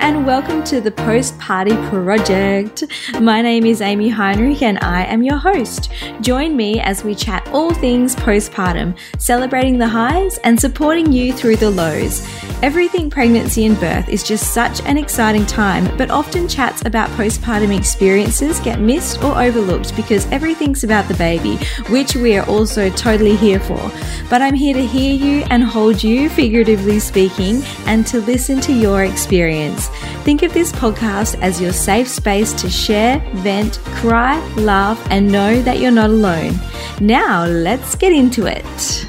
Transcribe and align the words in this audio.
and 0.00 0.26
welcome 0.26 0.62
to 0.62 0.80
the 0.80 0.90
Post 0.90 1.38
Party 1.38 1.74
Project. 1.88 2.84
My 3.20 3.40
name 3.40 3.64
is 3.64 3.80
Amy 3.80 4.08
Heinrich, 4.08 4.62
and 4.62 4.78
I 4.82 5.04
am 5.04 5.22
your 5.22 5.36
host. 5.36 5.90
Join 6.20 6.56
me 6.56 6.80
as 6.80 7.02
we 7.02 7.14
chat 7.14 7.48
all 7.48 7.72
things 7.72 8.14
postpartum, 8.16 8.96
celebrating 9.18 9.78
the 9.78 9.88
highs 9.88 10.38
and 10.38 10.60
supporting 10.60 11.12
you 11.12 11.32
through 11.32 11.56
the 11.56 11.70
lows. 11.70 12.26
Everything 12.62 13.10
pregnancy 13.10 13.66
and 13.66 13.78
birth 13.78 14.08
is 14.08 14.22
just 14.22 14.52
such 14.52 14.80
an 14.82 14.98
exciting 14.98 15.46
time, 15.46 15.94
but 15.96 16.10
often 16.10 16.48
chats 16.48 16.84
about 16.84 17.10
postpartum 17.10 17.76
experiences 17.76 18.60
get 18.60 18.80
missed 18.80 19.22
or 19.22 19.40
overlooked 19.40 19.96
because 19.96 20.26
everything's 20.32 20.84
about 20.84 21.08
the 21.08 21.14
baby, 21.14 21.56
which 21.88 22.14
we 22.14 22.36
are 22.36 22.46
also 22.46 22.90
totally 22.90 23.36
here 23.36 23.60
for. 23.60 23.90
But 24.28 24.42
I'm 24.42 24.54
here 24.54 24.74
to 24.74 24.86
hear 24.86 25.14
you 25.14 25.44
and 25.50 25.64
hold 25.64 26.02
you, 26.02 26.28
figuratively 26.28 26.98
speaking, 26.98 27.62
and 27.86 28.06
to 28.08 28.20
listen 28.20 28.60
to 28.62 28.72
your 28.72 29.04
experience. 29.04 29.85
Think 30.24 30.42
of 30.42 30.52
this 30.52 30.72
podcast 30.72 31.40
as 31.40 31.60
your 31.60 31.72
safe 31.72 32.08
space 32.08 32.52
to 32.54 32.68
share, 32.68 33.20
vent, 33.36 33.78
cry, 33.96 34.38
laugh, 34.56 35.04
and 35.10 35.30
know 35.30 35.62
that 35.62 35.78
you're 35.78 35.90
not 35.90 36.10
alone. 36.10 36.54
Now, 37.00 37.44
let's 37.46 37.94
get 37.94 38.12
into 38.12 38.46
it. 38.46 39.06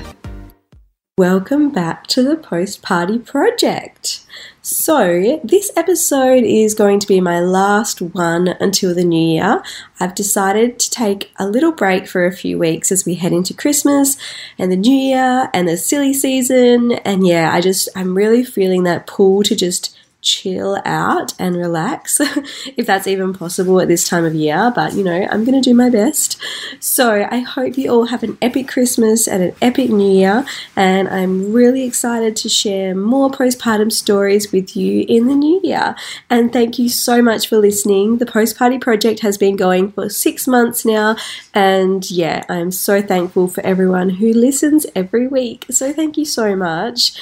Welcome 1.18 1.72
back 1.72 2.06
to 2.08 2.22
the 2.22 2.36
Post 2.36 2.84
Party 2.84 3.18
Project. 3.18 4.24
So, 4.62 5.40
this 5.44 5.72
episode 5.76 6.44
is 6.44 6.76
going 6.76 7.00
to 7.00 7.08
be 7.08 7.20
my 7.20 7.40
last 7.40 8.02
one 8.02 8.50
until 8.60 8.94
the 8.94 9.04
new 9.04 9.36
year. 9.36 9.64
I've 10.00 10.14
decided 10.14 10.78
to 10.78 10.92
take 10.92 11.32
a 11.38 11.48
little 11.48 11.72
break 11.72 12.06
for 12.06 12.28
a 12.28 12.32
few 12.32 12.60
weeks 12.60 12.92
as 12.92 13.04
we 13.04 13.16
head 13.16 13.34
into 13.34 13.56
Christmas 13.56 14.16
and 14.60 14.72
the 14.72 14.76
new 14.76 14.94
year 14.94 15.50
and 15.56 15.68
the 15.68 15.76
silly 15.76 16.14
season. 16.14 16.92
And 16.92 17.26
yeah, 17.26 17.52
I 17.52 17.62
just, 17.62 17.90
I'm 17.96 18.16
really 18.16 18.44
feeling 18.44 18.84
that 18.84 19.08
pull 19.08 19.42
to 19.42 19.56
just 19.56 19.97
chill 20.22 20.82
out 20.86 21.34
and 21.40 21.56
relax, 21.56 22.20
if 22.78 22.86
that's 22.86 23.08
even 23.08 23.34
possible 23.34 23.80
at 23.80 23.88
this 23.88 24.08
time 24.08 24.26
of 24.26 24.34
year. 24.34 24.72
But 24.74 24.94
you 24.94 25.04
know, 25.04 25.28
I'm 25.32 25.46
going 25.46 25.62
to 25.62 25.70
do 25.70 25.76
my 25.76 25.90
best. 25.90 26.42
So 26.80 27.28
I 27.30 27.40
hope 27.40 27.78
you 27.78 27.92
all 27.92 28.06
have 28.06 28.24
an 28.24 28.38
epic 28.42 28.68
Christmas 28.68 29.28
and 29.28 29.44
an 29.44 29.56
epic 29.62 29.90
New 29.90 30.12
Year. 30.12 30.46
And 30.76 31.08
I'm 31.08 31.54
really 31.54 31.84
excited 31.84 32.36
to 32.38 32.50
share 32.50 32.96
more 32.96 33.30
postpartum 33.30 33.92
stories 33.92 34.52
with 34.52 34.76
you 34.76 35.06
in 35.08 35.28
the 35.28 35.36
new 35.36 35.60
year. 35.64 35.96
And 36.30 36.52
thank 36.52 36.80
you 36.80 36.90
so 36.90 37.22
much 37.22 37.48
for 37.48 37.58
listening. 37.58 38.18
The 38.18 38.26
Post 38.26 38.58
Party 38.58 38.78
Project 38.78 39.22
has 39.22 39.38
been 39.38 39.56
going 39.56 39.92
for 39.92 40.10
six 40.10 40.48
months 40.48 40.86
now. 40.86 41.16
And 41.54 42.10
yeah, 42.10 42.44
I'm 42.50 42.72
so 42.72 43.02
thankful 43.02 43.48
for 43.48 43.62
everyone 43.66 44.10
who 44.10 44.34
listens 44.34 44.86
every 44.96 45.28
week. 45.28 45.66
So 45.70 45.94
thank 45.94 46.18
you 46.18 46.26
so 46.26 46.56
much. 46.56 47.14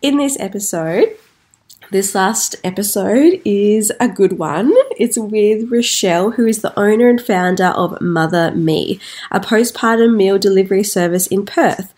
In 0.00 0.18
this 0.18 0.38
episode, 0.38 1.16
this 1.92 2.14
last 2.14 2.56
episode 2.64 3.38
is 3.44 3.92
a 4.00 4.08
good 4.08 4.38
one. 4.38 4.72
It's 4.96 5.18
with 5.18 5.70
Rochelle, 5.70 6.30
who 6.30 6.46
is 6.46 6.62
the 6.62 6.76
owner 6.78 7.10
and 7.10 7.20
founder 7.20 7.66
of 7.66 8.00
Mother 8.00 8.50
Me, 8.52 8.98
a 9.30 9.38
postpartum 9.38 10.16
meal 10.16 10.38
delivery 10.38 10.84
service 10.84 11.26
in 11.26 11.44
Perth. 11.44 11.92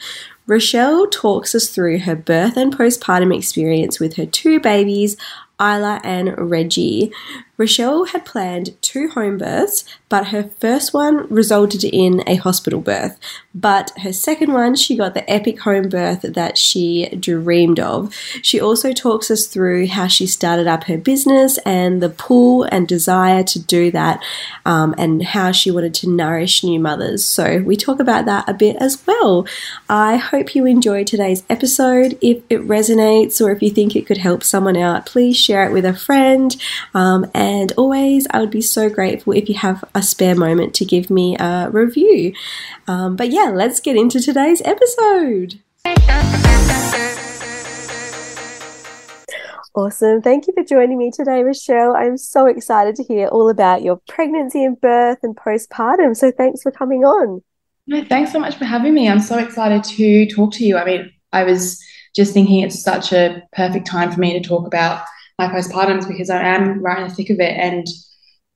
Rochelle 0.49 1.07
talks 1.07 1.55
us 1.55 1.69
through 1.69 2.01
her 2.01 2.17
birth 2.17 2.57
and 2.57 2.77
postpartum 2.77 3.35
experience 3.35 4.01
with 4.01 4.17
her 4.17 4.27
two 4.27 4.59
babies, 4.59 5.17
Isla 5.61 6.01
and 6.03 6.37
Reggie. 6.37 7.13
Rochelle 7.57 8.07
had 8.07 8.25
planned 8.25 8.81
two 8.83 9.09
home 9.09 9.39
births, 9.39 9.85
but 10.09 10.29
her 10.29 10.51
first 10.59 10.93
one 10.93 11.29
resulted 11.29 11.85
in 11.85 12.23
a 12.27 12.37
hospital 12.37 12.81
birth. 12.81 13.19
But 13.55 13.93
her 14.03 14.13
second 14.13 14.53
one, 14.53 14.75
she 14.75 14.97
got 14.97 15.15
the 15.15 15.29
epic 15.31 15.61
home 15.61 15.89
birth 15.89 16.23
that 16.23 16.59
she 16.59 17.09
dreamed 17.21 17.79
of. 17.79 18.13
She 18.43 18.61
also 18.61 18.93
talks 18.93 19.31
us 19.31 19.47
through 19.47 19.87
how 19.87 20.09
she 20.09 20.27
started 20.27 20.67
up 20.67 20.85
her 20.85 20.99
business 20.99 21.59
and 21.59 22.03
the 22.03 22.11
pull 22.11 22.65
and 22.65 22.89
desire 22.89 23.45
to 23.45 23.59
do 23.61 23.93
that, 23.93 24.21
um, 24.67 24.95
and 24.99 25.23
how 25.23 25.53
she 25.53 25.71
wanted 25.71 25.95
to 25.95 26.11
nourish 26.11 26.65
new 26.65 26.81
mothers. 26.81 27.25
So 27.25 27.59
we 27.59 27.77
talk 27.77 28.01
about 28.01 28.25
that 28.25 28.49
a 28.49 28.55
bit 28.55 28.77
as 28.81 29.05
well. 29.07 29.47
I 29.89 30.17
hope 30.17 30.57
you 30.57 30.67
enjoy 30.67 31.05
today's 31.05 31.45
episode. 31.49 32.19
If 32.21 32.43
it 32.51 32.63
resonates 32.63 33.41
or 33.41 33.53
if 33.53 33.63
you 33.63 33.71
think 33.71 33.95
it 33.95 34.07
could 34.07 34.19
help 34.19 34.43
someone 34.43 34.77
out, 34.77 35.07
please 35.07 35.37
share 35.37 35.65
it 35.69 35.73
with 35.73 35.85
a 35.85 35.95
friend. 35.95 36.57
Um, 36.95 37.31
and 37.33 37.44
always, 37.77 38.27
I 38.31 38.41
would 38.41 38.51
be 38.51 38.61
so 38.61 38.89
grateful 38.89 39.33
if 39.33 39.49
you 39.49 39.55
have 39.57 39.85
a 39.95 40.03
spare 40.03 40.35
moment 40.35 40.75
to 40.75 40.85
give 40.85 41.11
me 41.11 41.37
a 41.39 41.69
review. 41.71 42.33
Um, 42.87 43.17
but 43.17 43.31
yeah, 43.31 43.51
let's 43.55 43.81
get 43.81 43.97
into 43.97 44.21
today's 44.21 44.63
episode. 44.65 45.61
Awesome. 49.77 50.23
Thank 50.23 50.47
you 50.47 50.53
for 50.55 50.63
joining 50.63 50.99
me 50.99 51.11
today, 51.11 51.43
Rochelle. 51.43 51.97
I'm 51.97 52.17
so 52.17 52.47
excited 52.47 52.95
to 52.97 53.03
hear 53.03 53.27
all 53.27 53.51
about 53.51 53.83
your 53.83 54.01
pregnancy 54.07 54.65
and 54.65 54.81
birth 54.81 55.19
and 55.25 55.37
postpartum. 55.37 56.17
So 56.17 56.31
thanks 56.31 56.63
for 56.63 56.71
coming 56.71 57.05
on. 57.05 57.43
No, 57.89 58.05
thanks 58.05 58.31
so 58.33 58.39
much 58.39 58.55
for 58.57 58.65
having 58.65 58.95
me. 58.95 59.09
I'm 59.09 59.21
so 59.21 59.37
excited 59.37 59.83
to 59.85 60.27
talk 60.27 60.53
to 60.55 60.65
you. 60.65 60.77
I 60.77 60.85
mean, 60.85 61.13
I 61.33 61.43
was 61.43 61.83
just 62.15 62.33
thinking 62.33 62.61
it's 62.61 62.83
such 62.83 63.13
a 63.13 63.43
perfect 63.53 63.87
time 63.87 64.13
for 64.13 64.21
me 64.21 64.33
to 64.41 64.49
talk 64.49 64.67
about 64.67 65.05
my 65.39 65.49
postpartums 65.49 66.07
because 66.07 66.31
I 66.31 66.43
am 66.43 66.81
right 66.81 67.03
in 67.03 67.09
the 67.09 67.15
thick 67.15 67.31
of 67.31 67.41
it 67.41 67.57
and 67.57 67.87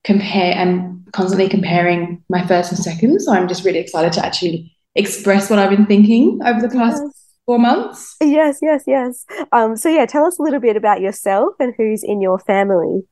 compare 0.04 0.54
and 0.54 1.06
constantly 1.12 1.48
comparing 1.48 2.22
my 2.28 2.46
first 2.46 2.70
and 2.70 2.78
second. 2.78 3.20
So 3.20 3.32
I'm 3.32 3.48
just 3.48 3.64
really 3.64 3.78
excited 3.78 4.12
to 4.14 4.24
actually 4.24 4.74
express 4.94 5.50
what 5.50 5.58
I've 5.58 5.70
been 5.70 5.86
thinking 5.86 6.40
over 6.44 6.60
the 6.60 6.68
past 6.68 7.02
yes. 7.04 7.24
four 7.46 7.58
months. 7.58 8.16
Yes, 8.20 8.58
yes, 8.62 8.84
yes. 8.86 9.24
Um, 9.52 9.76
so 9.76 9.88
yeah, 9.88 10.06
tell 10.06 10.24
us 10.24 10.38
a 10.38 10.42
little 10.42 10.60
bit 10.60 10.76
about 10.76 11.00
yourself 11.00 11.54
and 11.58 11.74
who's 11.76 12.02
in 12.02 12.20
your 12.20 12.38
family. 12.38 13.02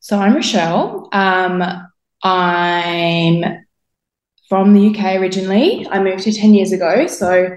So 0.00 0.18
I'm 0.18 0.34
Rochelle. 0.34 1.08
Um, 1.12 1.62
I'm 2.22 3.64
from 4.48 4.72
the 4.72 4.88
UK 4.88 5.20
originally. 5.20 5.86
I 5.90 6.02
moved 6.02 6.24
here 6.24 6.32
10 6.32 6.54
years 6.54 6.72
ago. 6.72 7.06
So 7.06 7.56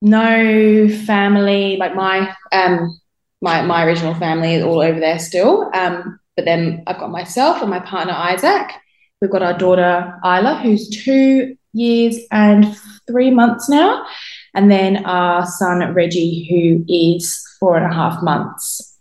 no 0.00 0.88
family, 0.88 1.76
like 1.76 1.94
my 1.94 2.34
um, 2.52 2.98
my 3.44 3.62
my 3.62 3.84
original 3.84 4.14
family 4.14 4.54
is 4.54 4.64
all 4.64 4.80
over 4.80 4.98
there 4.98 5.18
still. 5.18 5.70
Um, 5.74 6.18
but 6.36 6.46
then 6.46 6.82
I've 6.86 6.98
got 6.98 7.10
myself 7.10 7.60
and 7.60 7.70
my 7.70 7.80
partner 7.80 8.14
Isaac. 8.14 8.72
We've 9.20 9.30
got 9.30 9.42
our 9.42 9.56
daughter 9.56 10.18
Isla, 10.24 10.60
who's 10.62 10.88
two 10.88 11.56
years 11.72 12.16
and 12.30 12.76
three 13.06 13.30
months 13.30 13.68
now, 13.68 14.04
and 14.54 14.70
then 14.70 15.04
our 15.04 15.46
son 15.46 15.94
Reggie, 15.94 16.46
who 16.48 16.84
is 16.88 17.40
four 17.60 17.76
and 17.76 17.90
a 17.90 17.94
half 17.94 18.22
months. 18.22 18.98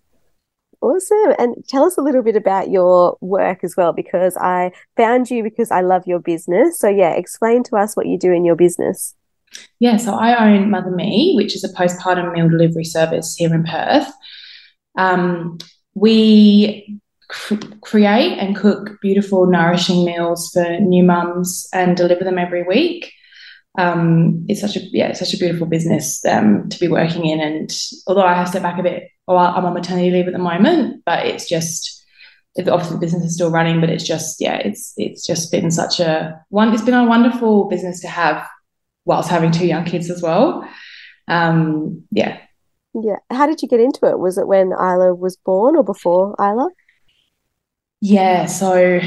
Awesome. 0.81 1.33
And 1.39 1.55
tell 1.69 1.85
us 1.85 1.97
a 1.97 2.01
little 2.01 2.21
bit 2.21 2.35
about 2.35 2.69
your 2.69 3.17
work 3.21 3.63
as 3.63 3.75
well, 3.77 3.93
because 3.93 4.35
I 4.35 4.71
found 4.97 5.31
you 5.31 5.41
because 5.41 5.71
I 5.71 5.79
love 5.79 6.03
your 6.05 6.19
business. 6.19 6.77
So, 6.77 6.89
yeah, 6.89 7.11
explain 7.11 7.63
to 7.63 7.77
us 7.77 7.95
what 7.95 8.05
you 8.05 8.17
do 8.17 8.33
in 8.33 8.43
your 8.43 8.57
business. 8.57 9.15
Yeah, 9.79 9.97
so 9.97 10.13
I 10.13 10.45
own 10.45 10.69
Mother 10.69 10.91
Me, 10.91 11.33
which 11.35 11.55
is 11.55 11.63
a 11.63 11.73
postpartum 11.73 12.31
meal 12.33 12.49
delivery 12.49 12.85
service 12.85 13.35
here 13.35 13.53
in 13.53 13.63
Perth. 13.63 14.07
Um, 14.97 15.57
we 15.95 16.99
cr- 17.29 17.55
create 17.81 18.37
and 18.37 18.55
cook 18.55 18.99
beautiful, 19.01 19.45
nourishing 19.45 20.05
meals 20.05 20.49
for 20.53 20.79
new 20.79 21.03
mums 21.03 21.67
and 21.73 21.97
deliver 21.97 22.23
them 22.23 22.37
every 22.37 22.63
week. 22.63 23.11
Um, 23.77 24.45
it's 24.47 24.61
such 24.61 24.75
a 24.75 24.81
yeah, 24.91 25.07
it's 25.07 25.19
such 25.19 25.33
a 25.33 25.37
beautiful 25.37 25.65
business 25.65 26.23
um, 26.25 26.69
to 26.69 26.79
be 26.79 26.87
working 26.87 27.25
in. 27.25 27.41
And 27.41 27.71
although 28.07 28.25
I 28.25 28.35
have 28.35 28.47
stepped 28.47 28.63
back 28.63 28.79
a 28.79 28.83
bit, 28.83 29.09
well, 29.27 29.37
I'm 29.37 29.65
on 29.65 29.73
maternity 29.73 30.11
leave 30.11 30.27
at 30.27 30.33
the 30.33 30.39
moment, 30.39 31.01
but 31.05 31.25
it's 31.25 31.49
just 31.49 32.03
obviously 32.57 32.95
the 32.95 32.99
business 32.99 33.23
is 33.23 33.33
still 33.33 33.49
running, 33.49 33.81
but 33.81 33.89
it's 33.89 34.03
just 34.03 34.39
yeah, 34.39 34.57
it's 34.57 34.93
it's 34.97 35.25
just 35.25 35.51
been 35.51 35.71
such 35.71 35.99
a 35.99 36.39
one. 36.49 36.71
It's 36.73 36.83
been 36.83 36.93
a 36.93 37.05
wonderful 37.05 37.67
business 37.67 37.99
to 38.01 38.07
have 38.07 38.47
whilst 39.05 39.29
having 39.29 39.51
two 39.51 39.67
young 39.67 39.85
kids 39.85 40.09
as 40.09 40.21
well. 40.21 40.67
Um, 41.27 42.03
yeah, 42.11 42.39
yeah. 42.93 43.17
How 43.29 43.47
did 43.47 43.61
you 43.61 43.67
get 43.67 43.79
into 43.79 44.05
it? 44.05 44.19
Was 44.19 44.37
it 44.37 44.47
when 44.47 44.71
Isla 44.71 45.15
was 45.15 45.37
born 45.37 45.75
or 45.75 45.83
before 45.83 46.35
Isla? 46.39 46.69
Yeah. 48.01 48.45
So 48.45 48.99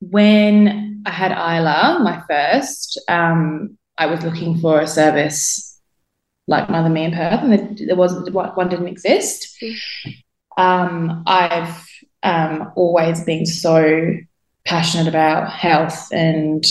when 0.00 1.02
I 1.06 1.10
had 1.10 1.32
Isla, 1.32 2.00
my 2.02 2.22
first, 2.28 3.00
um, 3.08 3.78
I 3.98 4.06
was 4.06 4.22
looking 4.22 4.58
for 4.58 4.80
a 4.80 4.86
service 4.86 5.80
like 6.48 6.68
Mother 6.68 6.88
Me 6.88 7.04
in 7.04 7.12
Perth, 7.12 7.42
and 7.42 7.78
there 7.86 7.96
wasn't 7.96 8.32
one 8.34 8.68
didn't 8.68 8.88
exist. 8.88 9.62
Um, 10.58 11.22
I've 11.26 11.86
um, 12.22 12.72
always 12.76 13.24
been 13.24 13.46
so 13.46 14.12
passionate 14.64 15.08
about 15.08 15.50
health 15.50 16.08
and 16.12 16.64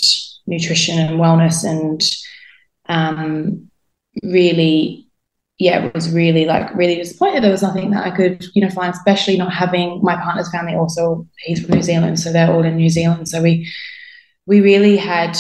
nutrition 0.46 1.00
and 1.00 1.20
wellness, 1.20 1.64
and 1.64 2.02
um, 2.92 3.70
really 4.24 5.08
yeah, 5.58 5.86
it 5.86 5.94
was 5.94 6.12
really 6.12 6.46
like 6.46 6.74
really 6.76 6.96
disappointed. 6.96 7.44
There 7.44 7.52
was 7.52 7.62
nothing 7.62 7.92
that 7.92 8.06
I 8.06 8.10
could, 8.10 8.44
you 8.56 8.64
know, 8.64 8.70
find, 8.72 8.92
especially 8.92 9.38
not 9.38 9.54
having 9.54 10.02
my 10.02 10.16
partner's 10.16 10.52
family 10.52 10.74
also, 10.74 11.28
he's 11.38 11.64
from 11.64 11.76
New 11.76 11.84
Zealand, 11.84 12.20
so 12.20 12.32
they're 12.32 12.52
all 12.52 12.64
in 12.64 12.78
New 12.78 12.90
Zealand. 12.90 13.30
So 13.30 13.42
we 13.42 13.72
we 14.48 14.62
really 14.62 14.98
had 14.98 15.38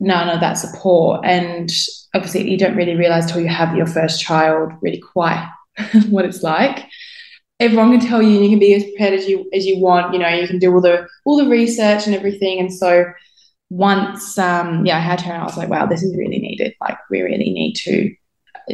none 0.00 0.30
of 0.30 0.40
that 0.40 0.54
support. 0.54 1.20
And 1.24 1.70
obviously 2.14 2.50
you 2.50 2.56
don't 2.58 2.76
really 2.76 2.94
realize 2.94 3.30
till 3.30 3.40
you 3.40 3.48
have 3.48 3.76
your 3.76 3.86
first 3.86 4.20
child 4.20 4.72
really 4.80 5.00
quite 5.00 5.48
what 6.08 6.24
it's 6.24 6.42
like. 6.42 6.86
everyone 7.60 7.90
can 7.90 8.08
tell 8.08 8.22
you 8.22 8.36
and 8.36 8.44
you 8.44 8.50
can 8.50 8.58
be 8.58 8.74
as 8.74 8.84
prepared 8.84 9.14
as 9.14 9.28
you 9.28 9.48
as 9.52 9.66
you 9.66 9.80
want 9.80 10.12
you 10.12 10.18
know 10.18 10.28
you 10.28 10.46
can 10.46 10.58
do 10.58 10.72
all 10.72 10.80
the 10.80 11.06
all 11.24 11.36
the 11.36 11.50
research 11.50 12.06
and 12.06 12.14
everything 12.14 12.60
and 12.60 12.72
so 12.72 13.04
once 13.70 14.38
um 14.38 14.84
yeah 14.86 14.96
i 14.96 15.00
had 15.00 15.20
her 15.20 15.32
and 15.32 15.42
i 15.42 15.44
was 15.44 15.56
like 15.56 15.68
wow 15.68 15.86
this 15.86 16.02
is 16.02 16.16
really 16.16 16.38
needed 16.38 16.74
like 16.80 16.98
we 17.10 17.20
really 17.20 17.50
need 17.50 17.74
to 17.74 18.14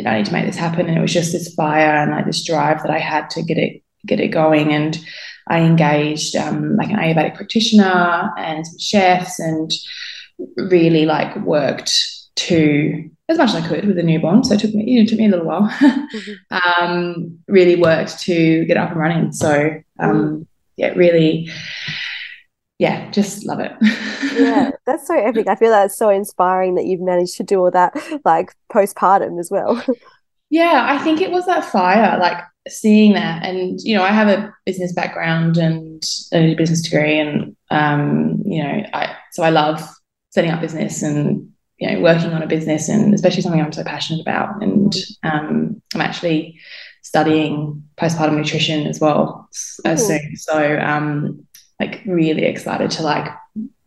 i 0.07 0.17
need 0.17 0.27
to 0.27 0.33
make 0.33 0.47
this 0.47 0.57
happen 0.57 0.87
and 0.87 0.97
it 0.97 1.01
was 1.01 1.13
just 1.13 1.33
this 1.33 1.53
fire 1.55 1.97
and 1.97 2.11
like 2.11 2.27
this 2.27 2.45
drive 2.45 2.83
that 2.83 2.91
i 2.91 2.99
had 2.99 3.29
to 3.29 3.43
get 3.43 3.59
it 3.59 3.83
get 4.07 4.21
it 4.21 4.29
going 4.29 4.73
and 4.73 4.99
i 5.49 5.61
engaged 5.61 6.37
um, 6.37 6.77
like 6.77 6.91
an 6.91 6.97
ayurvedic 6.97 7.35
practitioner 7.35 8.31
and 8.39 8.67
some 8.67 8.79
chefs 8.79 9.39
and 9.41 9.73
really 10.57 11.07
like 11.07 11.35
worked 11.37 11.93
to 12.37 13.09
as 13.29 13.39
much 13.39 13.51
as 13.51 13.57
I 13.57 13.67
could 13.67 13.87
with 13.87 13.99
a 13.99 14.03
newborn. 14.03 14.45
So 14.45 14.55
it 14.55 14.61
took 14.61 14.75
me, 14.75 15.01
it 15.01 15.09
took 15.09 15.19
me 15.19 15.27
a 15.27 15.31
little 15.31 15.47
while. 15.47 15.69
mm-hmm. 15.69 16.83
um, 16.83 17.39
really 17.49 17.77
worked 17.77 18.21
to 18.21 18.65
get 18.67 18.77
up 18.77 18.91
and 18.91 19.01
running. 19.01 19.33
So 19.33 19.81
um, 19.99 20.47
yeah, 20.77 20.89
really, 20.89 21.51
yeah, 22.79 23.11
just 23.11 23.45
love 23.45 23.61
it. 23.61 23.73
yeah, 24.37 24.71
that's 24.87 25.07
so 25.07 25.15
epic. 25.15 25.47
I 25.49 25.55
feel 25.55 25.71
that's 25.71 25.97
so 25.97 26.11
inspiring 26.11 26.75
that 26.75 26.87
you've 26.87 27.01
managed 27.01 27.37
to 27.37 27.45
do 27.45 27.61
all 27.61 27.71
that 27.71 27.95
like 28.25 28.55
postpartum 28.73 29.39
as 29.39 29.51
well. 29.51 29.83
yeah, 30.51 30.87
I 30.89 30.99
think 30.99 31.21
it 31.21 31.31
was 31.31 31.47
that 31.47 31.65
fire, 31.65 32.19
like 32.19 32.39
seeing 32.69 33.13
that, 33.13 33.45
and 33.45 33.81
you 33.83 33.97
know, 33.97 34.03
I 34.03 34.11
have 34.11 34.29
a 34.29 34.53
business 34.67 34.93
background 34.93 35.57
and 35.57 36.03
a 36.33 36.55
business 36.55 36.83
degree, 36.83 37.19
and 37.19 37.57
um, 37.71 38.43
you 38.45 38.63
know, 38.63 38.83
I 38.93 39.15
so 39.33 39.43
I 39.43 39.51
love 39.51 39.81
setting 40.31 40.51
up 40.51 40.61
business 40.61 41.01
and 41.03 41.49
you 41.79 41.91
know 41.91 42.01
working 42.01 42.33
on 42.33 42.43
a 42.43 42.47
business 42.47 42.89
and 42.89 43.15
especially 43.15 43.43
something 43.43 43.61
I'm 43.61 43.73
so 43.73 43.85
passionate 43.85 44.21
about. 44.21 44.61
And 44.61 44.93
um, 45.23 45.81
I'm 45.95 46.01
actually 46.01 46.59
studying 47.03 47.85
postpartum 47.97 48.37
nutrition 48.37 48.89
as 48.89 48.99
well 48.99 49.49
uh, 49.85 49.95
soon. 49.95 50.37
So 50.37 50.79
um, 50.81 51.47
like 51.87 52.03
really 52.07 52.45
excited 52.45 52.91
to 52.93 53.03
like 53.03 53.29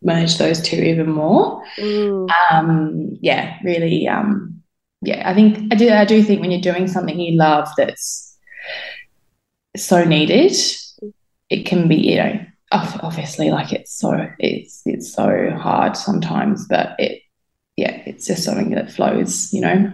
merge 0.02 0.38
those 0.38 0.60
two 0.60 0.76
even 0.76 1.10
more. 1.10 1.62
Mm. 1.76 2.28
Um, 2.50 3.18
yeah, 3.20 3.58
really. 3.64 4.06
Um, 4.06 4.62
yeah, 5.02 5.28
I 5.28 5.34
think 5.34 5.72
I 5.72 5.76
do. 5.76 5.90
I 5.90 6.04
do 6.04 6.22
think 6.22 6.40
when 6.40 6.50
you're 6.50 6.60
doing 6.60 6.88
something 6.88 7.18
you 7.18 7.36
love 7.36 7.68
that's 7.76 8.36
so 9.76 10.04
needed, 10.04 10.52
it 11.50 11.66
can 11.66 11.88
be 11.88 11.96
you 11.96 12.16
know 12.16 12.44
obviously 12.70 13.50
like 13.50 13.72
it's 13.72 13.92
so 13.92 14.28
it's 14.38 14.82
it's 14.84 15.12
so 15.12 15.50
hard 15.50 15.96
sometimes, 15.96 16.66
but 16.68 16.96
it 16.98 17.22
yeah, 17.76 18.02
it's 18.06 18.26
just 18.26 18.42
something 18.42 18.70
that 18.70 18.90
flows, 18.90 19.52
you 19.52 19.60
know. 19.60 19.92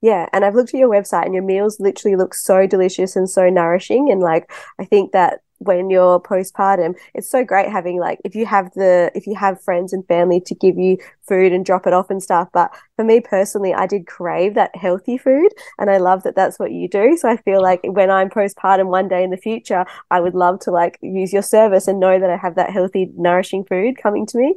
Yeah, 0.00 0.28
and 0.32 0.44
I've 0.44 0.54
looked 0.54 0.74
at 0.74 0.78
your 0.78 0.90
website 0.90 1.24
and 1.24 1.34
your 1.34 1.42
meals 1.42 1.80
literally 1.80 2.16
look 2.16 2.34
so 2.34 2.66
delicious 2.66 3.16
and 3.16 3.28
so 3.28 3.48
nourishing 3.48 4.10
and 4.10 4.20
like 4.20 4.52
I 4.78 4.84
think 4.84 5.12
that 5.12 5.40
when 5.58 5.90
you're 5.90 6.20
postpartum 6.20 6.94
it's 7.14 7.30
so 7.30 7.44
great 7.44 7.70
having 7.70 7.98
like 7.98 8.20
if 8.24 8.34
you 8.34 8.46
have 8.46 8.72
the 8.74 9.10
if 9.14 9.26
you 9.26 9.34
have 9.34 9.60
friends 9.62 9.92
and 9.92 10.06
family 10.06 10.40
to 10.40 10.54
give 10.54 10.78
you 10.78 10.96
food 11.26 11.52
and 11.52 11.64
drop 11.64 11.86
it 11.86 11.92
off 11.92 12.10
and 12.10 12.22
stuff. 12.22 12.48
But 12.52 12.72
for 12.94 13.04
me 13.04 13.20
personally 13.20 13.74
i 13.74 13.86
did 13.86 14.06
crave 14.06 14.54
that 14.54 14.74
healthy 14.76 15.18
food 15.18 15.48
and 15.78 15.90
i 15.90 15.96
love 15.96 16.22
that 16.22 16.36
that's 16.36 16.58
what 16.58 16.72
you 16.72 16.88
do. 16.88 17.16
So 17.16 17.28
i 17.28 17.36
feel 17.36 17.62
like 17.62 17.80
when 17.84 18.10
i'm 18.10 18.30
postpartum 18.30 18.86
one 18.86 19.08
day 19.08 19.24
in 19.24 19.30
the 19.30 19.36
future 19.36 19.84
i 20.10 20.20
would 20.20 20.34
love 20.34 20.60
to 20.60 20.70
like 20.70 20.98
use 21.02 21.32
your 21.32 21.42
service 21.42 21.88
and 21.88 22.00
know 22.00 22.18
that 22.18 22.30
i 22.30 22.36
have 22.36 22.54
that 22.56 22.70
healthy 22.70 23.10
nourishing 23.16 23.64
food 23.64 23.96
coming 23.96 24.26
to 24.26 24.38
me. 24.38 24.54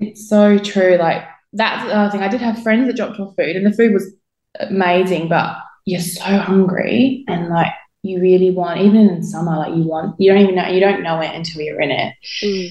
It's 0.00 0.28
so 0.28 0.58
true. 0.58 0.96
Like 0.96 1.22
that's 1.52 1.84
the 1.84 1.94
other 1.94 2.10
thing. 2.10 2.22
I 2.22 2.28
did 2.28 2.40
have 2.40 2.62
friends 2.62 2.86
that 2.86 2.96
dropped 2.96 3.20
off 3.20 3.34
food, 3.36 3.56
and 3.56 3.66
the 3.66 3.72
food 3.72 3.92
was 3.92 4.12
amazing, 4.60 5.28
but 5.28 5.56
you're 5.84 6.00
so 6.00 6.22
hungry 6.22 7.24
and 7.28 7.48
like 7.48 7.72
you 8.02 8.20
really 8.20 8.50
want, 8.50 8.80
even 8.80 9.08
in 9.08 9.22
summer, 9.22 9.56
like 9.56 9.74
you 9.74 9.84
want, 9.84 10.20
you 10.20 10.30
don't 10.30 10.42
even 10.42 10.54
know, 10.54 10.68
you 10.68 10.80
don't 10.80 11.02
know 11.02 11.20
it 11.20 11.34
until 11.34 11.62
you're 11.62 11.80
in 11.80 11.90
it. 11.90 12.14
Mm. 12.42 12.70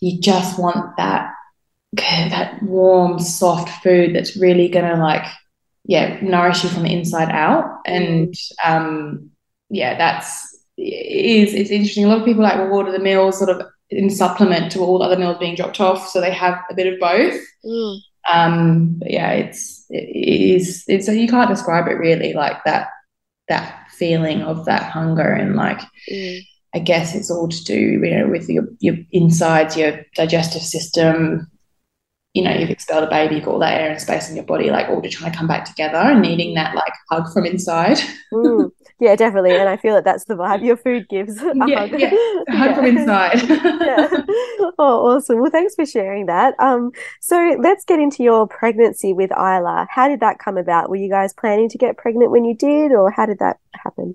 You 0.00 0.20
just 0.20 0.58
want 0.58 0.96
that, 0.96 1.32
that 1.92 2.62
warm, 2.62 3.18
soft 3.18 3.82
food 3.82 4.14
that's 4.14 4.36
really 4.36 4.68
gonna 4.68 4.96
like, 4.96 5.24
yeah, 5.84 6.18
nourish 6.20 6.64
you 6.64 6.70
from 6.70 6.82
the 6.82 6.92
inside 6.92 7.30
out. 7.30 7.80
And 7.86 8.34
um, 8.64 9.30
yeah, 9.70 9.96
that's 9.96 10.52
it 10.76 11.48
is 11.48 11.54
it's 11.54 11.70
interesting. 11.70 12.04
A 12.04 12.08
lot 12.08 12.18
of 12.18 12.24
people 12.24 12.42
like 12.42 12.58
will 12.58 12.72
order 12.72 12.92
the 12.92 12.98
meals 12.98 13.38
sort 13.38 13.50
of 13.50 13.66
in 13.90 14.10
supplement 14.10 14.72
to 14.72 14.80
all 14.80 14.98
the 14.98 15.04
other 15.04 15.18
meals 15.18 15.38
being 15.38 15.54
dropped 15.54 15.80
off, 15.80 16.08
so 16.08 16.20
they 16.20 16.32
have 16.32 16.58
a 16.70 16.74
bit 16.74 16.92
of 16.92 16.98
both. 16.98 17.40
Mm. 17.64 17.98
Um, 18.32 18.94
but 18.98 19.10
yeah, 19.10 19.30
it's 19.32 19.84
it 19.90 20.08
is 20.16 20.84
it's 20.88 21.08
you 21.08 21.28
can't 21.28 21.50
describe 21.50 21.88
it 21.88 21.94
really 21.94 22.32
like 22.32 22.64
that 22.64 22.88
that 23.48 23.81
feeling 24.02 24.42
of 24.42 24.64
that 24.64 24.90
hunger 24.90 25.30
and 25.32 25.54
like 25.54 25.80
mm. 26.10 26.40
I 26.74 26.80
guess 26.80 27.14
it's 27.14 27.30
all 27.30 27.46
to 27.48 27.64
do 27.64 27.78
you 27.78 28.10
know 28.10 28.26
with 28.26 28.48
your 28.48 28.64
your 28.80 28.96
insides, 29.12 29.76
your 29.76 30.04
digestive 30.16 30.62
system. 30.62 31.48
You 32.34 32.44
know, 32.44 32.54
you've 32.54 32.70
expelled 32.70 33.04
a 33.04 33.10
baby, 33.10 33.34
you've 33.34 33.44
got 33.44 33.52
all 33.52 33.58
that 33.58 33.78
air 33.78 33.90
and 33.90 34.00
space 34.00 34.30
in 34.30 34.36
your 34.36 34.44
body, 34.46 34.70
like 34.70 34.88
all 34.88 35.02
to 35.02 35.08
trying 35.08 35.32
to 35.32 35.36
come 35.36 35.46
back 35.46 35.66
together 35.66 35.98
and 35.98 36.22
needing 36.22 36.54
that 36.54 36.74
like 36.74 36.92
hug 37.10 37.32
from 37.32 37.46
inside. 37.46 37.98
Mm. 38.32 38.70
Yeah, 38.98 39.14
definitely. 39.14 39.54
And 39.56 39.68
I 39.68 39.76
feel 39.76 39.94
that 39.94 40.04
that's 40.04 40.24
the 40.24 40.34
vibe 40.36 40.64
your 40.64 40.76
food 40.78 41.06
gives. 41.10 41.36
A 41.42 41.52
yeah, 41.66 41.80
hug. 41.80 42.00
yeah. 42.00 42.08
Hug 42.08 42.46
yeah. 42.48 42.74
from 42.74 42.84
inside. 42.86 43.42
yeah. 43.48 44.08
Oh, 44.78 45.06
awesome. 45.06 45.40
Well, 45.40 45.50
thanks 45.50 45.74
for 45.74 45.84
sharing 45.84 46.26
that. 46.26 46.54
Um, 46.58 46.92
so 47.20 47.56
let's 47.60 47.84
get 47.84 47.98
into 47.98 48.22
your 48.22 48.46
pregnancy 48.46 49.12
with 49.12 49.30
Isla. 49.32 49.86
How 49.90 50.08
did 50.08 50.20
that 50.20 50.38
come 50.38 50.56
about? 50.56 50.88
Were 50.88 50.96
you 50.96 51.10
guys 51.10 51.34
planning 51.34 51.68
to 51.68 51.76
get 51.78 51.98
pregnant 51.98 52.30
when 52.30 52.44
you 52.46 52.56
did, 52.56 52.92
or 52.92 53.10
how 53.10 53.26
did 53.26 53.38
that 53.40 53.58
happen? 53.74 54.14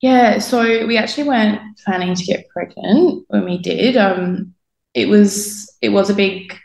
Yeah, 0.00 0.38
so 0.38 0.86
we 0.86 0.96
actually 0.96 1.28
weren't 1.28 1.60
planning 1.84 2.14
to 2.14 2.24
get 2.24 2.48
pregnant 2.48 3.24
when 3.28 3.44
we 3.44 3.58
did. 3.58 3.96
Um, 3.96 4.54
it 4.94 5.08
was 5.08 5.76
it 5.82 5.88
was 5.88 6.10
a 6.10 6.14
big, 6.14 6.56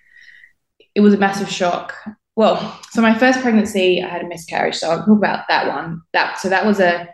it 0.96 1.02
was 1.02 1.14
a 1.14 1.18
massive 1.18 1.50
shock. 1.50 1.94
Well, 2.36 2.80
so 2.90 3.02
my 3.02 3.18
first 3.18 3.42
pregnancy, 3.42 4.02
I 4.02 4.08
had 4.08 4.24
a 4.24 4.28
miscarriage. 4.28 4.76
So 4.76 4.90
I'll 4.90 5.00
talk 5.00 5.10
about 5.10 5.46
that 5.50 5.68
one. 5.68 6.02
That 6.14 6.40
so 6.40 6.50
that 6.50 6.66
was 6.66 6.80
a 6.80 7.08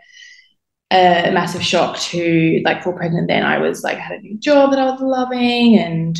a 0.92 1.30
massive 1.32 1.62
shock 1.62 1.98
to 1.98 2.60
like 2.64 2.82
fall 2.82 2.92
pregnant 2.92 3.28
then 3.28 3.44
i 3.44 3.58
was 3.58 3.84
like 3.84 3.96
had 3.96 4.18
a 4.18 4.22
new 4.22 4.36
job 4.38 4.70
that 4.70 4.80
i 4.80 4.90
was 4.90 5.00
loving 5.00 5.78
and 5.78 6.18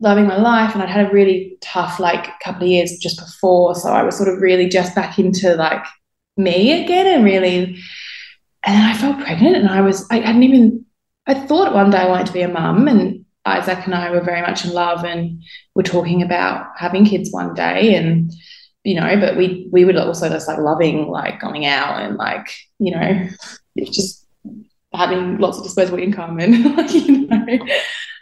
loving 0.00 0.26
my 0.26 0.36
life 0.36 0.74
and 0.74 0.82
i'd 0.82 0.90
had 0.90 1.08
a 1.08 1.12
really 1.12 1.56
tough 1.62 1.98
like 1.98 2.38
couple 2.40 2.62
of 2.62 2.68
years 2.68 2.98
just 3.00 3.18
before 3.18 3.74
so 3.74 3.90
i 3.90 4.02
was 4.02 4.16
sort 4.16 4.28
of 4.28 4.40
really 4.42 4.68
just 4.68 4.94
back 4.94 5.18
into 5.18 5.54
like 5.56 5.84
me 6.36 6.82
again 6.82 7.06
and 7.06 7.24
really 7.24 7.78
and 8.64 8.76
then 8.76 8.84
i 8.84 8.94
felt 8.94 9.18
pregnant 9.20 9.56
and 9.56 9.70
i 9.70 9.80
was 9.80 10.06
i 10.10 10.18
hadn't 10.18 10.42
even 10.42 10.84
i 11.26 11.32
thought 11.32 11.74
one 11.74 11.90
day 11.90 11.98
i 11.98 12.08
wanted 12.08 12.26
to 12.26 12.32
be 12.34 12.42
a 12.42 12.48
mum 12.48 12.88
and 12.88 13.24
isaac 13.44 13.84
and 13.84 13.94
i 13.94 14.10
were 14.10 14.20
very 14.20 14.40
much 14.42 14.64
in 14.64 14.72
love 14.72 15.04
and 15.04 15.42
were 15.74 15.82
talking 15.82 16.22
about 16.22 16.66
having 16.76 17.04
kids 17.04 17.32
one 17.32 17.54
day 17.54 17.94
and 17.94 18.32
you 18.84 18.94
know 18.94 19.16
but 19.20 19.36
we 19.36 19.68
we 19.72 19.84
were 19.84 19.98
also 19.98 20.28
just 20.28 20.48
like 20.48 20.58
loving 20.58 21.08
like 21.08 21.40
going 21.40 21.66
out 21.66 22.00
and 22.00 22.16
like 22.16 22.52
you 22.78 22.94
know 22.94 23.28
just 23.90 24.26
having 24.94 25.38
lots 25.38 25.58
of 25.58 25.64
disposable 25.64 25.98
income 25.98 26.38
and 26.38 26.76
like 26.76 26.92
you 26.92 27.26
know. 27.26 27.58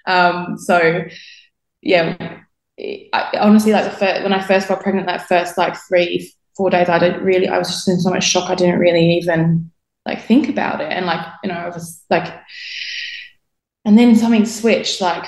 Um, 0.06 0.56
so 0.56 1.04
yeah 1.82 2.40
I, 3.12 3.30
honestly 3.40 3.72
like 3.72 3.84
the 3.84 3.96
first, 3.96 4.22
when 4.22 4.32
I 4.32 4.42
first 4.42 4.68
got 4.68 4.80
pregnant 4.80 5.06
that 5.06 5.26
first 5.28 5.58
like 5.58 5.76
three 5.88 6.32
four 6.56 6.70
days 6.70 6.88
I 6.88 6.98
didn't 6.98 7.22
really 7.22 7.48
I 7.48 7.58
was 7.58 7.68
just 7.68 7.88
in 7.88 8.00
so 8.00 8.10
much 8.10 8.24
shock 8.24 8.50
I 8.50 8.54
didn't 8.54 8.78
really 8.78 9.18
even 9.18 9.70
like 10.06 10.22
think 10.22 10.48
about 10.48 10.80
it. 10.80 10.90
And 10.90 11.06
like 11.06 11.26
you 11.42 11.48
know 11.50 11.56
I 11.56 11.68
was 11.68 12.02
like 12.10 12.32
and 13.84 13.98
then 13.98 14.14
something 14.16 14.44
switched 14.44 15.00
like 15.00 15.24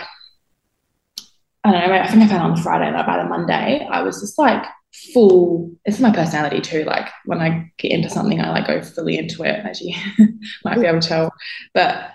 I 1.64 1.71
don't 1.71 1.88
know 1.88 1.94
I 1.94 2.09
think 2.09 2.23
I 2.23 2.28
found 2.28 2.42
on 2.42 2.54
the 2.54 2.62
Friday 2.62 2.92
like 2.92 3.06
by 3.06 3.23
the 3.23 3.28
Monday 3.28 3.87
I 3.90 4.02
was 4.02 4.21
just 4.21 4.38
like 4.38 4.64
full 4.92 5.71
it's 5.85 6.00
my 6.00 6.12
personality 6.12 6.61
too 6.61 6.85
like 6.85 7.09
when 7.25 7.40
i 7.40 7.71
get 7.78 7.92
into 7.92 8.11
something 8.11 8.40
i 8.40 8.50
like 8.50 8.66
go 8.66 8.82
fully 8.82 9.16
into 9.16 9.42
it 9.42 9.64
as 9.64 9.80
you 9.80 9.94
might 10.64 10.78
be 10.78 10.87
able 10.87 11.00
to 11.00 11.09
tell. 11.09 11.32
But 11.73 12.11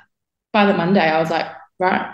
by 0.54 0.66
the 0.66 0.78
monday 0.78 1.02
i 1.02 1.20
was 1.20 1.32
like 1.32 1.48
right 1.80 2.14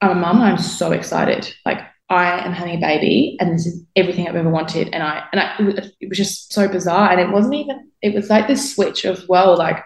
i'm 0.00 0.10
a 0.10 0.14
mum 0.14 0.42
i'm 0.42 0.58
so 0.58 0.92
excited. 0.92 1.54
Like 1.64 1.78
i 2.08 2.44
am 2.44 2.52
having 2.52 2.76
a 2.76 2.80
baby 2.80 3.36
and 3.40 3.54
this 3.54 3.66
is 3.66 3.84
everything 3.94 4.26
i've 4.26 4.34
ever 4.34 4.50
wanted 4.50 4.88
and 4.92 5.04
i 5.04 5.24
and 5.30 5.40
I, 5.40 5.54
it 6.00 6.08
was 6.08 6.18
just 6.18 6.52
so 6.52 6.66
bizarre 6.66 7.10
and 7.10 7.20
it 7.20 7.30
wasn't 7.30 7.54
even 7.54 7.90
it 8.02 8.12
was 8.12 8.28
like 8.28 8.48
this 8.48 8.74
switch 8.74 9.04
of 9.04 9.24
well 9.28 9.56
like 9.56 9.84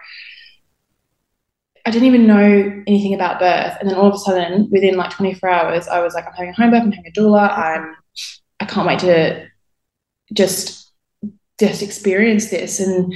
I 1.85 1.91
didn't 1.91 2.07
even 2.07 2.25
know 2.25 2.83
anything 2.87 3.13
about 3.13 3.39
birth. 3.39 3.77
And 3.79 3.89
then 3.89 3.95
all 3.95 4.07
of 4.07 4.15
a 4.15 4.17
sudden, 4.17 4.69
within 4.71 4.97
like 4.97 5.11
24 5.11 5.49
hours, 5.49 5.87
I 5.87 5.99
was 5.99 6.15
like, 6.15 6.25
I'm 6.25 6.33
having 6.33 6.49
a 6.49 6.53
home 6.53 6.71
birth, 6.71 6.81
I'm 6.81 6.91
having 6.91 7.11
a 7.11 7.19
doula, 7.19 7.55
I'm 7.55 7.95
I 8.59 8.65
can't 8.65 8.87
wait 8.87 8.99
to 8.99 9.47
just 10.33 10.91
just 11.59 11.83
experienced 11.83 12.51
this. 12.51 12.79
And 12.79 13.13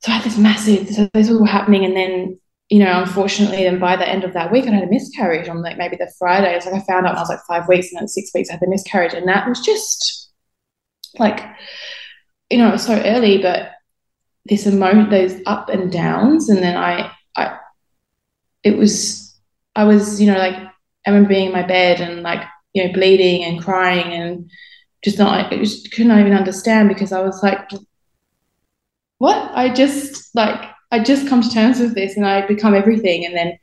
so 0.00 0.12
I 0.12 0.16
had 0.16 0.24
this 0.24 0.38
massive 0.38 0.88
so 0.88 1.08
this 1.14 1.30
was 1.30 1.40
all 1.40 1.46
happening. 1.46 1.84
And 1.84 1.96
then 1.96 2.38
you 2.68 2.78
know 2.78 3.00
unfortunately 3.00 3.64
then 3.64 3.78
by 3.78 3.96
the 3.96 4.08
end 4.08 4.24
of 4.24 4.32
that 4.34 4.52
week 4.52 4.66
I 4.66 4.70
had 4.70 4.84
a 4.84 4.90
miscarriage 4.90 5.48
on 5.48 5.62
like 5.62 5.78
maybe 5.78 5.96
the 5.96 6.12
Friday. 6.18 6.54
It's 6.54 6.66
like 6.66 6.74
I 6.74 6.84
found 6.84 7.06
out 7.06 7.16
I 7.16 7.20
was 7.20 7.30
like 7.30 7.40
five 7.48 7.66
weeks 7.68 7.90
and 7.90 8.00
then 8.00 8.08
six 8.08 8.30
weeks 8.34 8.50
I 8.50 8.54
had 8.54 8.60
the 8.60 8.68
miscarriage. 8.68 9.14
And 9.14 9.26
that 9.28 9.48
was 9.48 9.60
just 9.60 10.30
like 11.18 11.44
you 12.50 12.58
know 12.58 12.68
it 12.68 12.72
was 12.72 12.86
so 12.86 13.00
early 13.04 13.38
but 13.38 13.72
this 14.44 14.66
emo 14.66 15.08
those 15.08 15.40
up 15.46 15.68
and 15.68 15.90
downs. 15.90 16.48
And 16.48 16.58
then 16.58 16.76
I 16.76 17.12
I 17.36 17.58
it 18.62 18.76
was, 18.76 19.38
I 19.74 19.84
was, 19.84 20.20
you 20.20 20.30
know, 20.30 20.38
like, 20.38 20.54
I 20.54 21.10
remember 21.10 21.28
being 21.28 21.46
in 21.46 21.52
my 21.52 21.66
bed 21.66 22.00
and 22.00 22.22
like, 22.22 22.42
you 22.72 22.84
know, 22.84 22.92
bleeding 22.92 23.44
and 23.44 23.62
crying 23.62 24.12
and 24.12 24.50
just 25.02 25.18
not, 25.18 25.52
I 25.52 25.56
just 25.56 25.92
could 25.92 26.06
not 26.06 26.20
even 26.20 26.34
understand 26.34 26.88
because 26.88 27.12
I 27.12 27.22
was 27.22 27.42
like, 27.42 27.70
what? 29.18 29.50
I 29.54 29.72
just 29.72 30.34
like, 30.34 30.70
I 30.90 31.02
just 31.02 31.28
come 31.28 31.42
to 31.42 31.50
terms 31.50 31.80
with 31.80 31.94
this 31.94 32.16
and 32.16 32.26
I 32.26 32.46
become 32.46 32.74
everything. 32.74 33.24
And 33.24 33.34
then 33.34 33.58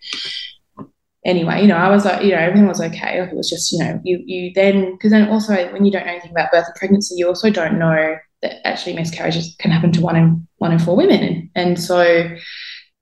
anyway, 1.26 1.62
you 1.62 1.68
know, 1.68 1.76
I 1.76 1.90
was 1.90 2.06
like, 2.06 2.24
you 2.24 2.32
know, 2.32 2.38
everything 2.38 2.68
was 2.68 2.82
okay. 2.82 3.22
Like 3.22 3.32
it 3.32 3.36
was 3.36 3.50
just, 3.50 3.72
you 3.72 3.80
know, 3.80 4.00
you 4.04 4.24
you 4.26 4.52
then 4.56 4.94
because 4.94 5.12
then 5.12 5.30
also 5.30 5.54
when 5.72 5.86
you 5.86 5.92
don't 5.92 6.06
know 6.06 6.12
anything 6.12 6.32
about 6.32 6.52
birth 6.52 6.66
and 6.66 6.76
pregnancy, 6.76 7.16
you 7.18 7.28
also 7.28 7.50
don't 7.50 7.78
know 7.78 8.16
that 8.42 8.68
actually 8.68 8.94
miscarriages 8.94 9.56
can 9.60 9.72
happen 9.72 9.92
to 9.92 10.02
one 10.02 10.16
in 10.16 10.48
one 10.58 10.72
in 10.72 10.80
four 10.80 10.96
women. 10.96 11.52
And 11.56 11.80
so, 11.80 12.30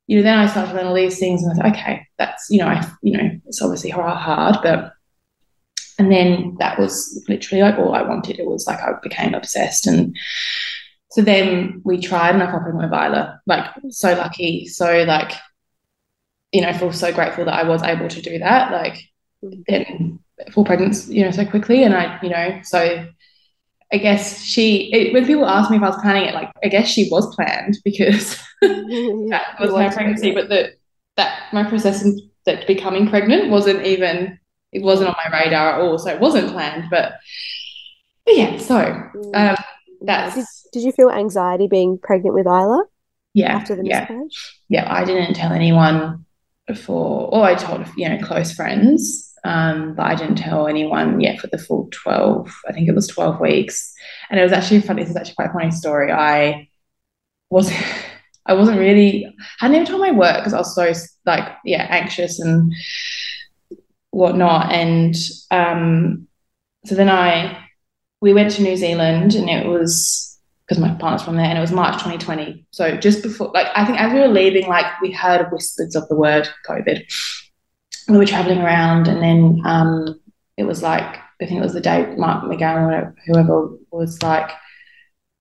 you 0.07 0.17
know, 0.17 0.23
then 0.23 0.37
I 0.37 0.47
started 0.47 0.71
to 0.71 0.77
learn 0.77 0.87
all 0.87 0.93
these 0.93 1.19
things 1.19 1.43
and 1.43 1.51
I 1.51 1.55
thought, 1.55 1.77
okay, 1.77 2.07
that's, 2.17 2.49
you 2.49 2.59
know, 2.59 2.67
I 2.67 2.87
you 3.01 3.17
know, 3.17 3.29
it's 3.45 3.61
obviously 3.61 3.89
hard, 3.89 4.57
but 4.63 4.93
and 5.97 6.11
then 6.11 6.55
that 6.59 6.77
was 6.77 7.23
literally 7.29 7.61
like 7.61 7.79
all 7.79 7.95
I 7.95 8.01
wanted. 8.01 8.39
It 8.39 8.45
was 8.45 8.67
like 8.67 8.79
I 8.79 8.91
became 9.01 9.33
obsessed 9.33 9.87
and 9.87 10.15
so 11.11 11.21
then 11.21 11.81
we 11.85 12.01
tried 12.01 12.35
and 12.35 12.43
I 12.43 12.51
fell 12.51 12.59
pregnant 12.59 12.91
with 12.91 12.99
Isla. 12.99 13.39
Like 13.45 13.71
so 13.89 14.13
lucky. 14.15 14.67
So 14.67 15.03
like 15.03 15.31
you 16.51 16.61
know, 16.61 16.69
I 16.69 16.77
feel 16.77 16.91
so 16.93 17.13
grateful 17.13 17.45
that 17.45 17.53
I 17.53 17.63
was 17.63 17.83
able 17.83 18.07
to 18.07 18.21
do 18.21 18.39
that, 18.39 18.71
like 18.71 19.09
mm-hmm. 19.43 19.61
then 19.67 20.19
full 20.51 20.65
pregnancy, 20.65 21.13
you 21.13 21.23
know, 21.23 21.31
so 21.31 21.45
quickly. 21.45 21.83
And 21.83 21.93
I, 21.93 22.19
you 22.21 22.29
know, 22.29 22.59
so 22.63 23.07
I 23.93 23.97
guess 23.97 24.41
she, 24.41 24.91
it, 24.91 25.13
when 25.13 25.25
people 25.25 25.45
ask 25.45 25.69
me 25.69 25.77
if 25.77 25.83
I 25.83 25.89
was 25.89 26.01
planning 26.01 26.25
it, 26.25 26.33
like, 26.33 26.51
I 26.63 26.67
guess 26.67 26.87
she 26.87 27.07
was 27.11 27.33
planned 27.35 27.77
because 27.83 28.35
that 28.61 29.55
was 29.59 29.71
my 29.71 29.89
pregnancy, 29.89 30.33
but 30.33 30.49
that, 30.49 30.71
that 31.17 31.53
my 31.53 31.63
process 31.63 32.07
that 32.45 32.67
becoming 32.67 33.07
pregnant 33.07 33.49
wasn't 33.49 33.85
even, 33.85 34.39
it 34.71 34.81
wasn't 34.81 35.09
on 35.09 35.15
my 35.23 35.39
radar 35.39 35.75
at 35.75 35.81
all. 35.81 35.97
So 35.97 36.09
it 36.09 36.19
wasn't 36.19 36.51
planned, 36.51 36.85
but, 36.89 37.13
but 38.25 38.35
yeah, 38.35 38.57
so 38.57 38.75
mm. 38.75 39.35
um, 39.35 39.55
that's. 40.01 40.35
Did, 40.35 40.45
did 40.73 40.83
you 40.83 40.91
feel 40.91 41.09
anxiety 41.09 41.67
being 41.67 41.97
pregnant 41.97 42.35
with 42.35 42.47
Isla? 42.47 42.85
Yeah. 43.33 43.53
After 43.53 43.75
the 43.75 43.83
miscarriage? 43.83 44.59
Yeah. 44.67 44.83
yeah, 44.83 44.93
I 44.93 45.05
didn't 45.05 45.35
tell 45.35 45.51
anyone 45.51 46.25
for, 46.75 47.29
or 47.33 47.43
I 47.43 47.55
told, 47.55 47.85
you 47.95 48.09
know, 48.09 48.17
close 48.25 48.53
friends, 48.53 49.24
um, 49.45 49.93
but 49.93 50.05
I 50.05 50.15
didn't 50.15 50.37
tell 50.37 50.67
anyone 50.67 51.21
yet 51.21 51.39
for 51.39 51.47
the 51.47 51.57
full 51.57 51.87
12, 51.91 52.51
I 52.67 52.73
think 52.73 52.89
it 52.89 52.95
was 52.95 53.07
12 53.07 53.39
weeks. 53.39 53.93
And 54.29 54.39
it 54.39 54.43
was 54.43 54.51
actually 54.51 54.81
funny, 54.81 55.03
this 55.03 55.11
is 55.11 55.15
actually 55.15 55.35
quite 55.35 55.49
a 55.49 55.53
funny 55.53 55.71
story. 55.71 56.11
I 56.11 56.69
was 57.49 57.71
I 58.47 58.53
wasn't 58.53 58.79
really, 58.79 59.35
I 59.61 59.67
never 59.67 59.85
told 59.85 60.01
my 60.01 60.11
work 60.11 60.37
because 60.37 60.53
I 60.53 60.59
was 60.59 60.75
so 60.75 60.93
like, 61.25 61.51
yeah, 61.63 61.87
anxious 61.89 62.39
and 62.39 62.71
whatnot. 64.11 64.71
And 64.71 65.15
um, 65.49 66.27
so 66.85 66.93
then 66.93 67.09
I, 67.09 67.65
we 68.21 68.33
went 68.33 68.51
to 68.51 68.61
New 68.61 68.75
Zealand 68.77 69.33
and 69.33 69.49
it 69.49 69.65
was 69.65 70.39
because 70.67 70.81
my 70.81 70.93
partner's 70.95 71.21
from 71.21 71.35
there, 71.35 71.45
and 71.45 71.57
it 71.57 71.61
was 71.61 71.71
March 71.71 71.93
2020. 71.93 72.65
So 72.71 72.97
just 72.97 73.21
before, 73.21 73.51
like, 73.53 73.67
I 73.75 73.85
think 73.85 73.99
as 73.99 74.11
we 74.11 74.19
were 74.19 74.27
leaving, 74.27 74.67
like, 74.67 74.99
we 74.99 75.11
heard 75.11 75.47
whispers 75.51 75.95
of 75.95 76.07
the 76.07 76.15
word 76.15 76.49
COVID. 76.67 77.03
We 78.07 78.17
were 78.17 78.25
traveling 78.25 78.59
around, 78.59 79.07
and 79.07 79.21
then 79.21 79.61
um, 79.65 80.19
it 80.57 80.63
was 80.63 80.81
like, 80.81 81.17
I 81.41 81.45
think 81.45 81.59
it 81.59 81.63
was 81.63 81.73
the 81.73 81.81
day 81.81 82.13
Mark 82.17 82.43
McGowan 82.43 82.93
or 82.93 83.15
whoever 83.25 83.69
was 83.91 84.21
like, 84.21 84.51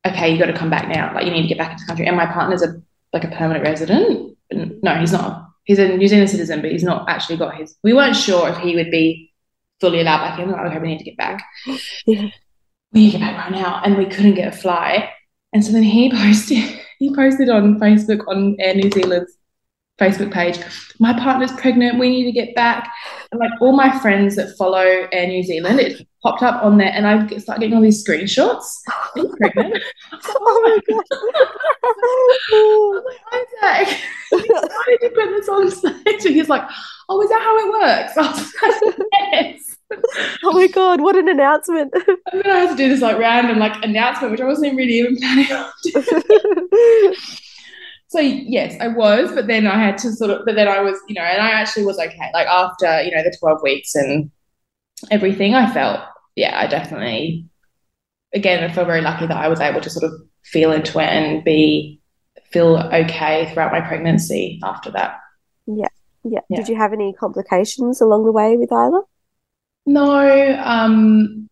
okay, 0.06 0.32
you 0.32 0.38
got 0.38 0.46
to 0.46 0.52
come 0.56 0.70
back 0.70 0.88
now. 0.88 1.12
Like, 1.14 1.26
you 1.26 1.30
need 1.30 1.42
to 1.42 1.48
get 1.48 1.58
back 1.58 1.72
into 1.72 1.84
the 1.84 1.88
country. 1.88 2.06
And 2.06 2.16
my 2.16 2.26
partner's 2.26 2.62
a 2.62 2.80
like 3.12 3.24
a 3.24 3.28
permanent 3.28 3.64
resident. 3.64 4.36
No, 4.50 4.96
he's 4.96 5.12
not. 5.12 5.48
He's 5.64 5.78
a 5.78 5.96
New 5.96 6.08
Zealand 6.08 6.30
citizen, 6.30 6.60
but 6.60 6.72
he's 6.72 6.82
not 6.82 7.08
actually 7.08 7.36
got 7.36 7.56
his. 7.56 7.76
We 7.82 7.94
weren't 7.94 8.16
sure 8.16 8.48
if 8.48 8.58
he 8.58 8.74
would 8.74 8.90
be 8.90 9.32
fully 9.80 10.00
allowed 10.00 10.18
back 10.18 10.38
in. 10.38 10.50
Like, 10.50 10.66
okay, 10.66 10.78
we 10.78 10.88
need 10.88 10.98
to 10.98 11.04
get 11.04 11.16
back. 11.16 11.44
Yeah 12.06 12.30
we 12.94 13.00
need 13.00 13.12
to 13.12 13.18
get 13.18 13.24
back 13.24 13.38
right 13.38 13.52
now. 13.52 13.82
And 13.84 13.98
we 13.98 14.06
couldn't 14.06 14.34
get 14.34 14.54
a 14.54 14.56
flight. 14.56 15.08
And 15.52 15.64
so 15.64 15.72
then 15.72 15.82
he 15.82 16.10
posted, 16.22 16.80
he 16.98 17.14
posted 17.14 17.50
on 17.50 17.78
Facebook 17.78 18.26
on 18.28 18.56
Air 18.60 18.74
New 18.74 18.90
Zealand's 18.90 19.36
Facebook 19.98 20.32
page, 20.32 20.58
my 20.98 21.12
partner's 21.12 21.52
pregnant, 21.52 21.98
we 21.98 22.10
need 22.10 22.24
to 22.24 22.32
get 22.32 22.54
back. 22.54 22.92
And 23.30 23.40
like 23.40 23.50
all 23.60 23.72
my 23.72 23.96
friends 24.00 24.36
that 24.36 24.56
follow 24.56 25.08
Air 25.12 25.26
New 25.28 25.42
Zealand, 25.42 25.80
it 25.80 26.06
popped 26.22 26.42
up 26.42 26.62
on 26.64 26.78
there 26.78 26.90
and 26.92 27.06
I 27.06 27.26
start 27.38 27.60
getting 27.60 27.76
all 27.76 27.82
these 27.82 28.04
screenshots. 28.04 28.64
Being 29.14 29.30
pregnant. 29.36 29.82
oh 30.12 30.62
my 30.64 30.78
god. 30.88 31.04
Isaac, 33.80 34.00
why 34.30 34.84
did 34.88 35.02
you 35.02 35.10
put 35.10 35.30
this 35.30 35.48
on 35.48 35.70
stage? 35.70 36.24
And 36.26 36.34
he's 36.34 36.48
like, 36.48 36.68
Oh, 37.08 37.20
is 37.20 37.28
that 37.28 37.42
how 37.42 37.56
it 37.58 37.68
works? 37.72 38.16
I 38.62 38.72
was 38.72 38.88
like, 38.90 39.08
yes 39.32 39.74
oh 40.42 40.52
my 40.52 40.66
god, 40.68 41.00
what 41.00 41.16
an 41.16 41.28
announcement! 41.28 41.92
I'm 42.32 42.42
gonna 42.42 42.58
have 42.58 42.70
to 42.70 42.76
do 42.76 42.88
this 42.88 43.00
like 43.00 43.18
random 43.18 43.58
like 43.58 43.82
announcement, 43.84 44.32
which 44.32 44.40
I 44.40 44.44
wasn't 44.44 44.76
really 44.76 44.94
even 44.94 45.16
planning 45.16 45.52
on. 45.52 45.70
So 48.14 48.20
yes, 48.20 48.76
I 48.80 48.86
was, 48.86 49.32
but 49.32 49.48
then 49.48 49.66
I 49.66 49.76
had 49.76 49.98
to 49.98 50.12
sort 50.12 50.30
of, 50.30 50.46
but 50.46 50.54
then 50.54 50.68
I 50.68 50.80
was, 50.80 50.96
you 51.08 51.16
know, 51.16 51.22
and 51.22 51.42
I 51.42 51.50
actually 51.50 51.84
was 51.84 51.98
okay. 51.98 52.30
Like 52.32 52.46
after 52.46 53.02
you 53.02 53.10
know 53.10 53.24
the 53.24 53.36
12 53.36 53.60
weeks 53.60 53.96
and 53.96 54.30
everything, 55.10 55.56
I 55.56 55.68
felt, 55.72 55.98
yeah, 56.36 56.56
I 56.56 56.68
definitely, 56.68 57.48
again, 58.32 58.62
I 58.62 58.72
feel 58.72 58.84
very 58.84 59.00
lucky 59.00 59.26
that 59.26 59.36
I 59.36 59.48
was 59.48 59.58
able 59.58 59.80
to 59.80 59.90
sort 59.90 60.04
of 60.04 60.12
feel 60.44 60.70
into 60.70 61.00
it 61.00 61.06
and 61.06 61.42
be 61.42 62.00
feel 62.52 62.76
okay 62.76 63.52
throughout 63.52 63.72
my 63.72 63.80
pregnancy 63.80 64.60
after 64.62 64.92
that. 64.92 65.18
Yeah. 65.66 65.88
Yeah. 66.22 66.38
yeah. 66.48 66.58
Did 66.58 66.68
you 66.68 66.76
have 66.76 66.92
any 66.92 67.14
complications 67.14 68.00
along 68.00 68.26
the 68.26 68.32
way 68.32 68.56
with 68.56 68.70
Isla? 68.70 69.02
No, 69.86 70.62
um, 70.64 71.50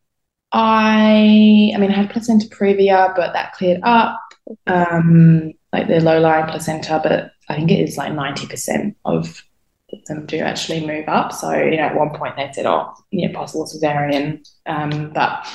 I 0.53 1.73
I 1.75 1.79
mean 1.79 1.91
I 1.91 1.95
had 1.95 2.11
placenta 2.11 2.47
previa, 2.47 3.17
but 3.17 3.33
that 3.33 3.53
cleared 3.55 3.81
up. 3.83 4.21
Um, 4.67 5.53
like 5.73 5.89
the 5.89 6.01
low 6.01 6.21
lying 6.21 6.47
placenta, 6.47 7.01
but 7.03 7.33
I 7.49 7.57
think 7.57 7.71
it 7.71 7.81
is 7.81 7.97
like 7.97 8.13
ninety 8.13 8.47
percent 8.47 8.97
of 9.05 9.43
them 10.07 10.27
do 10.27 10.39
actually 10.39 10.87
move 10.87 11.09
up. 11.09 11.33
So 11.33 11.53
you 11.53 11.77
know, 11.77 11.85
at 11.85 11.97
one 11.97 12.11
point 12.11 12.37
they 12.37 12.51
said, 12.53 12.67
"Oh, 12.67 12.93
know, 13.29 13.35
possible 13.35 13.67
cesarean," 13.67 14.47
um, 14.67 15.13
but 15.13 15.47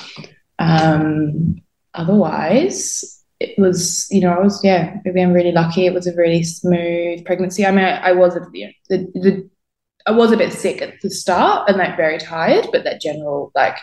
um, 0.58 1.56
otherwise 1.94 3.24
it 3.40 3.56
was, 3.58 4.08
you 4.10 4.20
know, 4.20 4.32
I 4.32 4.40
was 4.40 4.62
yeah, 4.64 4.96
maybe 5.04 5.22
I'm 5.22 5.32
really 5.32 5.52
lucky. 5.52 5.86
It 5.86 5.94
was 5.94 6.06
a 6.06 6.14
really 6.14 6.42
smooth 6.42 7.24
pregnancy. 7.24 7.64
I 7.66 7.70
mean, 7.70 7.84
I, 7.84 8.10
I 8.10 8.12
was 8.12 8.36
you 8.52 8.66
know, 8.66 8.72
the 8.88 8.98
the 9.20 9.50
I 10.06 10.12
was 10.12 10.32
a 10.32 10.36
bit 10.36 10.52
sick 10.52 10.80
at 10.82 10.94
the 11.02 11.10
start 11.10 11.68
and 11.68 11.78
like 11.78 11.96
very 11.96 12.18
tired, 12.18 12.68
but 12.72 12.84
that 12.84 13.00
general 13.00 13.52
like 13.54 13.78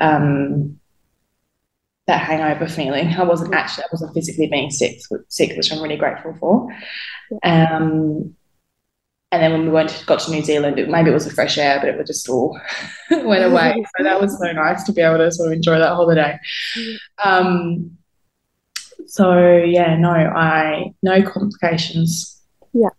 um 0.00 0.80
that 2.06 2.20
hangover 2.20 2.68
feeling. 2.68 3.08
I 3.08 3.22
wasn't 3.22 3.54
actually 3.54 3.84
I 3.84 3.88
wasn't 3.92 4.14
physically 4.14 4.46
being 4.46 4.70
sick 4.70 5.00
sick, 5.28 5.56
which 5.56 5.72
I'm 5.72 5.82
really 5.82 5.96
grateful 5.96 6.34
for. 6.34 6.68
Um 7.42 8.34
and 9.32 9.42
then 9.42 9.50
when 9.50 9.62
we 9.62 9.70
went 9.70 10.04
got 10.06 10.20
to 10.20 10.30
New 10.30 10.42
Zealand, 10.42 10.78
it, 10.78 10.88
maybe 10.88 11.10
it 11.10 11.14
was 11.14 11.24
the 11.24 11.34
fresh 11.34 11.58
air, 11.58 11.80
but 11.80 11.88
it 11.88 11.98
was 11.98 12.06
just 12.06 12.28
all 12.28 12.58
went 13.10 13.44
away. 13.44 13.84
so 13.96 14.04
that 14.04 14.20
was 14.20 14.38
so 14.38 14.52
nice 14.52 14.84
to 14.84 14.92
be 14.92 15.00
able 15.00 15.18
to 15.18 15.32
sort 15.32 15.48
of 15.48 15.54
enjoy 15.54 15.78
that 15.78 15.94
holiday. 15.94 16.38
Um, 17.24 17.96
so 19.06 19.56
yeah, 19.56 19.96
no, 19.96 20.10
I 20.10 20.92
no 21.02 21.22
complications 21.22 22.40
Yeah, 22.72 22.90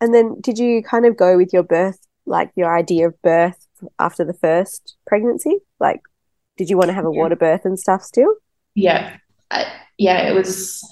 and 0.00 0.14
then 0.14 0.40
did 0.40 0.58
you 0.58 0.82
kind 0.82 1.06
of 1.06 1.16
go 1.16 1.36
with 1.36 1.52
your 1.52 1.62
birth, 1.62 1.98
like 2.26 2.50
your 2.56 2.76
idea 2.76 3.08
of 3.08 3.20
birth 3.22 3.66
after 3.98 4.24
the 4.24 4.34
first 4.34 4.96
pregnancy? 5.06 5.58
Like, 5.80 6.02
did 6.56 6.70
you 6.70 6.76
want 6.76 6.88
to 6.88 6.94
have 6.94 7.04
a 7.04 7.10
yeah. 7.12 7.20
water 7.20 7.36
birth 7.36 7.64
and 7.64 7.78
stuff 7.78 8.02
still? 8.02 8.34
Yeah. 8.74 9.16
I, 9.50 9.66
yeah, 9.98 10.28
it 10.28 10.34
was, 10.34 10.82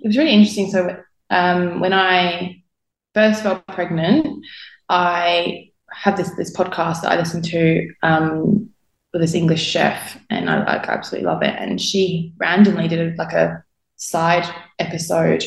it 0.00 0.08
was 0.08 0.16
really 0.16 0.32
interesting. 0.32 0.70
So, 0.70 0.96
um, 1.30 1.80
when 1.80 1.92
I 1.92 2.62
first 3.14 3.42
fell 3.42 3.62
pregnant, 3.68 4.44
I 4.88 5.70
had 5.90 6.16
this, 6.16 6.30
this 6.36 6.54
podcast 6.54 7.02
that 7.02 7.12
I 7.12 7.16
listened 7.16 7.44
to, 7.46 7.88
um, 8.02 8.68
with 9.12 9.22
this 9.22 9.34
English 9.34 9.62
chef 9.62 10.18
and 10.30 10.48
I 10.48 10.64
like 10.64 10.88
absolutely 10.88 11.26
love 11.26 11.42
it. 11.42 11.54
And 11.58 11.80
she 11.80 12.32
randomly 12.38 12.88
did 12.88 13.12
a, 13.12 13.16
like 13.16 13.32
a 13.32 13.62
side 13.96 14.48
episode 14.78 15.44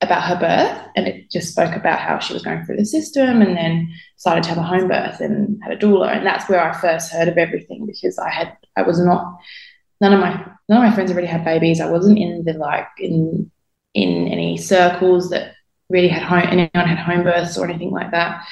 about 0.00 0.22
her 0.22 0.38
birth 0.38 0.88
and 0.94 1.08
it 1.08 1.30
just 1.30 1.50
spoke 1.50 1.74
about 1.74 1.98
how 1.98 2.18
she 2.18 2.32
was 2.32 2.44
going 2.44 2.64
through 2.64 2.76
the 2.76 2.84
system 2.84 3.42
and 3.42 3.56
then 3.56 3.92
started 4.16 4.44
to 4.44 4.50
have 4.50 4.58
a 4.58 4.62
home 4.62 4.86
birth 4.86 5.20
and 5.20 5.60
had 5.62 5.72
a 5.72 5.76
doula. 5.76 6.16
And 6.16 6.24
that's 6.24 6.48
where 6.48 6.62
I 6.62 6.78
first 6.80 7.12
heard 7.12 7.28
of 7.28 7.36
everything 7.36 7.84
because 7.84 8.18
I 8.18 8.30
had 8.30 8.56
I 8.76 8.82
was 8.82 9.00
not 9.00 9.38
none 10.00 10.12
of 10.12 10.20
my 10.20 10.34
none 10.68 10.84
of 10.84 10.88
my 10.88 10.94
friends 10.94 11.10
already 11.10 11.26
had 11.26 11.44
babies. 11.44 11.80
I 11.80 11.90
wasn't 11.90 12.18
in 12.18 12.44
the 12.44 12.52
like 12.52 12.86
in 12.98 13.50
in 13.94 14.28
any 14.28 14.56
circles 14.56 15.30
that 15.30 15.54
really 15.88 16.08
had 16.08 16.22
home 16.22 16.46
anyone 16.46 16.70
had 16.74 16.98
home 16.98 17.24
births 17.24 17.58
or 17.58 17.68
anything 17.68 17.90
like 17.90 18.12
that. 18.12 18.46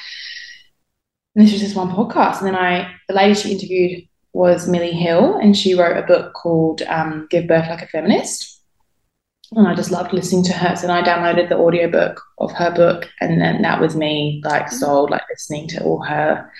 And 1.35 1.45
this 1.45 1.53
was 1.53 1.61
just 1.61 1.77
one 1.77 1.91
podcast. 1.91 2.39
And 2.39 2.47
then 2.47 2.55
I 2.55 2.93
the 3.07 3.13
lady 3.13 3.35
she 3.35 3.53
interviewed 3.53 4.07
was 4.33 4.67
Milli 4.67 4.91
Hill 4.91 5.37
and 5.37 5.55
she 5.55 5.75
wrote 5.75 5.95
a 5.95 6.05
book 6.05 6.33
called 6.33 6.81
um, 6.83 7.25
Give 7.29 7.47
Birth 7.47 7.69
Like 7.69 7.81
a 7.83 7.87
Feminist 7.87 8.56
and 9.51 9.67
I 9.67 9.75
just 9.75 9.91
loved 9.91 10.13
listening 10.13 10.43
to 10.45 10.53
her. 10.53 10.75
So 10.75 10.89
I 10.89 11.01
downloaded 11.01 11.49
the 11.49 11.57
audiobook 11.57 12.21
of 12.37 12.51
her 12.53 12.71
book, 12.71 13.09
and 13.21 13.39
then 13.39 13.61
that 13.61 13.79
was 13.79 13.95
me 13.95 14.41
like 14.43 14.71
sold, 14.71 15.09
like 15.09 15.23
listening 15.29 15.67
to 15.69 15.83
all 15.83 16.03
her 16.03 16.51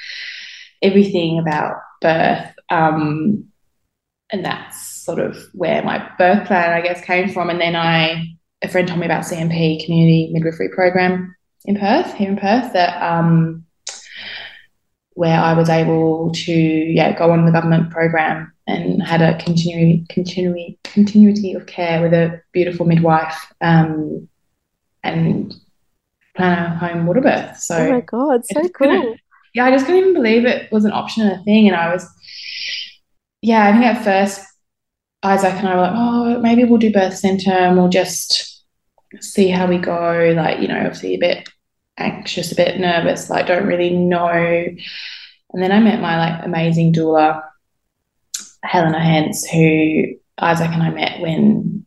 everything 0.82 1.40
about 1.40 1.78
birth. 2.02 2.54
Um, 2.70 3.46
and 4.32 4.44
that's 4.44 4.80
sort 4.82 5.20
of 5.20 5.38
where 5.54 5.82
my 5.84 6.00
birth 6.18 6.48
plan, 6.48 6.74
I 6.74 6.82
guess, 6.82 7.04
came 7.04 7.30
from. 7.30 7.50
And 7.50 7.62
then 7.62 7.76
I, 7.76 8.36
a 8.62 8.68
friend 8.68 8.88
told 8.88 9.00
me 9.00 9.06
about 9.06 9.24
CMP 9.24 9.84
Community 9.86 10.30
Midwifery 10.32 10.70
Program 10.70 11.36
in 11.66 11.78
Perth, 11.78 12.14
here 12.14 12.30
in 12.30 12.38
Perth, 12.38 12.74
that 12.74 13.02
um, 13.02 13.66
where 15.14 15.40
I 15.40 15.54
was 15.54 15.70
able 15.70 16.32
to 16.32 16.54
yeah 16.54 17.18
go 17.18 17.32
on 17.32 17.46
the 17.46 17.52
government 17.52 17.90
program 17.90 18.54
and 18.68 19.02
had 19.02 19.22
a 19.22 19.38
continuing 19.44 20.06
continuing 20.10 20.78
continuity 20.84 21.54
of 21.54 21.66
care 21.66 22.02
with 22.02 22.14
a 22.14 22.42
beautiful 22.52 22.86
midwife 22.86 23.52
um, 23.62 24.28
and 25.04 25.56
plan 26.36 26.72
a 26.72 26.76
home 26.78 27.06
water 27.06 27.22
birth. 27.22 27.58
So 27.58 27.78
oh 27.78 27.92
my 27.92 28.02
god, 28.02 28.46
so 28.46 28.68
cool. 28.70 29.16
Yeah, 29.54 29.66
I 29.66 29.72
just 29.72 29.86
couldn't 29.86 30.02
even 30.02 30.14
believe 30.14 30.46
it 30.46 30.72
was 30.72 30.86
an 30.86 30.92
option 30.92 31.24
and 31.24 31.40
a 31.40 31.44
thing, 31.44 31.68
and 31.68 31.76
I 31.76 31.92
was 31.92 32.08
yeah, 33.42 33.68
I 33.68 33.72
think 33.72 33.86
at 33.86 34.04
first 34.04 34.46
Isaac 35.24 35.54
and 35.54 35.68
I 35.68 35.76
were 35.76 35.82
like, 35.82 35.94
oh, 35.96 36.42
maybe 36.42 36.64
we'll 36.64 36.80
do 36.80 36.92
birth 36.92 37.18
center 37.18 37.52
and 37.52 37.78
we'll 37.78 37.90
just 37.90 38.64
see 39.20 39.50
how 39.50 39.68
we 39.68 39.78
go. 39.78 40.34
Like, 40.36 40.60
you 40.60 40.68
know, 40.68 40.78
obviously 40.78 41.16
a 41.16 41.20
bit 41.20 41.50
anxious, 41.98 42.52
a 42.52 42.56
bit 42.56 42.80
nervous, 42.80 43.30
like 43.30 43.48
don't 43.48 43.66
really 43.66 43.92
know. 43.92 44.28
And 44.30 45.64
then 45.64 45.72
I 45.72 45.80
met 45.80 46.02
my 46.02 46.18
like 46.18 46.46
amazing 46.46 46.94
doula, 46.94 47.42
Helena 48.64 49.00
Hens, 49.00 49.46
who 49.46 50.16
Isaac 50.40 50.70
and 50.72 50.84
I 50.84 50.90
met 50.90 51.20
when 51.20 51.86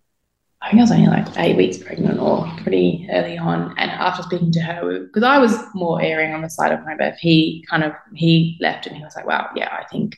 I 0.63 0.71
think 0.71 0.81
I 0.81 0.83
was 0.83 0.93
only 0.93 1.07
like 1.07 1.39
eight 1.39 1.57
weeks 1.57 1.79
pregnant 1.79 2.21
or 2.21 2.51
pretty 2.63 3.09
early 3.11 3.39
on. 3.39 3.75
And 3.79 3.91
after 3.91 4.23
speaking 4.23 4.53
to 4.53 4.61
her, 4.61 5.01
because 5.07 5.23
I 5.23 5.39
was 5.39 5.57
more 5.75 6.03
erring 6.03 6.35
on 6.35 6.43
the 6.43 6.51
side 6.51 6.73
of 6.73 6.85
my 6.85 6.97
birth, 6.97 7.19
he 7.19 7.65
kind 7.71 7.83
of 7.83 7.93
he 8.15 8.59
left 8.61 8.87
and 8.87 8.97
he 8.97 9.03
was 9.03 9.17
like, 9.17 9.27
"Wow, 9.27 9.51
yeah, 9.57 9.69
I 9.73 9.85
think 9.91 10.17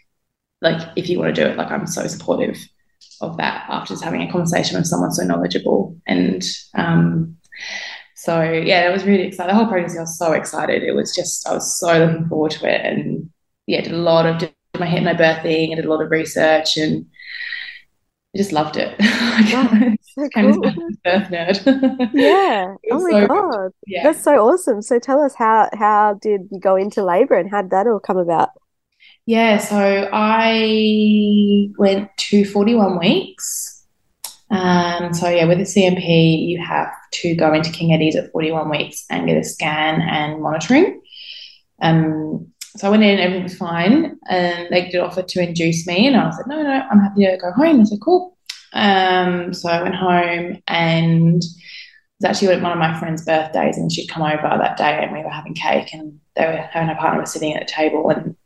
like 0.60 0.88
if 0.96 1.08
you 1.08 1.18
want 1.18 1.34
to 1.34 1.44
do 1.44 1.48
it, 1.48 1.56
like 1.56 1.70
I'm 1.70 1.86
so 1.86 2.06
supportive 2.06 2.56
of 3.20 3.36
that 3.36 3.66
after 3.68 3.94
just 3.94 4.04
having 4.04 4.22
a 4.22 4.30
conversation 4.30 4.76
with 4.76 4.86
someone 4.86 5.12
so 5.12 5.24
knowledgeable. 5.24 5.96
And 6.06 6.42
um, 6.74 7.36
so 8.16 8.42
yeah, 8.42 8.88
it 8.88 8.92
was 8.92 9.04
really 9.04 9.24
exciting. 9.24 9.54
The 9.54 9.58
whole 9.60 9.70
pregnancy, 9.70 9.98
I 9.98 10.02
was 10.02 10.18
so 10.18 10.32
excited. 10.32 10.82
It 10.82 10.94
was 10.94 11.14
just 11.14 11.46
I 11.48 11.54
was 11.54 11.78
so 11.78 11.98
looking 11.98 12.28
forward 12.28 12.52
to 12.52 12.66
it, 12.68 12.84
and 12.84 13.30
yeah, 13.66 13.80
did 13.80 13.92
a 13.92 13.96
lot 13.96 14.26
of 14.26 14.50
my 14.78 14.86
hypnobirthing 14.86 14.96
and 14.96 15.04
my 15.04 15.14
birthing 15.14 15.66
and 15.68 15.76
did 15.76 15.84
a 15.84 15.90
lot 15.90 16.02
of 16.02 16.10
research 16.10 16.76
and. 16.76 17.06
I 18.34 18.38
just 18.38 18.52
loved 18.52 18.78
it. 18.78 18.98
Wow, 19.52 19.94
so 20.14 20.28
cool. 20.34 20.60
birth 21.04 21.28
nerd. 21.28 22.10
yeah. 22.14 22.74
Oh 22.90 23.00
my 23.00 23.20
so, 23.20 23.26
god. 23.26 23.70
Yeah. 23.86 24.02
That's 24.04 24.22
so 24.22 24.36
awesome. 24.36 24.80
So 24.80 24.98
tell 24.98 25.20
us 25.20 25.34
how 25.34 25.68
how 25.72 26.18
did 26.20 26.48
you 26.50 26.60
go 26.60 26.76
into 26.76 27.04
labor 27.04 27.34
and 27.34 27.50
how 27.50 27.62
did 27.62 27.70
that 27.72 27.86
all 27.86 27.98
come 27.98 28.16
about? 28.16 28.50
Yeah, 29.26 29.58
so 29.58 30.08
I 30.12 31.68
went 31.78 32.10
to 32.16 32.44
41 32.44 32.98
weeks. 32.98 33.84
Um, 34.50 35.14
so 35.14 35.28
yeah, 35.28 35.44
with 35.46 35.60
a 35.60 35.64
CMP, 35.64 36.46
you 36.46 36.62
have 36.62 36.92
to 37.12 37.34
go 37.34 37.52
into 37.54 37.70
King 37.70 37.92
Eddie's 37.92 38.16
at 38.16 38.32
41 38.32 38.68
weeks 38.68 39.04
and 39.10 39.26
get 39.26 39.36
a 39.36 39.44
scan 39.44 40.02
and 40.02 40.42
monitoring. 40.42 41.00
Um, 41.80 42.51
so 42.76 42.86
I 42.86 42.90
went 42.90 43.02
in, 43.02 43.10
and 43.10 43.20
everything 43.20 43.42
was 43.42 43.56
fine, 43.56 44.18
and 44.28 44.68
they 44.70 44.88
did 44.88 45.00
offer 45.00 45.22
to 45.22 45.42
induce 45.42 45.86
me, 45.86 46.06
and 46.06 46.16
I 46.16 46.26
was 46.26 46.36
like, 46.38 46.46
no, 46.46 46.62
no, 46.62 46.70
I'm 46.90 47.00
happy 47.00 47.26
to 47.26 47.36
go 47.36 47.52
home. 47.52 47.80
I 47.80 47.84
said, 47.84 48.00
cool. 48.02 48.36
Um, 48.72 49.52
so 49.52 49.68
I 49.68 49.82
went 49.82 49.94
home, 49.94 50.62
and 50.66 51.42
it 51.42 52.20
was 52.20 52.24
actually 52.24 52.60
one 52.62 52.72
of 52.72 52.78
my 52.78 52.98
friend's 52.98 53.26
birthdays, 53.26 53.76
and 53.76 53.92
she'd 53.92 54.08
come 54.08 54.22
over 54.22 54.42
that 54.42 54.78
day, 54.78 55.00
and 55.02 55.12
we 55.12 55.22
were 55.22 55.28
having 55.28 55.54
cake, 55.54 55.92
and 55.92 56.18
they 56.34 56.46
were 56.46 56.56
her 56.56 56.80
and 56.80 56.88
her 56.88 56.96
partner 56.96 57.20
were 57.20 57.26
sitting 57.26 57.54
at 57.54 57.62
a 57.62 57.66
table, 57.66 58.08
and 58.08 58.36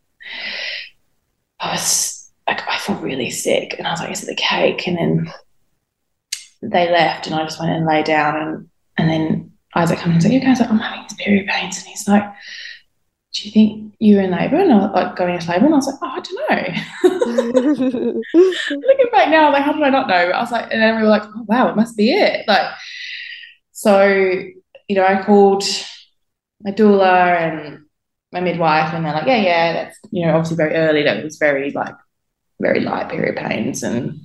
I 1.60 1.72
was 1.72 2.32
like, 2.48 2.68
I 2.68 2.78
felt 2.78 3.02
really 3.02 3.30
sick, 3.30 3.76
and 3.78 3.86
I 3.86 3.92
was 3.92 4.00
like, 4.00 4.10
"Is 4.10 4.24
it 4.24 4.26
the 4.26 4.34
cake?" 4.34 4.88
And 4.88 4.98
then 4.98 5.32
they 6.62 6.90
left, 6.90 7.26
and 7.26 7.34
I 7.36 7.44
just 7.44 7.60
went 7.60 7.72
and 7.72 7.86
lay 7.86 8.02
down, 8.02 8.36
and 8.36 8.68
and 8.98 9.08
then 9.08 9.52
Isaac 9.76 10.00
comes 10.00 10.14
and 10.14 10.22
said, 10.22 10.32
"You 10.32 10.40
guys, 10.40 10.58
like, 10.58 10.70
I'm 10.70 10.78
having 10.78 11.02
these 11.02 11.14
period 11.14 11.46
pains," 11.46 11.78
and 11.78 11.86
he's 11.86 12.08
like, 12.08 12.24
"Do 13.34 13.46
you 13.46 13.52
think 13.52 13.85
you're 13.98 14.22
in 14.22 14.30
labour?" 14.30 14.56
And 14.56 14.72
I 14.72 14.90
like, 14.90 15.16
going 15.16 15.34
into 15.34 15.50
labour, 15.50 15.66
and 15.66 15.74
I 15.74 15.78
was 15.78 15.86
like, 15.86 15.96
"Oh, 16.02 16.06
I 16.06 16.20
don't 16.20 16.50
know." 16.50 18.22
Looking 18.70 19.10
back 19.12 19.28
now, 19.30 19.52
like, 19.52 19.62
how 19.62 19.72
did 19.72 19.82
I 19.82 19.90
not 19.90 20.08
know? 20.08 20.14
I 20.14 20.40
was 20.40 20.52
like, 20.52 20.72
and 20.72 20.82
then 20.82 20.96
we 20.96 21.02
were 21.02 21.08
like, 21.08 21.24
"Oh, 21.24 21.44
wow, 21.46 21.68
it 21.68 21.76
must 21.76 21.96
be 21.96 22.12
it." 22.12 22.46
Like, 22.46 22.72
so 23.72 24.08
you 24.88 24.94
know, 24.94 25.04
I 25.04 25.22
called 25.22 25.64
my 26.62 26.70
doula 26.72 27.36
and 27.36 27.84
my 28.32 28.40
midwife, 28.40 28.92
and 28.92 29.04
they're 29.04 29.14
like, 29.14 29.26
yeah, 29.26 29.36
yeah, 29.36 29.72
that's 29.72 29.98
you 30.10 30.26
know 30.26 30.34
obviously 30.34 30.56
very 30.56 30.74
early. 30.74 31.02
That 31.02 31.22
was 31.22 31.36
very 31.38 31.70
like 31.70 31.94
very 32.60 32.80
light 32.80 33.08
period 33.10 33.36
pains, 33.36 33.82
and 33.82 34.20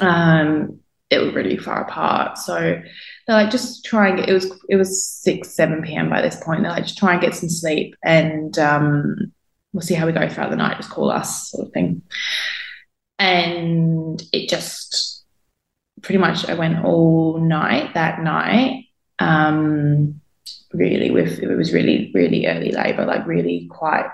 um, 0.00 0.80
it 1.10 1.18
was 1.18 1.34
really 1.34 1.56
far 1.56 1.82
apart. 1.82 2.38
So 2.38 2.80
they're 3.26 3.36
like, 3.36 3.50
just 3.50 3.84
try 3.84 4.08
and 4.08 4.18
get. 4.18 4.28
It 4.28 4.32
was 4.32 4.52
it 4.68 4.76
was 4.76 5.04
six 5.04 5.50
seven 5.50 5.82
p.m. 5.82 6.08
by 6.10 6.22
this 6.22 6.36
point. 6.42 6.62
They're 6.62 6.70
like, 6.70 6.84
just 6.84 6.98
try 6.98 7.12
and 7.12 7.20
get 7.20 7.34
some 7.34 7.48
sleep, 7.48 7.96
and 8.04 8.58
um, 8.58 9.32
we'll 9.72 9.82
see 9.82 9.94
how 9.94 10.06
we 10.06 10.12
go 10.12 10.28
throughout 10.28 10.50
the 10.50 10.56
night. 10.56 10.76
Just 10.76 10.90
call 10.90 11.10
us, 11.10 11.50
sort 11.50 11.66
of 11.66 11.72
thing. 11.72 12.02
And 13.18 14.22
it 14.32 14.48
just 14.48 15.24
pretty 16.02 16.18
much 16.18 16.48
I 16.48 16.54
went 16.54 16.84
all 16.84 17.38
night 17.38 17.94
that 17.94 18.20
night. 18.20 18.84
Um, 19.18 20.20
really 20.72 21.10
with 21.10 21.38
it 21.38 21.54
was 21.56 21.72
really 21.72 22.10
really 22.14 22.46
early 22.46 22.72
labor 22.72 23.04
like 23.04 23.26
really 23.26 23.68
quite 23.70 24.06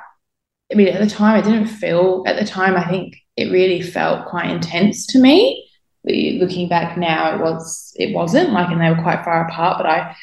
i 0.70 0.74
mean 0.74 0.88
at 0.88 1.00
the 1.00 1.08
time 1.08 1.36
i 1.36 1.42
didn't 1.42 1.66
feel 1.66 2.22
at 2.26 2.38
the 2.38 2.46
time 2.46 2.76
i 2.76 2.84
think 2.88 3.16
it 3.36 3.50
really 3.50 3.80
felt 3.80 4.26
quite 4.26 4.50
intense 4.50 5.06
to 5.06 5.18
me 5.18 5.68
looking 6.04 6.68
back 6.68 6.98
now 6.98 7.34
it 7.34 7.40
was 7.40 7.92
it 7.96 8.14
wasn't 8.14 8.52
like 8.52 8.68
and 8.70 8.80
they 8.80 8.90
were 8.90 9.02
quite 9.02 9.24
far 9.24 9.46
apart 9.46 9.78
but 9.78 9.86
i 9.86 10.16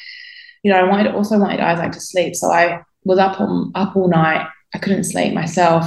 you 0.62 0.70
know 0.70 0.78
i 0.78 0.82
wanted 0.82 1.14
also 1.14 1.38
wanted 1.38 1.60
isaac 1.60 1.92
to 1.92 2.00
sleep. 2.00 2.36
So 2.36 2.50
i 2.50 2.82
was 3.04 3.18
up 3.18 3.40
on 3.40 3.72
up 3.74 3.96
all 3.96 4.08
night. 4.08 4.46
I 4.74 4.78
couldn't 4.78 5.04
sleep 5.04 5.32
myself 5.32 5.86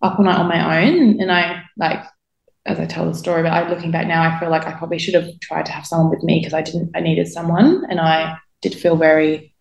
up 0.00 0.18
all 0.18 0.24
night 0.24 0.38
on 0.38 0.48
my 0.48 0.82
own. 0.82 1.20
And 1.20 1.30
i 1.32 1.62
like 1.76 2.04
as 2.64 2.78
I 2.78 2.86
tell 2.86 3.06
the 3.06 3.14
story, 3.14 3.42
but 3.42 3.52
I 3.52 3.68
looking 3.68 3.90
back 3.90 4.06
now, 4.06 4.22
I 4.22 4.38
feel 4.38 4.48
like 4.48 4.66
I 4.66 4.72
probably 4.72 4.98
should 4.98 5.14
have 5.14 5.28
tried 5.40 5.66
to 5.66 5.72
have 5.72 5.84
someone 5.84 6.10
with 6.10 6.22
me 6.22 6.38
because 6.38 6.54
I 6.54 6.62
didn't, 6.62 6.92
I 6.94 7.00
needed 7.00 7.26
someone, 7.26 7.84
and 7.90 8.00
I 8.00 8.36
did 8.60 8.74
feel 8.74 8.96
very 8.96 9.52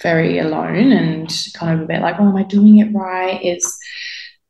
very 0.00 0.38
alone 0.38 0.92
and 0.92 1.32
kind 1.54 1.74
of 1.74 1.84
a 1.84 1.86
bit 1.86 2.00
like, 2.00 2.16
oh, 2.18 2.28
am 2.28 2.36
I 2.36 2.44
doing 2.44 2.78
it 2.78 2.92
right? 2.92 3.40
Is 3.44 3.76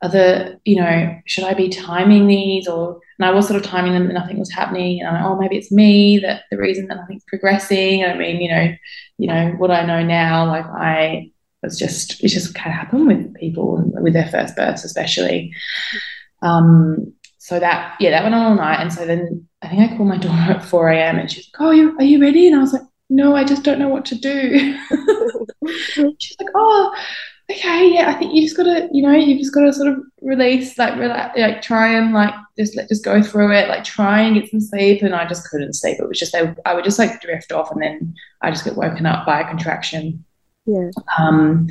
other, 0.02 0.60
you 0.64 0.76
know, 0.76 1.16
should 1.26 1.44
I 1.44 1.54
be 1.54 1.68
timing 1.68 2.26
these? 2.26 2.68
Or 2.68 3.00
and 3.18 3.26
I 3.26 3.32
was 3.32 3.46
sort 3.46 3.60
of 3.60 3.66
timing 3.66 3.92
them, 3.92 4.04
and 4.04 4.14
nothing 4.14 4.38
was 4.38 4.50
happening. 4.50 5.00
And 5.00 5.08
I'm 5.08 5.14
like, 5.14 5.24
oh, 5.24 5.40
maybe 5.40 5.56
it's 5.56 5.72
me 5.72 6.18
that 6.18 6.42
the 6.50 6.58
reason 6.58 6.88
that 6.88 6.96
nothing's 6.96 7.24
progressing. 7.24 8.04
I 8.04 8.14
mean, 8.14 8.40
you 8.40 8.50
know, 8.50 8.74
you 9.18 9.28
know 9.28 9.54
what 9.58 9.70
I 9.70 9.86
know 9.86 10.02
now, 10.02 10.46
like 10.46 10.66
I 10.66 11.30
was 11.62 11.78
just 11.78 12.22
it 12.22 12.28
just 12.28 12.54
kind 12.54 12.68
of 12.68 12.74
happened 12.74 13.06
with 13.06 13.34
people 13.34 13.82
with 13.94 14.12
their 14.12 14.28
first 14.28 14.56
births, 14.56 14.84
especially. 14.84 15.54
Um, 16.42 17.14
so 17.38 17.58
that 17.60 17.96
yeah, 18.00 18.10
that 18.10 18.22
went 18.22 18.34
on 18.34 18.42
all 18.42 18.54
night. 18.54 18.80
And 18.80 18.92
so 18.92 19.06
then 19.06 19.46
I 19.62 19.68
think 19.68 19.80
I 19.80 19.96
called 19.96 20.08
my 20.08 20.18
doula 20.18 20.56
at 20.56 20.64
4 20.64 20.90
a.m. 20.90 21.18
and 21.18 21.30
she's 21.30 21.48
like, 21.52 21.66
Oh, 21.66 21.70
you 21.70 21.96
are 21.98 22.04
you 22.04 22.20
ready? 22.20 22.48
And 22.48 22.56
I 22.56 22.60
was 22.60 22.72
like, 22.72 22.82
no, 23.12 23.36
I 23.36 23.44
just 23.44 23.62
don't 23.62 23.78
know 23.78 23.88
what 23.88 24.06
to 24.06 24.14
do. 24.14 24.78
She's 26.18 26.36
like, 26.40 26.48
oh, 26.54 26.94
okay, 27.52 27.92
yeah, 27.92 28.10
I 28.10 28.14
think 28.14 28.34
you 28.34 28.42
just 28.42 28.56
gotta, 28.56 28.88
you 28.92 29.02
know, 29.02 29.12
you 29.12 29.38
just 29.38 29.54
gotta 29.54 29.72
sort 29.72 29.88
of 29.88 29.98
release, 30.20 30.76
like, 30.78 30.96
relax, 30.98 31.38
like, 31.38 31.62
try 31.62 31.94
and 31.94 32.12
like 32.12 32.34
just 32.58 32.76
let 32.76 32.88
just 32.88 33.04
go 33.04 33.22
through 33.22 33.52
it, 33.52 33.68
like, 33.68 33.84
try 33.84 34.20
and 34.20 34.34
get 34.34 34.50
some 34.50 34.60
sleep. 34.60 35.02
And 35.02 35.14
I 35.14 35.26
just 35.26 35.48
couldn't 35.48 35.74
sleep. 35.74 35.98
It 35.98 36.08
was 36.08 36.18
just, 36.18 36.34
I, 36.34 36.54
I 36.64 36.74
would 36.74 36.84
just 36.84 36.98
like 36.98 37.20
drift 37.20 37.52
off, 37.52 37.70
and 37.70 37.82
then 37.82 38.14
I 38.40 38.50
just 38.50 38.64
get 38.64 38.76
woken 38.76 39.06
up 39.06 39.26
by 39.26 39.40
a 39.40 39.48
contraction. 39.48 40.24
Yeah. 40.66 40.90
Um. 41.18 41.68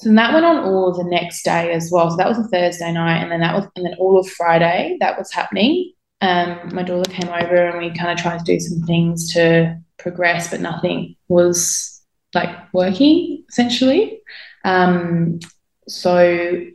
So 0.00 0.12
that 0.12 0.34
went 0.34 0.44
on 0.44 0.58
all 0.58 0.92
the 0.92 1.04
next 1.04 1.44
day 1.44 1.72
as 1.72 1.90
well. 1.90 2.10
So 2.10 2.16
that 2.16 2.28
was 2.28 2.38
a 2.38 2.44
Thursday 2.44 2.92
night, 2.92 3.22
and 3.22 3.32
then 3.32 3.40
that 3.40 3.54
was, 3.54 3.66
and 3.76 3.86
then 3.86 3.94
all 3.98 4.18
of 4.18 4.28
Friday 4.28 4.96
that 5.00 5.16
was 5.16 5.32
happening. 5.32 5.92
Um, 6.20 6.70
my 6.72 6.82
doula 6.82 7.08
came 7.10 7.28
over, 7.28 7.68
and 7.68 7.78
we 7.78 7.96
kind 7.96 8.10
of 8.10 8.18
tried 8.22 8.38
to 8.38 8.44
do 8.44 8.60
some 8.60 8.82
things 8.82 9.32
to 9.34 9.78
progress, 9.98 10.50
but 10.50 10.60
nothing 10.60 11.16
was 11.28 12.02
like 12.34 12.72
working 12.74 13.44
essentially. 13.48 14.20
Um, 14.64 15.38
so 15.88 16.66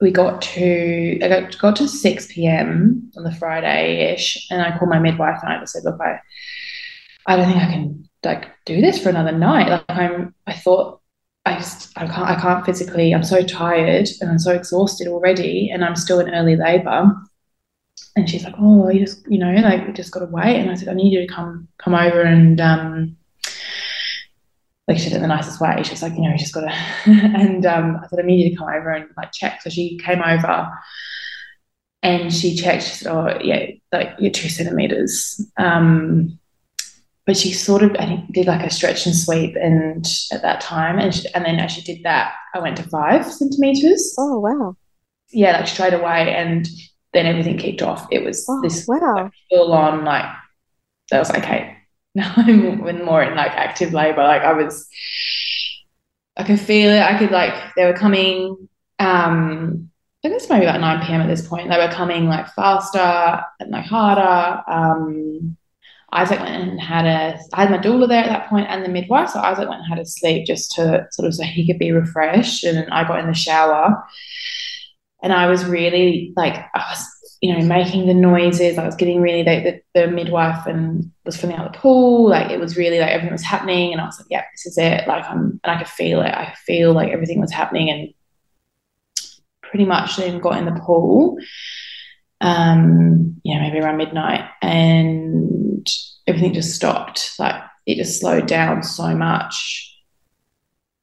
we 0.00 0.10
got 0.10 0.42
to 0.42 1.18
I 1.22 1.28
got, 1.28 1.58
got 1.58 1.76
to 1.76 1.88
6 1.88 2.32
p.m. 2.32 3.10
on 3.16 3.24
the 3.24 3.34
Friday 3.34 4.12
ish, 4.14 4.46
and 4.50 4.60
I 4.62 4.76
called 4.76 4.90
my 4.90 4.98
midwife 4.98 5.40
and 5.42 5.52
I 5.52 5.60
just 5.60 5.72
said, 5.72 5.84
look, 5.84 6.00
I 6.00 6.20
I 7.26 7.36
don't 7.36 7.46
think 7.46 7.62
I 7.62 7.70
can 7.72 8.08
like 8.24 8.46
do 8.64 8.80
this 8.80 9.02
for 9.02 9.08
another 9.08 9.32
night. 9.32 9.68
Like 9.68 9.84
I'm 9.88 10.34
I 10.46 10.52
thought 10.52 11.00
I 11.44 11.56
just 11.56 11.96
I 11.96 12.06
can't 12.06 12.28
I 12.28 12.40
can't 12.40 12.64
physically, 12.66 13.12
I'm 13.14 13.24
so 13.24 13.42
tired 13.42 14.08
and 14.20 14.30
I'm 14.30 14.38
so 14.38 14.52
exhausted 14.52 15.08
already, 15.08 15.70
and 15.70 15.84
I'm 15.84 15.96
still 15.96 16.20
in 16.20 16.34
early 16.34 16.56
labor. 16.56 17.12
and 18.16 18.28
she's 18.28 18.44
like, 18.44 18.54
oh, 18.58 18.88
you 18.88 19.00
just, 19.00 19.26
you 19.30 19.38
know, 19.38 19.52
like 19.52 19.86
we 19.86 19.92
just 19.92 20.12
got 20.12 20.20
to 20.20 20.26
wait. 20.26 20.56
And 20.56 20.70
I 20.70 20.74
said, 20.74 20.88
I 20.88 20.94
need 20.94 21.12
you 21.12 21.26
to 21.26 21.32
come, 21.32 21.68
come 21.78 21.94
over 21.94 22.22
and, 22.22 22.60
um, 22.60 23.16
like 24.88 24.98
she 24.98 25.04
said 25.04 25.14
in 25.14 25.22
the 25.22 25.28
nicest 25.28 25.60
way. 25.60 25.82
She's 25.82 26.02
like, 26.02 26.14
you 26.14 26.22
know, 26.22 26.30
you 26.30 26.38
just 26.38 26.54
got 26.54 26.60
to, 26.62 26.70
and 27.06 27.66
um, 27.66 28.00
I 28.02 28.06
said, 28.08 28.20
I 28.20 28.22
need 28.22 28.44
you 28.44 28.50
to 28.50 28.56
come 28.56 28.68
over 28.68 28.90
and 28.90 29.06
like 29.16 29.32
check. 29.32 29.62
So 29.62 29.70
she 29.70 29.98
came 29.98 30.22
over 30.22 30.68
and 32.02 32.32
she 32.32 32.54
checked. 32.56 32.84
She 32.84 32.90
said, 32.90 33.12
oh, 33.12 33.38
yeah, 33.42 33.66
like 33.92 34.10
you're 34.18 34.30
two 34.30 34.48
centimeters. 34.48 35.40
Um, 35.56 36.38
but 37.24 37.36
she 37.36 37.52
sort 37.52 37.82
of, 37.82 37.90
I 37.98 38.06
think, 38.06 38.32
did 38.32 38.46
like 38.46 38.64
a 38.64 38.70
stretch 38.70 39.04
and 39.06 39.14
sweep, 39.16 39.56
and 39.56 40.06
at 40.30 40.42
that 40.42 40.60
time, 40.60 41.00
and 41.00 41.12
she, 41.12 41.26
and 41.34 41.44
then 41.44 41.58
as 41.58 41.72
she 41.72 41.80
did 41.82 42.04
that, 42.04 42.34
I 42.54 42.60
went 42.60 42.76
to 42.76 42.84
five 42.84 43.26
centimeters. 43.26 44.14
Oh 44.16 44.38
wow! 44.38 44.76
Yeah, 45.32 45.58
like 45.58 45.66
straight 45.66 45.92
away, 45.94 46.32
and 46.32 46.68
then 47.12 47.26
everything 47.26 47.58
kicked 47.58 47.82
off. 47.82 48.06
It 48.12 48.22
was 48.24 48.46
Oh, 48.48 48.60
this 48.62 48.86
wow. 48.86 49.14
like, 49.16 49.32
full 49.50 49.72
on 49.72 50.04
like 50.04 50.26
that 51.10 51.18
was 51.18 51.30
okay. 51.30 51.75
Now 52.20 52.32
I'm 52.36 53.04
more 53.04 53.22
in 53.22 53.36
like 53.36 53.52
active 53.52 53.92
labor. 53.92 54.22
Like 54.22 54.40
I 54.40 54.54
was, 54.54 54.88
I 56.34 56.44
could 56.44 56.58
feel 56.58 56.90
it. 56.90 57.02
I 57.02 57.18
could 57.18 57.30
like 57.30 57.74
they 57.76 57.84
were 57.84 57.92
coming. 57.92 58.68
Um, 58.98 59.90
I 60.24 60.28
think 60.28 60.40
it's 60.40 60.48
maybe 60.48 60.64
about 60.64 60.80
nine 60.80 61.06
p.m. 61.06 61.20
at 61.20 61.26
this 61.28 61.46
point. 61.46 61.68
They 61.68 61.76
were 61.76 61.92
coming 61.92 62.26
like 62.26 62.48
faster 62.54 63.44
and 63.60 63.70
like 63.70 63.84
harder. 63.84 64.62
Um, 64.66 65.58
Isaac 66.10 66.40
went 66.40 66.70
and 66.70 66.80
had 66.80 67.04
a. 67.04 67.38
I 67.52 67.66
had 67.66 67.70
my 67.70 67.76
doula 67.76 68.08
there 68.08 68.24
at 68.24 68.30
that 68.30 68.48
point 68.48 68.68
and 68.70 68.82
the 68.82 68.88
midwife. 68.88 69.28
So 69.28 69.40
Isaac 69.40 69.68
went 69.68 69.82
and 69.82 69.88
had 69.88 69.98
a 69.98 70.06
sleep 70.06 70.46
just 70.46 70.72
to 70.76 71.06
sort 71.10 71.28
of 71.28 71.34
so 71.34 71.42
he 71.44 71.66
could 71.66 71.78
be 71.78 71.92
refreshed. 71.92 72.64
And 72.64 72.90
I 72.90 73.06
got 73.06 73.20
in 73.20 73.26
the 73.26 73.34
shower, 73.34 74.02
and 75.22 75.34
I 75.34 75.48
was 75.48 75.66
really 75.66 76.32
like 76.34 76.54
I 76.74 76.78
was 76.78 77.06
you 77.40 77.54
know, 77.54 77.64
making 77.64 78.06
the 78.06 78.14
noises. 78.14 78.78
I 78.78 78.86
was 78.86 78.96
getting 78.96 79.20
really 79.20 79.42
the, 79.42 79.82
the, 79.94 80.00
the 80.00 80.10
midwife 80.10 80.66
and 80.66 81.10
was 81.24 81.36
filling 81.36 81.56
out 81.56 81.72
the 81.72 81.78
pool. 81.78 82.30
Like 82.30 82.50
it 82.50 82.58
was 82.58 82.76
really 82.76 82.98
like 82.98 83.10
everything 83.10 83.32
was 83.32 83.42
happening, 83.42 83.92
and 83.92 84.00
I 84.00 84.06
was 84.06 84.18
like, 84.18 84.28
yeah, 84.30 84.44
this 84.52 84.66
is 84.66 84.78
it. 84.78 85.06
Like 85.06 85.24
I'm, 85.24 85.60
and 85.62 85.70
I 85.72 85.78
could 85.78 85.88
feel 85.88 86.20
it. 86.22 86.32
I 86.32 86.54
feel 86.64 86.92
like 86.92 87.12
everything 87.12 87.40
was 87.40 87.52
happening, 87.52 87.90
and 87.90 88.14
pretty 89.62 89.84
much 89.84 90.16
then 90.16 90.40
got 90.40 90.58
in 90.58 90.64
the 90.64 90.80
pool. 90.80 91.38
Um, 92.40 93.40
yeah, 93.44 93.60
maybe 93.60 93.78
around 93.78 93.98
midnight, 93.98 94.48
and 94.62 95.86
everything 96.26 96.54
just 96.54 96.74
stopped. 96.74 97.34
Like 97.38 97.62
it 97.86 97.96
just 97.96 98.20
slowed 98.20 98.46
down 98.46 98.82
so 98.82 99.14
much. 99.14 99.82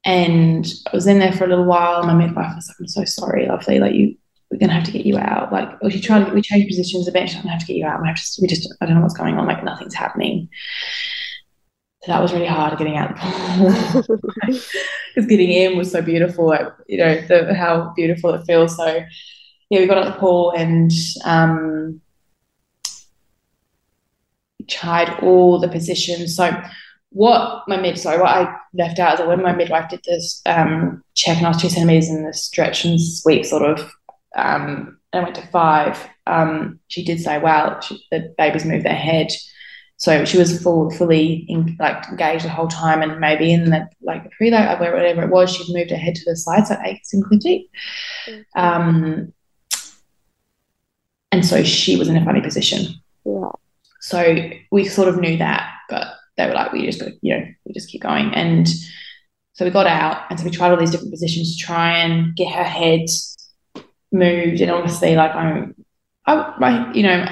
And 0.05 0.67
I 0.91 0.95
was 0.95 1.07
in 1.07 1.19
there 1.19 1.31
for 1.31 1.45
a 1.45 1.47
little 1.47 1.63
while. 1.65 2.03
My 2.03 2.13
midwife 2.13 2.55
was 2.55 2.67
like, 2.67 2.77
"I'm 2.79 2.87
so 2.87 3.05
sorry, 3.05 3.47
lovely. 3.47 3.79
Like 3.79 3.93
you, 3.93 4.15
we're 4.53 4.59
gonna 4.59 4.73
have 4.73 4.83
to 4.83 4.91
get 4.91 5.05
you 5.05 5.17
out. 5.17 5.51
Like, 5.51 5.69
or 5.81 5.89
tried 5.89 6.25
to, 6.25 6.31
we 6.31 6.43
changed 6.43 6.67
positions 6.67 7.07
a 7.07 7.11
bit. 7.11 7.35
I'm 7.35 7.41
gonna 7.41 7.53
have 7.53 7.61
to 7.61 7.65
get 7.65 7.75
you 7.75 7.87
out. 7.87 8.03
I 8.03 8.07
have 8.07 8.17
to, 8.17 8.41
we 8.41 8.47
just, 8.47 8.71
I 8.79 8.85
don't 8.85 8.93
know 8.93 9.01
what's 9.01 9.17
going 9.17 9.35
on. 9.35 9.47
Like, 9.47 9.63
nothing's 9.63 9.95
happening. 9.95 10.47
So 12.03 12.11
that 12.11 12.21
was 12.21 12.33
really 12.33 12.45
hard 12.45 12.77
getting 12.77 12.95
out 12.95 13.15
the 13.15 14.03
pool 14.05 14.19
because 14.45 15.25
getting 15.25 15.49
in 15.49 15.75
was 15.75 15.91
so 15.91 16.03
beautiful. 16.03 16.45
Like, 16.45 16.67
you 16.87 16.99
know, 16.99 17.19
the, 17.21 17.55
how 17.55 17.93
beautiful 17.95 18.31
it 18.35 18.45
feels. 18.45 18.77
So, 18.77 19.03
yeah, 19.71 19.79
we 19.79 19.87
got 19.87 19.97
out 19.97 20.13
the 20.13 20.19
pool 20.19 20.51
and 20.51 20.91
um, 21.25 21.99
tried 24.67 25.17
all 25.23 25.59
the 25.59 25.69
positions. 25.69 26.35
So, 26.35 26.61
what 27.09 27.63
my 27.67 27.77
mid, 27.77 27.97
sorry, 27.97 28.19
what 28.19 28.29
I 28.29 28.55
left 28.75 28.99
out 28.99 29.13
is 29.13 29.19
that 29.19 29.27
when 29.27 29.41
my 29.41 29.53
midwife 29.53 29.89
did 29.89 30.01
this 30.05 30.43
um, 30.45 31.03
check 31.15 31.37
and 31.37 31.47
I 31.47 31.49
was 31.49 31.61
two 31.61 31.69
centimeters 31.69 32.09
in 32.09 32.23
the 32.23 32.33
stretch 32.33 32.85
and 32.85 33.01
sweep 33.01 33.45
sort 33.45 33.63
of 33.63 33.91
um, 34.35 34.97
and 35.11 35.21
I 35.21 35.23
went 35.23 35.35
to 35.35 35.47
five, 35.47 36.09
um, 36.25 36.79
she 36.87 37.03
did 37.03 37.19
say, 37.19 37.37
"Wow, 37.39 37.79
she, 37.79 38.03
the 38.11 38.33
babies 38.37 38.65
moved 38.65 38.85
their 38.85 38.95
head." 38.95 39.27
So 39.97 40.25
she 40.25 40.37
was 40.37 40.61
full, 40.61 40.89
fully 40.91 41.45
in, 41.47 41.77
like 41.79 42.05
engaged 42.09 42.43
the 42.43 42.49
whole 42.49 42.67
time, 42.67 43.01
and 43.01 43.19
maybe 43.19 43.53
in 43.53 43.69
the 43.69 43.87
like 44.01 44.29
pre-labor, 44.31 44.91
whatever 44.91 45.23
it 45.23 45.29
was, 45.29 45.53
she'd 45.53 45.73
moved 45.73 45.91
her 45.91 45.97
head 45.97 46.15
to 46.15 46.25
the 46.25 46.35
side, 46.35 46.67
so 46.67 46.75
asynclitic. 46.75 47.69
Um, 48.55 49.31
and 51.31 51.45
so 51.45 51.63
she 51.63 51.95
was 51.95 52.09
in 52.09 52.17
a 52.17 52.25
funny 52.25 52.41
position. 52.41 52.95
Yeah. 53.25 53.51
So 54.01 54.49
we 54.71 54.85
sort 54.85 55.07
of 55.07 55.19
knew 55.19 55.37
that, 55.37 55.71
but 55.89 56.07
they 56.37 56.47
were 56.47 56.53
like, 56.53 56.73
"We 56.73 56.85
just, 56.85 56.99
got, 56.99 57.11
you 57.21 57.37
know, 57.37 57.45
we 57.65 57.73
just 57.73 57.89
keep 57.89 58.01
going." 58.01 58.33
And 58.33 58.67
so 59.53 59.63
we 59.63 59.71
got 59.71 59.87
out, 59.87 60.23
and 60.29 60.39
so 60.39 60.45
we 60.45 60.51
tried 60.51 60.71
all 60.71 60.77
these 60.77 60.91
different 60.91 61.13
positions 61.13 61.55
to 61.55 61.63
try 61.63 61.97
and 61.99 62.35
get 62.35 62.51
her 62.51 62.63
head 62.63 63.05
moved 64.13 64.61
and 64.61 64.71
obviously 64.71 65.15
like 65.15 65.33
I'm 65.35 65.75
I, 66.25 66.33
I 66.35 66.93
you 66.93 67.03
know 67.03 67.25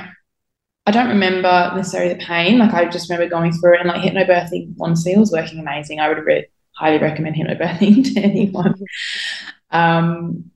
I 0.85 0.91
don't 0.91 1.09
remember 1.09 1.71
necessarily 1.75 2.13
the 2.13 2.25
pain. 2.25 2.57
Like 2.57 2.73
I 2.73 2.85
just 2.85 3.09
remember 3.09 3.29
going 3.29 3.53
through 3.53 3.75
it 3.75 3.81
and 3.81 3.89
like 3.89 4.01
hypnobirthing 4.01 4.75
honestly 4.81 5.15
was 5.15 5.31
working 5.31 5.59
amazing. 5.59 5.99
I 5.99 6.07
would 6.07 6.25
re- 6.25 6.47
highly 6.75 6.97
recommend 6.97 7.35
hypnobirthing 7.35 8.03
to 8.13 8.19
anyone. 8.21 8.75
Um 9.69 10.51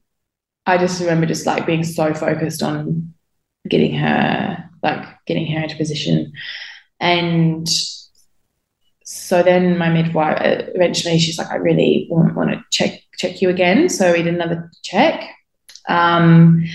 I 0.66 0.78
just 0.78 1.00
remember 1.00 1.28
just 1.28 1.46
like 1.46 1.68
being 1.68 1.84
so 1.84 2.14
focused 2.14 2.64
on 2.64 3.14
getting 3.70 3.94
her 3.96 4.70
like 4.82 5.06
getting 5.26 5.46
her 5.52 5.62
into 5.62 5.76
position. 5.76 6.34
And 7.00 7.68
so 9.04 9.44
then 9.44 9.78
my 9.78 9.90
midwife 9.90 10.40
eventually 10.42 11.20
she's 11.20 11.38
like 11.38 11.52
I 11.52 11.58
really 11.58 12.08
want, 12.10 12.36
want 12.36 12.50
to 12.50 12.64
check 12.72 13.00
check 13.18 13.42
you 13.42 13.50
again. 13.50 13.90
So 13.90 14.12
we 14.12 14.24
did 14.24 14.34
another 14.34 14.72
check 14.84 15.30
um, 15.88 16.66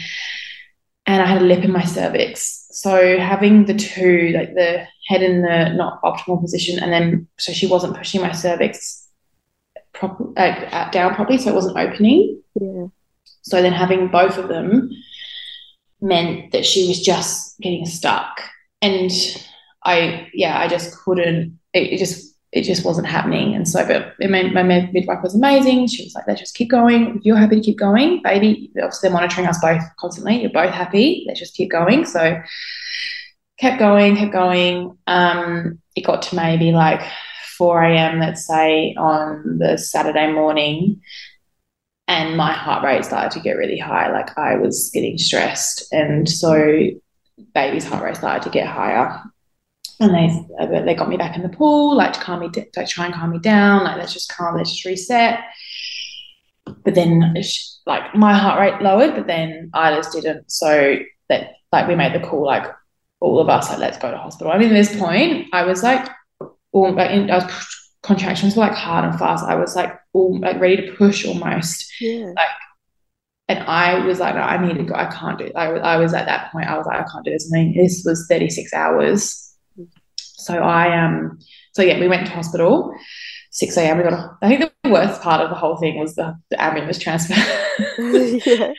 and 1.06 1.22
I 1.22 1.26
had 1.26 1.42
a 1.42 1.44
lip 1.44 1.64
in 1.64 1.72
my 1.72 1.84
cervix. 1.84 2.68
So 2.70 3.18
having 3.18 3.66
the 3.66 3.74
two, 3.74 4.32
like 4.34 4.54
the 4.54 4.86
head 5.08 5.22
in 5.22 5.42
the 5.42 5.70
not 5.74 6.00
optimal 6.02 6.40
position, 6.40 6.78
and 6.78 6.92
then 6.92 7.26
so 7.38 7.52
she 7.52 7.66
wasn't 7.66 7.96
pushing 7.96 8.20
my 8.20 8.32
cervix 8.32 9.08
proper 9.92 10.32
uh, 10.36 10.90
down 10.90 11.14
properly, 11.14 11.38
so 11.38 11.50
it 11.50 11.54
wasn't 11.54 11.76
opening. 11.76 12.40
Yeah. 12.60 12.86
So 13.42 13.60
then 13.60 13.72
having 13.72 14.08
both 14.08 14.38
of 14.38 14.48
them 14.48 14.90
meant 16.00 16.52
that 16.52 16.64
she 16.64 16.86
was 16.88 17.00
just 17.00 17.58
getting 17.60 17.86
stuck, 17.86 18.40
and 18.80 19.10
I 19.84 20.28
yeah 20.32 20.58
I 20.58 20.68
just 20.68 20.96
couldn't. 20.96 21.58
It, 21.72 21.94
it 21.94 21.98
just 21.98 22.29
it 22.52 22.62
just 22.62 22.84
wasn't 22.84 23.06
happening. 23.06 23.54
And 23.54 23.68
so, 23.68 23.86
but 23.86 24.14
my, 24.28 24.42
midwife 24.42 25.22
was 25.22 25.36
amazing. 25.36 25.86
She 25.86 26.02
was 26.02 26.14
like, 26.14 26.26
let's 26.26 26.40
just 26.40 26.56
keep 26.56 26.68
going. 26.68 27.18
If 27.18 27.24
you're 27.24 27.36
happy 27.36 27.56
to 27.56 27.62
keep 27.62 27.78
going, 27.78 28.22
baby, 28.22 28.72
obviously 28.76 29.08
they're 29.08 29.16
monitoring 29.16 29.46
us 29.46 29.60
both 29.60 29.82
constantly. 29.98 30.40
You're 30.40 30.50
both 30.50 30.74
happy. 30.74 31.24
Let's 31.28 31.38
just 31.38 31.54
keep 31.54 31.70
going. 31.70 32.04
So 32.04 32.42
kept 33.58 33.78
going, 33.78 34.16
kept 34.16 34.32
going. 34.32 34.98
Um, 35.06 35.78
it 35.94 36.04
got 36.04 36.22
to 36.22 36.36
maybe 36.36 36.72
like 36.72 37.02
4 37.56 37.84
a.m., 37.84 38.18
let's 38.18 38.46
say, 38.46 38.94
on 38.98 39.58
the 39.58 39.78
Saturday 39.78 40.32
morning. 40.32 41.02
And 42.08 42.36
my 42.36 42.52
heart 42.52 42.82
rate 42.82 43.04
started 43.04 43.30
to 43.32 43.40
get 43.40 43.58
really 43.58 43.78
high. 43.78 44.10
Like 44.10 44.36
I 44.36 44.56
was 44.56 44.90
getting 44.92 45.18
stressed. 45.18 45.86
And 45.92 46.28
so 46.28 46.90
baby's 47.54 47.84
heart 47.84 48.02
rate 48.02 48.16
started 48.16 48.42
to 48.42 48.50
get 48.50 48.66
higher 48.66 49.22
and 50.00 50.14
they 50.14 50.80
they 50.84 50.94
got 50.94 51.08
me 51.08 51.16
back 51.16 51.36
in 51.36 51.42
the 51.42 51.48
pool, 51.50 51.94
like 51.94 52.14
to 52.14 52.20
calm 52.20 52.40
me, 52.40 52.50
like 52.76 52.88
try 52.88 53.04
and 53.04 53.14
calm 53.14 53.30
me 53.30 53.38
down, 53.38 53.84
like 53.84 53.98
let's 53.98 54.14
just 54.14 54.34
calm, 54.34 54.56
let's 54.56 54.70
just 54.70 54.84
reset. 54.84 55.40
But 56.84 56.94
then, 56.94 57.34
like 57.86 58.14
my 58.14 58.32
heart 58.32 58.60
rate 58.60 58.82
lowered, 58.82 59.14
but 59.14 59.26
then 59.26 59.70
Isla's 59.74 60.08
didn't. 60.08 60.50
So 60.50 60.98
that 61.28 61.52
like 61.70 61.86
we 61.86 61.96
made 61.96 62.14
the 62.14 62.26
call, 62.26 62.46
like 62.46 62.66
all 63.20 63.40
of 63.40 63.48
us, 63.50 63.68
like 63.68 63.78
let's 63.78 63.98
go 63.98 64.10
to 64.10 64.16
hospital. 64.16 64.52
I 64.52 64.58
mean, 64.58 64.70
at 64.70 64.74
this 64.74 64.98
point, 64.98 65.48
I 65.52 65.64
was 65.64 65.82
like, 65.82 66.08
all 66.72 66.94
like 66.94 67.10
in, 67.10 67.30
I 67.30 67.36
was 67.36 67.76
contractions 68.02 68.56
were 68.56 68.62
like 68.62 68.72
hard 68.72 69.04
and 69.04 69.18
fast. 69.18 69.44
I 69.44 69.56
was 69.56 69.76
like 69.76 69.92
all 70.14 70.40
like 70.40 70.60
ready 70.60 70.76
to 70.86 70.92
push 70.94 71.26
almost. 71.26 71.92
Yeah. 72.00 72.32
Like 72.36 72.48
and 73.48 73.58
I 73.58 74.06
was 74.06 74.20
like, 74.20 74.36
no, 74.36 74.42
I 74.42 74.64
need 74.64 74.78
to 74.78 74.84
go. 74.84 74.94
I 74.94 75.06
can't 75.06 75.36
do 75.36 75.44
it. 75.46 75.52
I, 75.56 75.66
I 75.66 75.96
was 75.96 76.14
at 76.14 76.26
that 76.26 76.52
point. 76.52 76.68
I 76.68 76.78
was 76.78 76.86
like, 76.86 77.00
I 77.00 77.04
can't 77.10 77.24
do 77.24 77.32
this. 77.32 77.50
I 77.52 77.58
mean, 77.58 77.76
this 77.76 78.04
was 78.06 78.26
36 78.28 78.72
hours 78.72 79.49
so 80.44 80.58
I 80.58 81.04
um 81.04 81.38
so 81.72 81.82
yeah, 81.82 81.98
we 81.98 82.08
went 82.08 82.26
to 82.26 82.32
hospital. 82.32 82.94
6 83.52 83.76
a.m. 83.78 83.98
We 83.98 84.04
got 84.04 84.12
a, 84.12 84.38
I 84.42 84.48
think 84.48 84.72
the 84.84 84.90
worst 84.90 85.20
part 85.22 85.40
of 85.40 85.50
the 85.50 85.56
whole 85.56 85.76
thing 85.76 85.98
was 85.98 86.14
the, 86.14 86.38
the 86.50 86.62
ambulance 86.62 86.98
transfer. 86.98 87.34
yeah. 87.98 88.72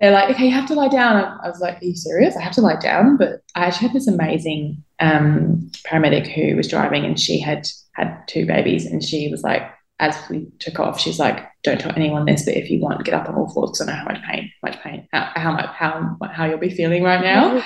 They're 0.00 0.12
like, 0.12 0.30
okay, 0.30 0.46
you 0.46 0.52
have 0.52 0.68
to 0.68 0.74
lie 0.74 0.88
down. 0.88 1.38
I 1.44 1.48
was 1.48 1.60
like, 1.60 1.82
are 1.82 1.84
you 1.84 1.94
serious? 1.94 2.36
I 2.36 2.40
have 2.40 2.54
to 2.54 2.62
lie 2.62 2.78
down. 2.78 3.18
But 3.18 3.40
I 3.54 3.66
actually 3.66 3.88
had 3.88 3.96
this 3.96 4.08
amazing 4.08 4.82
um, 4.98 5.70
paramedic 5.86 6.26
who 6.26 6.56
was 6.56 6.68
driving 6.68 7.04
and 7.04 7.20
she 7.20 7.38
had 7.38 7.66
had 7.94 8.22
two 8.26 8.46
babies 8.46 8.86
and 8.86 9.02
she 9.02 9.28
was 9.30 9.42
like, 9.42 9.62
as 9.98 10.16
we 10.30 10.46
took 10.58 10.80
off, 10.80 10.98
she's 10.98 11.18
like, 11.18 11.46
don't 11.62 11.78
tell 11.78 11.92
anyone 11.94 12.24
this, 12.24 12.46
but 12.46 12.56
if 12.56 12.70
you 12.70 12.80
want, 12.80 13.04
get 13.04 13.12
up 13.12 13.28
on 13.28 13.34
all 13.34 13.50
fours 13.50 13.72
because 13.72 13.86
I 13.86 13.92
know 13.92 13.98
how 13.98 14.04
much 14.04 14.22
pain, 14.22 14.50
much 14.62 14.80
pain, 14.80 15.06
how, 15.12 15.30
how 15.34 15.52
much, 15.52 15.66
how, 15.66 16.16
how 16.32 16.46
you'll 16.46 16.56
be 16.56 16.70
feeling 16.70 17.02
right 17.02 17.20
now. 17.20 17.62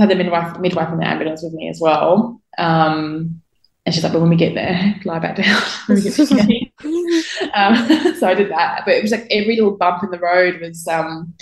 I 0.00 0.04
had 0.04 0.10
the 0.10 0.16
midwife, 0.16 0.58
midwife 0.58 0.92
in 0.92 0.98
the 0.98 1.06
ambulance 1.06 1.42
with 1.42 1.52
me 1.52 1.68
as 1.68 1.78
well. 1.80 2.40
Um, 2.58 3.42
and 3.84 3.94
she's 3.94 4.04
like, 4.04 4.12
but 4.12 4.20
when 4.20 4.30
we 4.30 4.36
get 4.36 4.54
there, 4.54 4.94
lie 5.04 5.18
back 5.18 5.36
down. 5.36 5.62
when 5.86 5.96
we 5.96 6.02
get 6.02 6.14
to 6.14 6.22
um, 7.54 8.14
so 8.16 8.26
I 8.26 8.34
did 8.34 8.50
that. 8.50 8.82
But 8.84 8.94
it 8.94 9.02
was 9.02 9.10
like 9.10 9.26
every 9.30 9.56
little 9.56 9.76
bump 9.76 10.02
in 10.02 10.10
the 10.10 10.18
road 10.18 10.60
was, 10.60 10.86
um, 10.88 11.34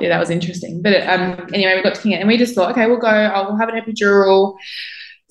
yeah, 0.00 0.08
that 0.08 0.20
was 0.20 0.30
interesting. 0.30 0.80
But 0.82 1.06
um, 1.06 1.48
anyway, 1.52 1.76
we 1.76 1.82
got 1.82 1.94
to 1.96 2.00
King 2.00 2.14
and 2.14 2.28
we 2.28 2.38
just 2.38 2.54
thought, 2.54 2.70
okay, 2.72 2.86
we'll 2.86 2.98
go. 2.98 3.08
I'll 3.08 3.56
have 3.56 3.68
an 3.68 3.80
epidural, 3.80 4.56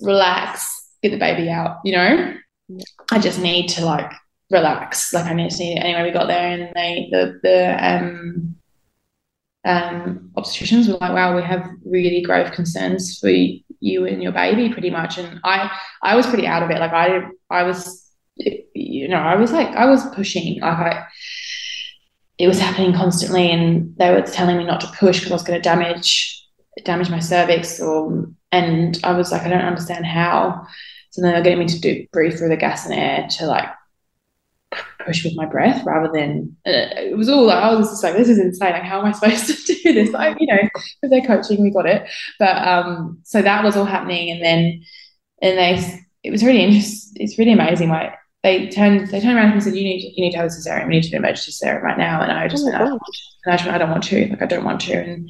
relax, 0.01 0.89
get 1.01 1.09
the 1.11 1.17
baby 1.17 1.49
out. 1.49 1.77
You 1.83 1.93
know, 1.93 2.35
yeah. 2.67 2.83
I 3.11 3.19
just 3.19 3.39
need 3.39 3.69
to 3.69 3.85
like 3.85 4.11
relax. 4.51 5.13
Like 5.13 5.25
I 5.25 5.33
need 5.33 5.51
to. 5.51 5.63
Anyway, 5.63 6.03
we 6.03 6.11
got 6.11 6.27
there 6.27 6.51
and 6.51 6.75
they 6.75 7.07
the 7.11 7.39
the 7.41 7.85
um 7.85 8.55
um, 9.67 10.31
obstetricians 10.37 10.87
were 10.87 10.97
like, 10.97 11.13
wow, 11.13 11.35
we 11.35 11.43
have 11.43 11.69
really 11.85 12.21
grave 12.21 12.51
concerns 12.53 13.19
for 13.19 13.29
you 13.29 14.05
and 14.05 14.23
your 14.23 14.31
baby 14.31 14.71
pretty 14.71 14.89
much. 14.89 15.17
And 15.17 15.39
I, 15.43 15.69
I 16.01 16.15
was 16.15 16.25
pretty 16.25 16.47
out 16.47 16.63
of 16.63 16.71
it. 16.71 16.79
Like 16.79 16.93
I, 16.93 17.23
I 17.49 17.63
was, 17.63 18.09
you 18.37 19.09
know, 19.09 19.17
I 19.17 19.35
was 19.35 19.51
like, 19.51 19.67
I 19.75 19.85
was 19.85 20.05
pushing, 20.15 20.61
like 20.61 20.77
I, 20.77 21.05
it 22.37 22.47
was 22.47 22.59
happening 22.59 22.93
constantly 22.93 23.51
and 23.51 23.93
they 23.97 24.09
were 24.11 24.21
telling 24.21 24.57
me 24.57 24.63
not 24.63 24.79
to 24.81 24.91
push 24.97 25.19
because 25.19 25.31
I 25.31 25.35
was 25.35 25.43
going 25.43 25.61
to 25.61 25.69
damage, 25.69 26.45
damage 26.85 27.09
my 27.09 27.19
cervix 27.19 27.81
or, 27.81 28.29
and 28.53 28.97
I 29.03 29.11
was 29.13 29.33
like, 29.33 29.41
I 29.41 29.49
don't 29.49 29.59
understand 29.61 30.05
how. 30.05 30.65
So 31.09 31.21
then 31.21 31.31
they 31.31 31.39
were 31.39 31.43
getting 31.43 31.59
me 31.59 31.65
to 31.65 31.81
do 31.81 32.07
breathe 32.13 32.37
through 32.37 32.49
the 32.49 32.57
gas 32.57 32.85
and 32.85 32.93
air 32.93 33.27
to 33.31 33.47
like 33.47 33.67
push 35.05 35.23
with 35.23 35.35
my 35.35 35.45
breath 35.45 35.83
rather 35.85 36.09
than 36.13 36.55
uh, 36.65 36.71
it 36.97 37.17
was 37.17 37.29
all 37.29 37.45
like 37.45 37.63
I 37.63 37.73
was 37.73 37.89
just 37.89 38.03
like 38.03 38.15
this 38.15 38.29
is 38.29 38.39
insane. 38.39 38.71
Like 38.71 38.83
how 38.83 38.99
am 38.99 39.05
I 39.05 39.11
supposed 39.35 39.67
to 39.67 39.73
do 39.73 39.93
this? 39.93 40.11
Like 40.11 40.37
you 40.39 40.47
know 40.47 40.69
with 41.01 41.11
their 41.11 41.21
coaching 41.21 41.61
we 41.61 41.71
got 41.71 41.85
it. 41.85 42.09
But 42.39 42.67
um 42.67 43.19
so 43.23 43.41
that 43.41 43.63
was 43.63 43.75
all 43.75 43.85
happening. 43.85 44.31
And 44.31 44.43
then 44.43 44.83
and 45.41 45.57
they 45.57 46.03
it 46.23 46.31
was 46.31 46.43
really 46.43 46.63
interesting 46.63 47.23
it's 47.23 47.37
really 47.37 47.53
amazing. 47.53 47.89
Like 47.89 48.13
they 48.43 48.69
turned 48.69 49.07
they 49.07 49.19
turned 49.19 49.37
around 49.37 49.51
and 49.51 49.63
said 49.63 49.75
you 49.75 49.83
need 49.83 50.13
you 50.15 50.23
need 50.23 50.31
to 50.31 50.37
have 50.37 50.47
a 50.47 50.49
cesarean. 50.49 50.87
We 50.87 50.95
need 50.95 51.03
to 51.03 51.09
do 51.09 51.17
an 51.17 51.23
emergency 51.23 51.51
cesarean 51.51 51.81
right 51.81 51.97
now. 51.97 52.21
And 52.21 52.31
I 52.31 52.47
just 52.47 52.63
oh 52.63 52.69
went, 52.69 52.75
I 52.75 52.85
don't, 53.55 53.67
I 53.67 53.77
don't 53.77 53.89
want 53.89 54.03
to. 54.05 54.27
Like 54.29 54.41
I 54.41 54.45
don't 54.45 54.65
want 54.65 54.81
to. 54.81 54.93
And 54.93 55.29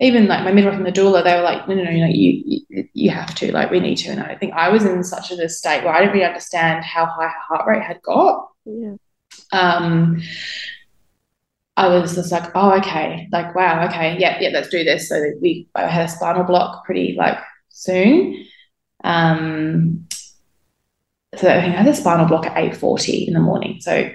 even 0.00 0.26
like 0.26 0.44
my 0.44 0.52
midwife 0.52 0.74
and 0.74 0.86
the 0.86 0.92
doula, 0.92 1.24
they 1.24 1.34
were 1.34 1.42
like, 1.42 1.66
no, 1.68 1.74
no, 1.74 1.84
no, 1.84 1.90
you 1.90 2.00
know, 2.00 2.10
you, 2.10 2.42
you, 2.68 2.88
you 2.92 3.10
have 3.10 3.34
to, 3.36 3.52
like, 3.52 3.70
we 3.70 3.80
need 3.80 3.96
to. 3.96 4.10
And 4.10 4.20
I 4.20 4.34
think 4.34 4.52
I 4.52 4.68
was 4.68 4.84
in 4.84 5.02
such 5.02 5.30
a 5.30 5.48
state 5.48 5.84
where 5.84 5.94
I 5.94 6.00
didn't 6.00 6.12
really 6.12 6.26
understand 6.26 6.84
how 6.84 7.06
high 7.06 7.28
her 7.28 7.56
heart 7.56 7.66
rate 7.66 7.82
had 7.82 8.02
got. 8.02 8.48
Yeah 8.66 8.96
um, 9.52 10.22
I 11.76 11.88
was 11.88 12.14
just 12.14 12.32
like, 12.32 12.50
oh, 12.54 12.72
okay, 12.78 13.28
like, 13.32 13.54
wow, 13.54 13.86
okay, 13.86 14.16
yeah, 14.18 14.38
yeah, 14.40 14.48
let's 14.50 14.68
do 14.68 14.82
this. 14.82 15.08
So 15.08 15.32
we 15.40 15.68
I 15.74 15.86
had 15.86 16.06
a 16.06 16.08
spinal 16.08 16.44
block 16.44 16.84
pretty 16.84 17.14
like 17.18 17.38
soon. 17.68 18.46
Um, 19.04 20.06
so 21.36 21.48
I 21.48 21.60
think 21.60 21.74
I 21.74 21.82
had 21.82 21.88
a 21.88 21.94
spinal 21.94 22.26
block 22.26 22.46
at 22.46 22.56
eight 22.56 22.76
forty 22.76 23.26
in 23.26 23.34
the 23.34 23.40
morning. 23.40 23.80
So 23.80 24.10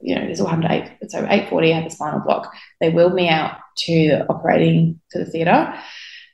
you 0.00 0.14
know, 0.14 0.26
this 0.26 0.40
all 0.40 0.46
happened 0.46 0.66
at 0.66 1.00
eight. 1.00 1.10
So 1.10 1.26
eight 1.28 1.48
forty, 1.48 1.72
I 1.72 1.76
had 1.76 1.86
the 1.86 1.90
spinal 1.90 2.20
block. 2.20 2.52
They 2.80 2.90
wheeled 2.90 3.14
me 3.14 3.28
out 3.28 3.58
to 3.78 4.08
the 4.08 4.28
operating 4.28 5.00
to 5.10 5.18
the 5.18 5.26
theatre. 5.26 5.74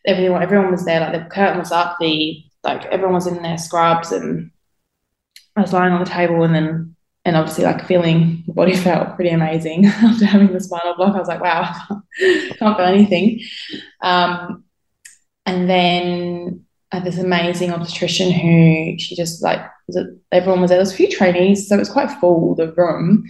Everyone, 0.06 0.42
everyone 0.42 0.70
was 0.70 0.84
there. 0.84 1.00
Like 1.00 1.12
the 1.12 1.30
curtain 1.30 1.58
was 1.58 1.72
up. 1.72 1.96
The 2.00 2.44
like 2.62 2.84
everyone 2.86 3.14
was 3.14 3.26
in 3.26 3.42
their 3.42 3.58
scrubs, 3.58 4.12
and 4.12 4.50
I 5.56 5.62
was 5.62 5.72
lying 5.72 5.92
on 5.92 6.04
the 6.04 6.10
table, 6.10 6.42
and 6.42 6.54
then 6.54 6.96
and 7.24 7.36
obviously 7.36 7.64
like 7.64 7.86
feeling 7.86 8.42
the 8.46 8.52
body 8.52 8.76
felt 8.76 9.14
pretty 9.16 9.30
amazing 9.30 9.86
after 9.86 10.26
having 10.26 10.52
the 10.52 10.60
spinal 10.60 10.94
block. 10.96 11.14
I 11.14 11.18
was 11.18 11.28
like, 11.28 11.40
wow, 11.40 11.62
I 11.62 11.86
can't, 11.86 12.58
can't 12.58 12.76
feel 12.76 12.86
anything. 12.86 13.40
Um, 14.00 14.64
and 15.46 15.68
then 15.68 16.64
this 17.00 17.18
amazing 17.18 17.72
obstetrician 17.72 18.30
who 18.30 18.98
she 18.98 19.14
just 19.16 19.42
like 19.42 19.60
everyone 20.30 20.60
was 20.60 20.70
there. 20.70 20.76
There 20.76 20.82
was 20.82 20.92
a 20.92 20.96
few 20.96 21.10
trainees, 21.10 21.68
so 21.68 21.76
it 21.76 21.78
was 21.78 21.88
quite 21.88 22.10
full 22.20 22.54
the 22.54 22.72
room. 22.72 23.24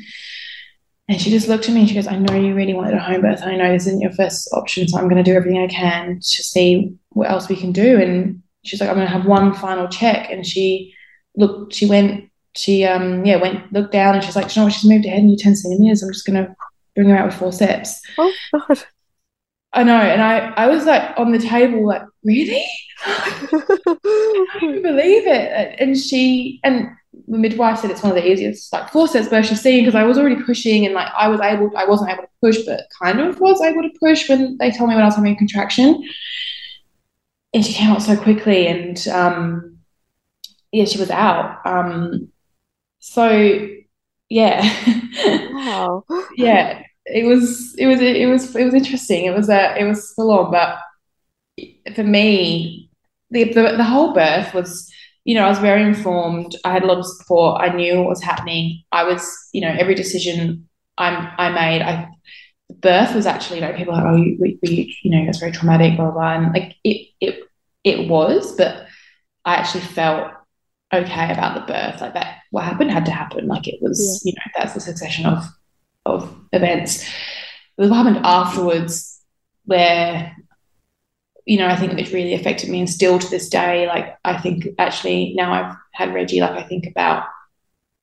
And 1.09 1.20
she 1.20 1.31
just 1.31 1.48
looked 1.48 1.68
at 1.68 1.75
me 1.75 1.81
and 1.81 1.88
she 1.88 1.94
goes, 1.94 2.07
I 2.07 2.16
know 2.16 2.35
you 2.37 2.55
really 2.55 2.75
wanted 2.75 2.94
a 2.94 3.01
home 3.01 3.22
birth. 3.22 3.42
I 3.42 3.57
know 3.57 3.72
this 3.72 3.87
isn't 3.87 4.01
your 4.01 4.12
first 4.12 4.48
option, 4.53 4.87
so 4.88 4.98
I'm 4.98 5.09
going 5.09 5.22
to 5.22 5.29
do 5.29 5.37
everything 5.37 5.61
I 5.61 5.66
can 5.66 6.16
to 6.16 6.42
see 6.42 6.94
what 7.11 7.29
else 7.29 7.48
we 7.48 7.57
can 7.57 7.72
do. 7.72 8.01
And 8.01 8.42
she's 8.64 8.81
like, 8.81 8.88
I'm 8.88 8.96
going 8.96 9.09
to 9.09 9.12
have 9.12 9.27
one 9.27 9.53
final 9.53 9.88
check. 9.88 10.31
And 10.31 10.46
she 10.46 10.94
looked, 11.37 11.75
she 11.75 11.87
went 11.87 12.31
she 12.55 12.85
um 12.85 13.25
yeah 13.25 13.37
went 13.37 13.72
looked 13.72 13.92
down 13.92 14.14
and 14.14 14.22
she's 14.25 14.37
like, 14.37 14.55
you 14.55 14.61
know 14.61 14.66
what, 14.66 14.72
she's 14.72 14.88
moved 14.88 15.07
ahead 15.07 15.20
and 15.20 15.31
you 15.31 15.37
10 15.37 15.57
centimeters. 15.57 16.03
I'm 16.03 16.12
just 16.12 16.27
gonna 16.27 16.55
bring 16.94 17.09
her 17.09 17.16
out 17.16 17.27
with 17.27 17.35
forceps. 17.35 18.01
Oh 18.18 18.33
god. 18.53 18.85
I 19.72 19.85
know, 19.85 19.96
and 19.96 20.20
I 20.22 20.52
I 20.56 20.66
was 20.68 20.85
like 20.85 21.18
on 21.18 21.32
the 21.32 21.38
table 21.38 21.87
like, 21.87 22.02
really? 22.24 22.64
I 23.04 24.46
can't 24.61 24.82
believe 24.82 25.26
it. 25.26 25.76
And 25.80 25.96
she 25.96 26.61
and 26.62 26.90
the 27.28 27.38
midwife 27.38 27.78
said 27.78 27.90
it's 27.90 28.02
one 28.02 28.16
of 28.16 28.22
the 28.22 28.30
easiest 28.30 28.72
like 28.72 28.90
forceps 28.90 29.28
births 29.28 29.48
she's 29.48 29.61
seen 29.61 29.85
because 29.85 29.94
I 29.94 30.04
was 30.04 30.18
already 30.18 30.42
pushing 30.42 30.85
and 30.85 30.94
like 30.94 31.08
I 31.16 31.28
was 31.28 31.40
able 31.40 31.70
I 31.76 31.85
wasn't 31.87 32.11
able 32.11 32.22
to 32.22 32.28
push 32.40 32.58
but 32.64 32.87
kind 33.00 33.20
of 33.20 33.40
was 33.40 33.61
able 33.62 33.82
to 33.82 33.90
push 34.00 34.28
when 34.28 34.56
they 34.58 34.70
told 34.70 34.88
me 34.88 34.94
when 34.94 35.04
I 35.04 35.08
was 35.08 35.16
having 35.16 35.32
a 35.35 35.37
contraction. 35.37 36.02
And 37.54 37.64
she 37.64 37.72
came 37.74 37.90
out 37.90 38.02
so 38.02 38.16
quickly 38.16 38.66
and 38.66 39.06
um 39.08 39.78
yeah, 40.72 40.85
she 40.87 40.98
was 40.98 41.11
out. 41.11 41.64
Um 41.66 42.30
so 43.00 43.68
yeah 44.28 44.62
wow 45.52 46.04
yeah 46.37 46.82
it 47.06 47.24
was 47.24 47.74
it 47.78 47.86
was 47.86 48.00
it 48.00 48.26
was 48.26 48.54
it 48.54 48.64
was 48.64 48.74
interesting 48.74 49.24
it 49.24 49.34
was 49.34 49.48
a 49.48 49.76
it 49.78 49.84
was 49.84 50.12
full 50.12 50.30
on 50.30 50.50
but 50.50 50.78
for 51.94 52.04
me 52.04 52.90
the, 53.30 53.44
the 53.44 53.74
the 53.76 53.84
whole 53.84 54.12
birth 54.12 54.54
was 54.54 54.90
you 55.24 55.34
know 55.34 55.44
i 55.44 55.48
was 55.48 55.58
very 55.58 55.82
informed 55.82 56.56
i 56.64 56.72
had 56.72 56.82
a 56.82 56.86
lot 56.86 56.98
of 56.98 57.06
support 57.06 57.60
i 57.60 57.68
knew 57.68 57.98
what 57.98 58.08
was 58.08 58.22
happening 58.22 58.82
i 58.92 59.02
was 59.02 59.36
you 59.52 59.60
know 59.60 59.74
every 59.78 59.94
decision 59.94 60.68
i'm 60.98 61.28
i 61.38 61.48
made 61.50 61.82
i 61.82 62.08
the 62.68 62.74
birth 62.74 63.14
was 63.14 63.26
actually 63.26 63.56
you 63.58 63.66
know 63.66 63.72
people 63.72 63.94
are 63.94 64.04
like 64.04 64.12
oh 64.12 64.16
you, 64.16 64.36
we, 64.40 64.96
you 65.02 65.10
know 65.10 65.28
it's 65.28 65.38
very 65.38 65.52
traumatic 65.52 65.96
blah, 65.96 66.06
blah 66.06 66.14
blah 66.14 66.34
and 66.34 66.54
like 66.54 66.76
it 66.84 67.08
it 67.20 67.40
it 67.84 68.08
was 68.08 68.54
but 68.56 68.86
i 69.44 69.56
actually 69.56 69.80
felt 69.80 70.32
okay 70.92 71.32
about 71.32 71.54
the 71.54 71.72
birth. 71.72 72.00
Like 72.00 72.14
that, 72.14 72.38
what 72.50 72.64
happened 72.64 72.90
had 72.90 73.06
to 73.06 73.12
happen. 73.12 73.46
Like 73.46 73.66
it 73.66 73.80
was, 73.80 74.22
yeah. 74.24 74.30
you 74.30 74.36
know, 74.36 74.52
that's 74.56 74.74
the 74.74 74.80
succession 74.80 75.26
of 75.26 75.44
of 76.06 76.34
events. 76.52 77.08
What 77.76 77.90
happened 77.90 78.20
afterwards, 78.24 79.20
where 79.64 80.36
you 81.44 81.58
know, 81.58 81.66
I 81.66 81.76
think 81.76 81.98
it 81.98 82.12
really 82.12 82.34
affected 82.34 82.70
me, 82.70 82.80
and 82.80 82.90
still 82.90 83.18
to 83.18 83.30
this 83.30 83.48
day, 83.48 83.86
like 83.86 84.16
I 84.24 84.38
think 84.38 84.68
actually 84.78 85.34
now 85.34 85.52
I've 85.52 85.76
had 85.92 86.14
Reggie, 86.14 86.40
like 86.40 86.52
I 86.52 86.62
think 86.62 86.86
about 86.86 87.24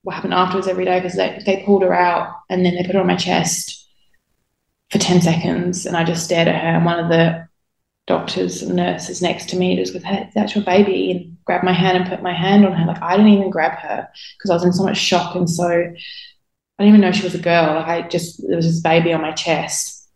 what 0.04 0.16
happened 0.16 0.34
afterwards 0.34 0.68
every 0.68 0.86
day 0.86 1.00
because 1.00 1.16
they 1.16 1.42
they 1.46 1.64
pulled 1.66 1.84
her 1.84 1.94
out 1.94 2.34
and 2.50 2.66
then 2.66 2.76
they 2.76 2.84
put 2.84 2.96
her 2.96 3.02
on 3.02 3.08
my 3.08 3.16
chest 3.16 3.88
for 4.92 4.98
ten 4.98 5.22
seconds, 5.22 5.86
and 5.86 5.96
I 5.96 6.04
just 6.04 6.26
stared 6.26 6.48
at 6.48 6.62
her, 6.62 6.68
and 6.68 6.86
one 6.86 7.00
of 7.00 7.10
the 7.10 7.48
doctors 8.08 8.64
and 8.64 8.76
nurses 8.76 9.22
next 9.22 9.50
to 9.50 9.56
me 9.56 9.76
just 9.76 9.94
with 9.94 10.04
hey, 10.04 10.28
that's 10.34 10.56
your 10.56 10.64
baby 10.64 11.12
and 11.12 11.38
grabbed 11.46 11.64
my 11.64 11.72
hand 11.72 11.96
and 11.96 12.10
put 12.10 12.24
my 12.24 12.34
hand 12.34 12.66
on 12.66 12.72
her 12.74 12.88
like 12.88 13.00
i 13.04 13.16
didn't 13.16 13.32
even 13.32 13.52
grab 13.52 13.78
her 13.78 14.10
because 14.36 14.50
i 14.50 14.54
was 14.56 14.66
in 14.66 14.74
so 14.74 14.84
much 14.84 14.98
shock 14.98 15.36
and 15.36 15.48
so 15.48 15.94
i 16.80 16.84
didn't 16.84 16.96
even 16.96 17.02
know 17.02 17.12
she 17.12 17.24
was 17.24 17.36
a 17.36 17.40
girl. 17.40 17.76
Like 17.76 17.88
i 17.88 18.08
just 18.08 18.42
there 18.48 18.56
was 18.56 18.66
this 18.66 18.82
baby 18.82 19.14
on 19.14 19.22
my 19.22 19.34
chest. 19.34 20.10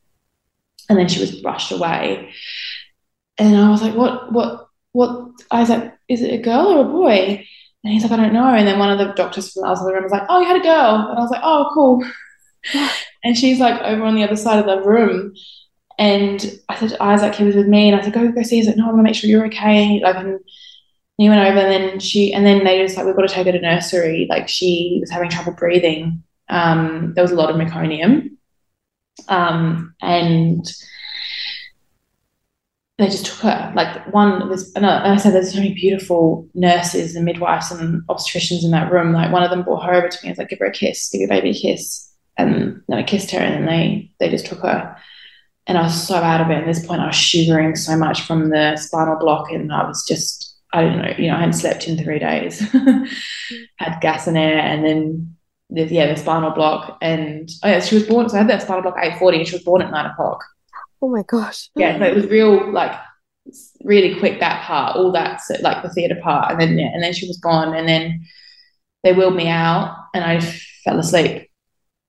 And 0.90 0.98
then 0.98 1.08
she 1.08 1.20
was 1.20 1.42
brushed 1.42 1.72
away. 1.72 2.34
And 3.38 3.56
i 3.56 3.70
was 3.70 3.82
like 3.82 3.96
what 3.96 4.32
what 4.32 4.68
what? 4.94 5.32
I 5.52 5.60
was 5.60 5.70
like 5.70 5.94
is 6.08 6.22
it 6.22 6.34
a 6.34 6.42
girl 6.42 6.68
or 6.68 6.82
a 6.82 6.90
boy? 6.90 7.48
And 7.84 7.94
he's 7.94 8.04
like 8.04 8.12
i 8.12 8.18
don't 8.18 8.34
know. 8.34 8.48
And 8.48 8.68
then 8.68 8.80
one 8.80 8.92
of 8.92 8.98
the 8.98 9.14
doctors 9.14 9.52
from 9.52 9.64
the 9.64 9.68
other 9.68 9.94
room 9.94 10.04
was 10.04 10.12
like 10.12 10.26
oh 10.30 10.40
you 10.40 10.48
had 10.48 10.58
a 10.58 10.64
girl. 10.64 11.08
And 11.10 11.18
i 11.18 11.22
was 11.22 11.32
like 11.32 11.42
oh 11.44 11.70
cool. 11.74 12.04
And 13.24 13.38
she's 13.38 13.60
like 13.60 13.82
over 13.82 14.04
on 14.04 14.16
the 14.16 14.24
other 14.24 14.36
side 14.36 14.60
of 14.60 14.66
the 14.66 14.86
room. 14.88 15.34
And 15.98 16.60
I 16.70 16.76
said 16.80 16.90
to 16.90 17.04
Isaac, 17.04 17.36
he 17.36 17.44
was 17.44 17.56
with 17.56 17.68
me, 17.68 17.90
and 17.90 18.00
I 18.00 18.04
said, 18.04 18.14
go, 18.14 18.32
go 18.32 18.42
see. 18.42 18.58
He's 18.58 18.68
like, 18.68 18.78
no, 18.78 18.86
I 18.86 18.88
want 18.88 19.00
to 19.00 19.04
make 19.04 19.16
sure 19.16 19.30
you're 19.30 19.46
okay. 19.46 20.02
Like, 20.02 20.16
and 20.16 20.40
he 21.18 21.30
went 21.30 21.48
over, 21.48 21.60
and 21.60 21.72
then 21.72 22.00
she, 22.00 22.34
and 22.34 22.46
then 22.46 22.64
they 22.64 22.82
just 22.82 22.98
like, 22.98 23.06
we've 23.06 23.16
got 23.16 23.28
to 23.28 23.34
take 23.34 23.46
her 23.46 23.52
to 23.52 23.62
nursery. 23.62 24.28
Like, 24.30 24.50
she 24.50 24.98
was 25.00 25.12
having 25.12 25.30
trouble 25.30 25.54
breathing. 25.54 26.24
Um, 26.54 27.14
there 27.16 27.24
was 27.24 27.32
a 27.32 27.36
lot 27.36 27.50
of 27.50 27.56
meconium. 27.56 28.30
Um, 29.28 29.94
and 30.02 30.66
they 32.98 33.08
just 33.08 33.26
took 33.26 33.40
her. 33.40 33.74
Like, 33.76 34.14
one 34.14 34.50
was, 34.50 34.72
and 34.74 34.86
I 34.86 35.18
said, 35.18 35.34
there's 35.34 35.54
so 35.54 35.60
many 35.60 35.74
beautiful 35.74 36.48
nurses 36.54 37.16
and 37.16 37.26
midwives 37.26 37.72
and 37.72 38.06
obstetricians 38.08 38.64
in 38.64 38.72
that 38.72 38.92
room. 38.92 39.14
Like, 39.14 39.32
one 39.32 39.44
of 39.44 39.50
them 39.50 39.64
brought 39.64 39.86
her 39.86 39.94
over 39.94 40.10
to 40.10 40.18
me. 40.24 40.30
I 40.30 40.32
was 40.32 40.38
like, 40.38 40.50
give 40.50 40.60
her 40.60 40.66
a 40.66 40.72
kiss, 40.72 41.10
give 41.10 41.22
your 41.22 41.30
baby 41.30 41.50
a 41.50 41.54
kiss. 41.54 42.10
And 42.38 42.82
then 42.88 42.98
I 42.98 43.04
kissed 43.04 43.32
her, 43.32 43.40
and 43.40 43.54
then 43.54 43.66
they, 43.66 44.12
they 44.20 44.30
just 44.30 44.46
took 44.46 44.60
her 44.62 44.98
and 45.68 45.78
I 45.78 45.84
was 45.84 46.08
so 46.08 46.16
out 46.16 46.42
of 46.42 46.50
it. 46.50 46.60
At 46.60 46.66
this 46.66 46.86
point, 46.86 47.02
I 47.02 47.08
was 47.08 47.16
shivering 47.16 47.76
so 47.76 47.96
much 47.96 48.22
from 48.22 48.50
the 48.50 48.76
spinal 48.76 49.18
block, 49.18 49.52
and 49.52 49.72
I 49.72 49.88
was 49.88 50.06
just, 50.06 50.56
I 50.74 50.82
don't 50.82 50.98
know, 50.98 51.14
you 51.18 51.28
know, 51.28 51.36
I 51.36 51.40
hadn't 51.40 51.54
slept 51.54 51.88
in 51.88 51.98
three 51.98 52.20
days, 52.20 52.60
had 53.78 54.00
gas 54.02 54.28
and 54.28 54.38
air, 54.38 54.60
and 54.60 54.84
then 54.84 55.33
the, 55.74 55.84
yeah, 55.86 56.14
the 56.14 56.20
spinal 56.20 56.52
block, 56.52 56.98
and 57.02 57.50
oh 57.64 57.68
yeah, 57.68 57.80
she 57.82 57.96
was 57.96 58.08
born. 58.08 58.30
So 58.30 58.36
I 58.36 58.40
had 58.40 58.50
that 58.50 58.62
spinal 58.62 58.84
block 58.84 58.96
eight 59.00 59.20
forty, 59.20 59.40
and 59.40 59.48
she 59.48 59.56
was 59.56 59.64
born 59.64 59.82
at 59.82 59.92
nine 59.92 60.06
o'clock. 60.06 60.44
Oh 61.02 61.10
my 61.10 61.24
gosh! 61.24 61.70
Yeah, 61.76 61.98
so 61.98 62.06
it 62.06 62.16
was 62.16 62.28
real, 62.28 62.72
like 62.72 62.94
really 63.84 64.18
quick 64.20 64.40
that 64.40 64.64
part, 64.64 64.96
all 64.96 65.12
that 65.12 65.42
like 65.62 65.84
the 65.84 65.90
theatre 65.90 66.20
part, 66.24 66.52
and 66.52 66.62
then 66.62 66.78
yeah, 66.78 66.92
and 66.94 67.04
then 67.04 67.14
she 67.14 67.28
was 67.28 67.38
gone, 67.38 67.76
and 67.76 67.88
then 67.88 68.26
they 69.04 69.14
wheeled 69.14 69.36
me 69.36 69.48
out 69.48 69.96
and 70.14 70.24
I 70.24 70.40
fell 70.40 70.98
asleep. 70.98 71.50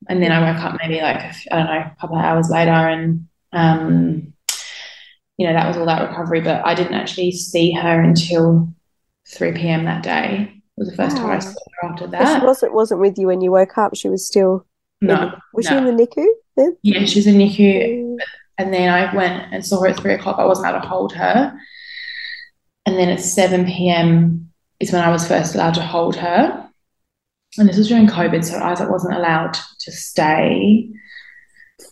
And 0.08 0.22
then 0.22 0.32
I 0.32 0.40
woke 0.40 0.62
up 0.62 0.78
maybe 0.80 1.00
like, 1.00 1.18
I 1.50 1.56
don't 1.56 1.66
know, 1.66 1.72
a 1.72 1.96
couple 2.00 2.16
of 2.16 2.24
hours 2.24 2.50
later 2.50 2.70
and, 2.70 3.26
um, 3.52 4.32
you 5.36 5.46
know, 5.46 5.52
that 5.52 5.66
was 5.66 5.76
all 5.76 5.86
that 5.86 6.08
recovery. 6.08 6.40
But 6.40 6.64
I 6.64 6.74
didn't 6.74 6.94
actually 6.94 7.32
see 7.32 7.72
her 7.72 8.00
until 8.00 8.72
3 9.28 9.52
p.m. 9.52 9.84
that 9.84 10.02
day. 10.02 10.62
Was 10.76 10.90
the 10.90 10.96
first 10.96 11.16
wow. 11.16 11.22
time 11.22 11.30
I 11.30 11.38
saw 11.38 11.54
her 11.80 11.88
after 11.88 12.06
that. 12.08 12.40
She 12.40 12.46
wasn't, 12.46 12.74
wasn't 12.74 13.00
with 13.00 13.18
you 13.18 13.28
when 13.28 13.40
you 13.40 13.52
woke 13.52 13.78
up. 13.78 13.94
She 13.94 14.08
was 14.08 14.26
still. 14.26 14.66
No. 15.00 15.14
The, 15.14 15.40
was 15.52 15.66
no. 15.66 15.70
she 15.70 15.76
in 15.76 15.96
the 15.96 16.06
NICU 16.06 16.26
then? 16.56 16.76
Yeah, 16.82 17.04
she 17.04 17.18
was 17.18 17.26
in 17.26 17.36
NICU. 17.36 17.98
Mm. 17.98 18.16
And 18.58 18.72
then 18.72 18.88
I 18.88 19.14
went 19.14 19.52
and 19.52 19.64
saw 19.64 19.80
her 19.80 19.88
at 19.88 19.98
three 19.98 20.14
o'clock. 20.14 20.38
I 20.38 20.44
wasn't 20.44 20.68
able 20.68 20.80
to 20.80 20.88
hold 20.88 21.12
her. 21.14 21.58
And 22.86 22.96
then 22.96 23.08
at 23.08 23.20
7 23.20 23.66
p.m. 23.66 24.52
is 24.78 24.92
when 24.92 25.02
I 25.02 25.10
was 25.10 25.26
first 25.26 25.54
allowed 25.54 25.74
to 25.74 25.82
hold 25.82 26.16
her. 26.16 26.68
And 27.58 27.68
this 27.68 27.78
was 27.78 27.88
during 27.88 28.06
COVID, 28.06 28.44
so 28.44 28.58
Isaac 28.58 28.90
wasn't 28.90 29.14
allowed 29.14 29.56
to 29.80 29.92
stay. 29.92 30.90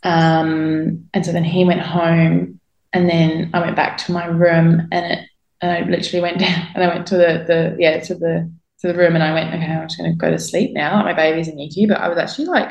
Um, 0.03 1.09
and 1.15 1.25
so 1.25 1.33
then 1.33 1.45
he 1.45 1.65
went 1.65 1.81
home, 1.81 2.61
and 2.93 3.09
then 3.09 3.51
I 3.55 3.61
went 3.61 3.77
back 3.77 3.99
to 3.99 4.13
my 4.13 4.27
room, 4.27 4.89
and 4.91 5.13
it, 5.13 5.29
and 5.61 5.71
I 5.71 5.89
literally 5.89 6.21
went 6.21 6.39
down, 6.41 6.69
and 6.75 6.83
I 6.83 6.89
went 6.89 7.07
to 7.09 7.17
the 7.17 7.45
the 7.47 7.77
yeah 7.79 8.01
to 8.01 8.15
the 8.15 8.53
to 8.83 8.89
the 8.93 8.99
room, 8.99 9.15
and 9.15 9.25
I 9.25 9.33
went, 9.33 9.55
okay, 9.55 9.73
I'm 9.73 9.89
just 9.89 9.99
going 9.99 10.11
to 10.11 10.17
go 10.17 10.31
to 10.31 10.39
sleep 10.39 10.73
now. 10.73 11.03
My 11.03 11.15
baby's 11.15 11.49
in 11.49 11.57
NICU, 11.57 11.89
but 11.89 11.99
I 11.99 12.09
was 12.09 12.19
actually 12.19 12.47
like, 12.47 12.71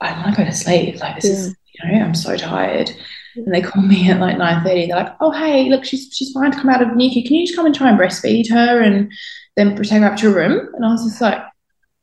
I 0.00 0.12
want 0.12 0.34
to 0.34 0.42
go 0.42 0.48
to 0.48 0.54
sleep. 0.54 1.00
Like 1.00 1.16
this 1.16 1.24
yeah. 1.24 1.32
is, 1.32 1.56
you 1.74 1.98
know, 1.98 2.04
I'm 2.04 2.14
so 2.14 2.36
tired. 2.36 2.90
And 3.34 3.54
they 3.54 3.60
call 3.60 3.82
me 3.82 4.10
at 4.10 4.20
like 4.20 4.36
9.30. 4.36 4.86
They're 4.86 4.96
like, 4.96 5.14
oh, 5.20 5.30
hey, 5.30 5.68
look, 5.68 5.84
she's 5.84 6.08
she's 6.12 6.32
fine 6.32 6.52
to 6.52 6.56
come 6.56 6.70
out 6.70 6.80
of 6.80 6.88
NICU. 6.88 7.26
Can 7.26 7.34
you 7.34 7.46
just 7.46 7.56
come 7.56 7.66
and 7.66 7.74
try 7.74 7.90
and 7.90 7.98
breastfeed 7.98 8.48
her 8.50 8.80
and 8.80 9.12
then 9.56 9.76
take 9.76 10.00
her 10.00 10.06
up 10.06 10.16
to 10.18 10.30
her 10.30 10.36
room? 10.36 10.70
And 10.74 10.84
I 10.84 10.90
was 10.90 11.04
just 11.04 11.20
like, 11.20 11.42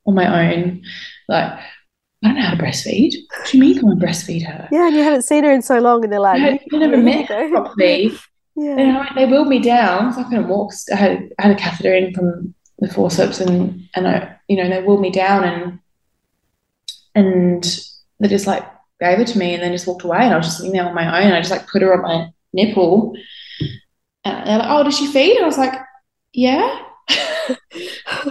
on 0.05 0.15
my 0.15 0.51
own, 0.51 0.83
like, 1.29 1.53
I 2.23 2.27
don't 2.27 2.35
know 2.35 2.41
how 2.41 2.55
to 2.55 2.61
breastfeed. 2.61 3.13
What 3.37 3.47
do 3.47 3.57
you 3.57 3.61
mean 3.61 3.79
come 3.79 3.89
and 3.89 4.01
breastfeed 4.01 4.45
her? 4.45 4.67
Yeah, 4.71 4.87
and 4.87 4.95
you 4.95 5.03
haven't 5.03 5.23
seen 5.23 5.43
her 5.43 5.51
in 5.51 5.61
so 5.61 5.79
long, 5.79 6.03
and 6.03 6.11
they're 6.11 6.19
like, 6.19 6.41
I 6.41 6.77
never 6.77 6.97
met 6.97 7.29
her 7.29 7.49
properly. 7.49 8.11
Yeah. 8.55 8.77
And 8.77 8.97
I, 8.99 9.11
they 9.15 9.25
wheeled 9.25 9.47
me 9.47 9.57
down, 9.57 10.13
so 10.13 10.21
I 10.21 10.25
couldn't 10.25 10.47
walk. 10.47 10.73
I 10.91 10.95
had, 10.95 11.29
I 11.39 11.41
had 11.41 11.51
a 11.53 11.59
catheter 11.59 11.91
in 11.91 12.13
from 12.13 12.53
the 12.83 12.93
forceps, 12.93 13.39
and 13.39 13.87
and 13.95 14.07
I, 14.07 14.35
you 14.47 14.57
know, 14.57 14.69
they 14.69 14.81
wheeled 14.81 15.01
me 15.01 15.11
down, 15.11 15.43
and 15.43 15.79
and 17.15 17.79
they 18.19 18.27
just 18.27 18.47
like 18.47 18.63
gave 18.99 19.19
it 19.19 19.27
to 19.27 19.37
me, 19.37 19.53
and 19.53 19.63
then 19.63 19.71
just 19.71 19.87
walked 19.87 20.03
away, 20.03 20.19
and 20.19 20.33
I 20.33 20.37
was 20.37 20.47
just 20.47 20.57
sitting 20.57 20.73
there 20.73 20.85
on 20.85 20.95
my 20.95 21.05
own. 21.19 21.27
And 21.27 21.35
I 21.35 21.39
just 21.39 21.51
like 21.51 21.67
put 21.67 21.81
her 21.81 21.93
on 21.93 22.01
my 22.01 22.29
nipple, 22.53 23.15
and 24.25 24.47
they're 24.47 24.59
like, 24.59 24.69
"Oh, 24.69 24.83
does 24.83 24.97
she 24.97 25.07
feed?" 25.07 25.37
And 25.37 25.45
I 25.45 25.47
was 25.47 25.57
like, 25.57 25.73
"Yeah." 26.33 26.79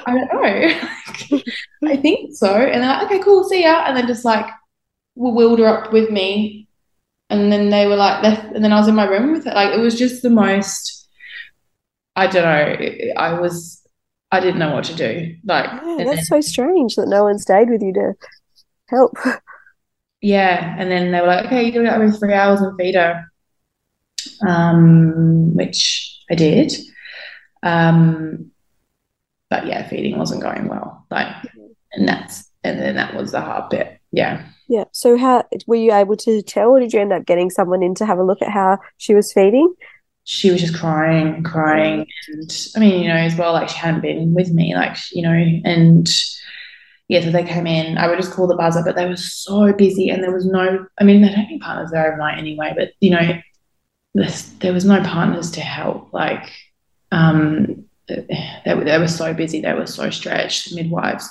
I 0.07 0.15
don't 0.15 0.33
know. 0.33 1.43
I 1.85 1.97
think 1.97 2.35
so. 2.35 2.55
And 2.55 2.83
they're 2.83 2.89
like, 2.89 3.05
okay, 3.05 3.19
cool, 3.21 3.45
see 3.45 3.65
ya. 3.65 3.85
And 3.87 3.97
then 3.97 4.07
just 4.07 4.25
like 4.25 4.47
wheeled 5.15 5.59
her 5.59 5.67
up 5.67 5.93
with 5.93 6.11
me. 6.11 6.69
And 7.31 7.51
then 7.51 7.71
they 7.71 7.87
were 7.87 7.97
like, 7.97 8.23
left. 8.23 8.55
And 8.55 8.65
then 8.65 8.73
I 8.73 8.79
was 8.79 8.89
in 8.89 8.95
my 8.95 9.07
room 9.07 9.33
with 9.33 9.47
it. 9.47 9.55
Like, 9.55 9.75
it 9.75 9.81
was 9.81 9.99
just 9.99 10.23
the 10.23 10.31
most, 10.31 11.09
I 12.15 12.27
don't 12.27 12.43
know. 12.43 13.13
I 13.17 13.39
was, 13.39 13.82
I 14.33 14.41
didn't 14.41 14.59
know 14.59 14.73
what 14.73 14.85
to 14.85 14.97
do. 14.97 15.37
Like, 15.45 15.71
yeah, 15.71 16.05
that's 16.05 16.17
then, 16.17 16.25
so 16.25 16.41
strange 16.41 16.97
that 16.97 17.07
no 17.07 17.25
one 17.25 17.39
stayed 17.39 17.71
with 17.71 17.83
you 17.83 17.93
to 17.93 18.15
help. 18.89 19.17
Yeah. 20.23 20.77
And 20.79 20.91
then 20.91 21.11
they 21.11 21.21
were 21.21 21.27
like, 21.27 21.47
okay, 21.47 21.65
you 21.65 21.73
do 21.73 21.83
it 21.83 21.89
every 21.89 22.13
three 22.13 22.33
hours 22.33 22.61
and 22.61 22.77
feed 22.79 22.95
her. 22.95 23.25
Um, 24.47 25.55
which 25.57 26.17
I 26.31 26.37
did. 26.37 26.73
Um, 27.65 28.53
but 29.51 29.67
yeah, 29.67 29.87
feeding 29.89 30.17
wasn't 30.17 30.43
going 30.43 30.69
well. 30.69 31.05
Like, 31.11 31.35
and 31.93 32.09
that's 32.09 32.49
and 32.65 32.79
then 32.79 32.95
that 32.95 33.15
was 33.15 33.33
the 33.33 33.41
hard 33.41 33.69
bit. 33.69 33.99
Yeah. 34.13 34.47
Yeah. 34.69 34.85
So 34.93 35.19
how 35.19 35.45
were 35.67 35.77
you 35.77 35.93
able 35.93 36.17
to 36.19 36.41
tell, 36.41 36.71
or 36.71 36.81
did 36.81 36.93
you 36.93 37.01
end 37.01 37.13
up 37.13 37.27
getting 37.27 37.51
someone 37.51 37.83
in 37.83 37.95
to 37.97 38.07
have 38.07 38.19
a 38.19 38.25
look 38.25 38.41
at 38.41 38.49
how 38.49 38.79
she 38.99 39.15
was 39.15 39.33
feeding? 39.33 39.75
She 40.25 40.51
was 40.51 40.61
just 40.61 40.77
crying, 40.77 41.43
crying, 41.43 42.07
and 42.29 42.69
I 42.77 42.79
mean, 42.79 43.03
you 43.03 43.09
know, 43.09 43.17
as 43.17 43.37
well, 43.37 43.53
like 43.53 43.69
she 43.69 43.77
hadn't 43.77 44.03
been 44.03 44.35
with 44.35 44.53
me, 44.53 44.75
like 44.75 44.97
you 45.11 45.23
know, 45.23 45.33
and 45.33 46.09
yeah, 47.09 47.21
so 47.21 47.31
they 47.31 47.43
came 47.43 47.67
in. 47.67 47.99
I 47.99 48.09
would 48.09 48.19
just 48.19 48.33
call 48.33 48.47
the 48.47 48.57
buzzer, 48.57 48.83
but 48.85 48.95
they 48.95 49.07
were 49.07 49.17
so 49.17 49.73
busy, 49.73 50.09
and 50.09 50.23
there 50.23 50.33
was 50.33 50.47
no. 50.47 50.87
I 50.99 51.05
mean, 51.05 51.23
they 51.23 51.29
don't 51.29 51.47
think 51.47 51.63
partners 51.63 51.91
there 51.91 52.07
overnight 52.07 52.39
anyway, 52.39 52.73
but 52.77 52.93
you 53.01 53.11
know, 53.11 53.39
this, 54.15 54.43
there 54.61 54.73
was 54.73 54.85
no 54.85 55.03
partners 55.03 55.51
to 55.53 55.61
help. 55.61 56.13
Like, 56.13 56.51
um, 57.11 57.85
they 58.09 58.75
were, 58.75 58.85
they 58.85 58.99
were 58.99 59.09
so 59.09 59.35
busy, 59.35 59.61
they 59.61 59.75
were 59.75 59.87
so 59.87 60.11
stretched, 60.11 60.75
midwives. 60.75 61.29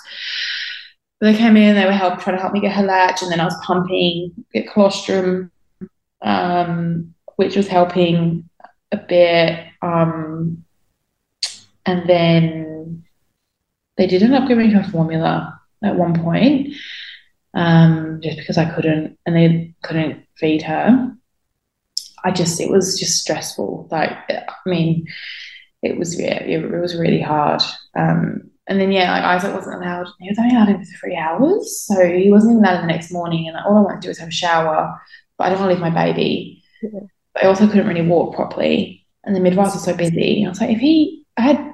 But 1.20 1.32
they 1.32 1.38
came 1.38 1.56
in, 1.58 1.76
they 1.76 1.86
were 1.86 1.92
help, 1.92 2.20
trying 2.20 2.36
to 2.36 2.42
help 2.42 2.54
me 2.54 2.62
get 2.62 2.76
her 2.76 2.84
latch, 2.84 3.22
and 3.22 3.32
then 3.32 3.40
I 3.40 3.46
was 3.46 3.60
pumping, 3.64 4.34
get 4.54 4.72
colostrum, 4.72 5.52
um, 6.22 7.14
which 7.36 7.56
was 7.56 7.68
helping 7.68 8.50
a 8.92 8.98
bit. 8.98 9.68
Um, 9.82 10.64
and 11.86 12.08
then 12.08 13.04
they 13.98 14.08
did 14.08 14.24
end 14.24 14.36
up 14.36 14.48
giving 14.48 14.72
her 14.72 14.84
formula 14.92 15.60
at 15.84 15.96
one 15.96 16.22
point, 16.22 16.74
um, 17.54 18.20
just 18.22 18.38
because 18.38 18.58
I 18.58 18.70
couldn't, 18.74 19.18
and 19.26 19.36
they 19.36 19.74
couldn't 19.82 20.26
feed 20.38 20.62
her. 20.64 21.16
I 22.24 22.32
just, 22.32 22.62
it 22.62 22.70
was 22.70 23.00
just 23.00 23.20
stressful. 23.20 23.88
Like, 23.90 24.12
I 24.30 24.46
mean, 24.66 25.08
it 25.82 25.98
was 25.98 26.20
yeah, 26.20 26.44
it, 26.44 26.72
was 26.72 26.96
really 26.96 27.22
hard. 27.22 27.62
Um, 27.96 28.52
and 28.68 28.80
then 28.80 28.92
yeah, 28.92 29.12
like 29.12 29.24
Isaac 29.24 29.54
wasn't 29.54 29.82
allowed. 29.82 30.08
He 30.20 30.30
was 30.30 30.38
only 30.38 30.56
allowed 30.56 30.70
in 30.70 30.86
for 30.86 30.98
three 30.98 31.16
hours, 31.16 31.82
so 31.82 32.06
he 32.06 32.32
wasn't 32.32 32.54
even 32.54 32.64
allowed 32.64 32.82
the 32.82 32.88
next 32.88 33.12
morning. 33.12 33.48
And 33.48 33.58
all 33.58 33.78
I 33.78 33.82
want 33.82 34.02
to 34.02 34.06
do 34.08 34.12
is 34.12 34.20
have 34.20 34.30
a 34.30 34.32
shower, 34.32 35.02
but 35.38 35.46
I 35.46 35.50
don't 35.50 35.60
want 35.60 35.70
to 35.70 35.74
leave 35.74 35.94
my 35.94 36.06
baby. 36.06 36.64
Yeah. 36.82 37.00
But 37.34 37.44
I 37.44 37.48
also 37.48 37.68
couldn't 37.68 37.88
really 37.88 38.06
walk 38.06 38.36
properly, 38.36 39.06
and 39.24 39.36
the 39.36 39.40
midwives 39.40 39.74
were 39.74 39.80
so 39.80 39.96
busy. 39.96 40.44
I 40.46 40.50
was 40.50 40.60
like, 40.60 40.72
if 40.72 40.80
he, 40.80 41.26
I 41.38 41.42
had, 41.42 41.74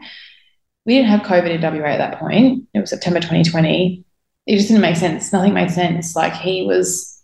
we 0.86 0.94
didn't 0.96 1.10
have 1.10 1.22
COVID 1.22 1.50
in 1.50 1.62
WA 1.62 1.88
at 1.88 1.98
that 1.98 2.20
point. 2.20 2.68
It 2.74 2.80
was 2.80 2.90
September 2.90 3.20
2020. 3.20 4.06
It 4.46 4.56
just 4.56 4.68
didn't 4.68 4.82
make 4.82 4.96
sense. 4.96 5.34
Nothing 5.34 5.54
made 5.54 5.72
sense. 5.72 6.16
Like 6.16 6.34
he 6.34 6.66
was 6.66 7.18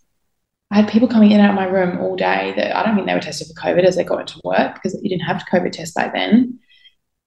I 0.74 0.78
had 0.78 0.88
people 0.88 1.06
coming 1.06 1.30
in 1.30 1.38
and 1.38 1.46
out 1.46 1.50
of 1.50 1.56
my 1.56 1.66
room 1.66 2.00
all 2.00 2.16
day 2.16 2.52
that 2.56 2.76
I 2.76 2.82
don't 2.82 2.96
think 2.96 3.06
they 3.06 3.14
were 3.14 3.20
tested 3.20 3.46
for 3.46 3.60
COVID 3.60 3.84
as 3.84 3.94
they 3.94 4.02
got 4.02 4.22
into 4.22 4.40
work 4.42 4.74
because 4.74 4.98
you 5.00 5.08
didn't 5.08 5.26
have 5.26 5.38
to 5.38 5.50
COVID 5.50 5.70
test 5.70 5.94
back 5.94 6.12
then. 6.12 6.58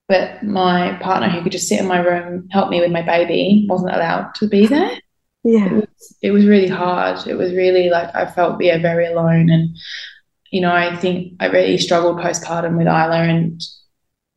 But 0.10 0.44
my 0.44 0.98
partner, 1.02 1.30
who 1.30 1.42
could 1.42 1.54
just 1.54 1.70
sit 1.70 1.80
in 1.80 1.88
my 1.88 2.00
room, 2.00 2.50
help 2.52 2.70
me 2.70 2.82
with 2.82 2.92
my 2.92 3.02
baby, 3.02 3.66
wasn't 3.70 3.96
allowed 3.96 4.36
to 4.36 4.50
be 4.50 4.68
there. 4.68 5.00
Yeah. 5.46 5.66
It 5.68 5.74
was, 5.74 6.18
it 6.24 6.32
was 6.32 6.46
really 6.46 6.68
hard. 6.68 7.26
It 7.26 7.36
was 7.36 7.54
really 7.54 7.90
like 7.90 8.14
I 8.14 8.26
felt 8.26 8.62
yeah, 8.62 8.82
very 8.82 9.06
alone. 9.06 9.50
And, 9.50 9.78
you 10.52 10.62
know, 10.62 10.72
I 10.72 10.96
think 10.96 11.34
I 11.40 11.48
really 11.48 11.78
struggled 11.78 12.18
postpartum 12.18 12.78
with 12.78 12.88
Isla 12.88 13.24
and 13.24 13.62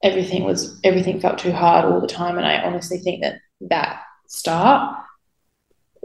everything 0.02 0.44
was, 0.44 0.78
everything 0.84 1.20
felt 1.20 1.38
too 1.38 1.52
hard 1.52 1.84
all 1.84 2.00
the 2.00 2.06
time. 2.06 2.36
And 2.36 2.46
I 2.46 2.62
honestly 2.62 2.98
think 2.98 3.22
that 3.22 3.40
that 3.62 4.02
start 4.28 4.96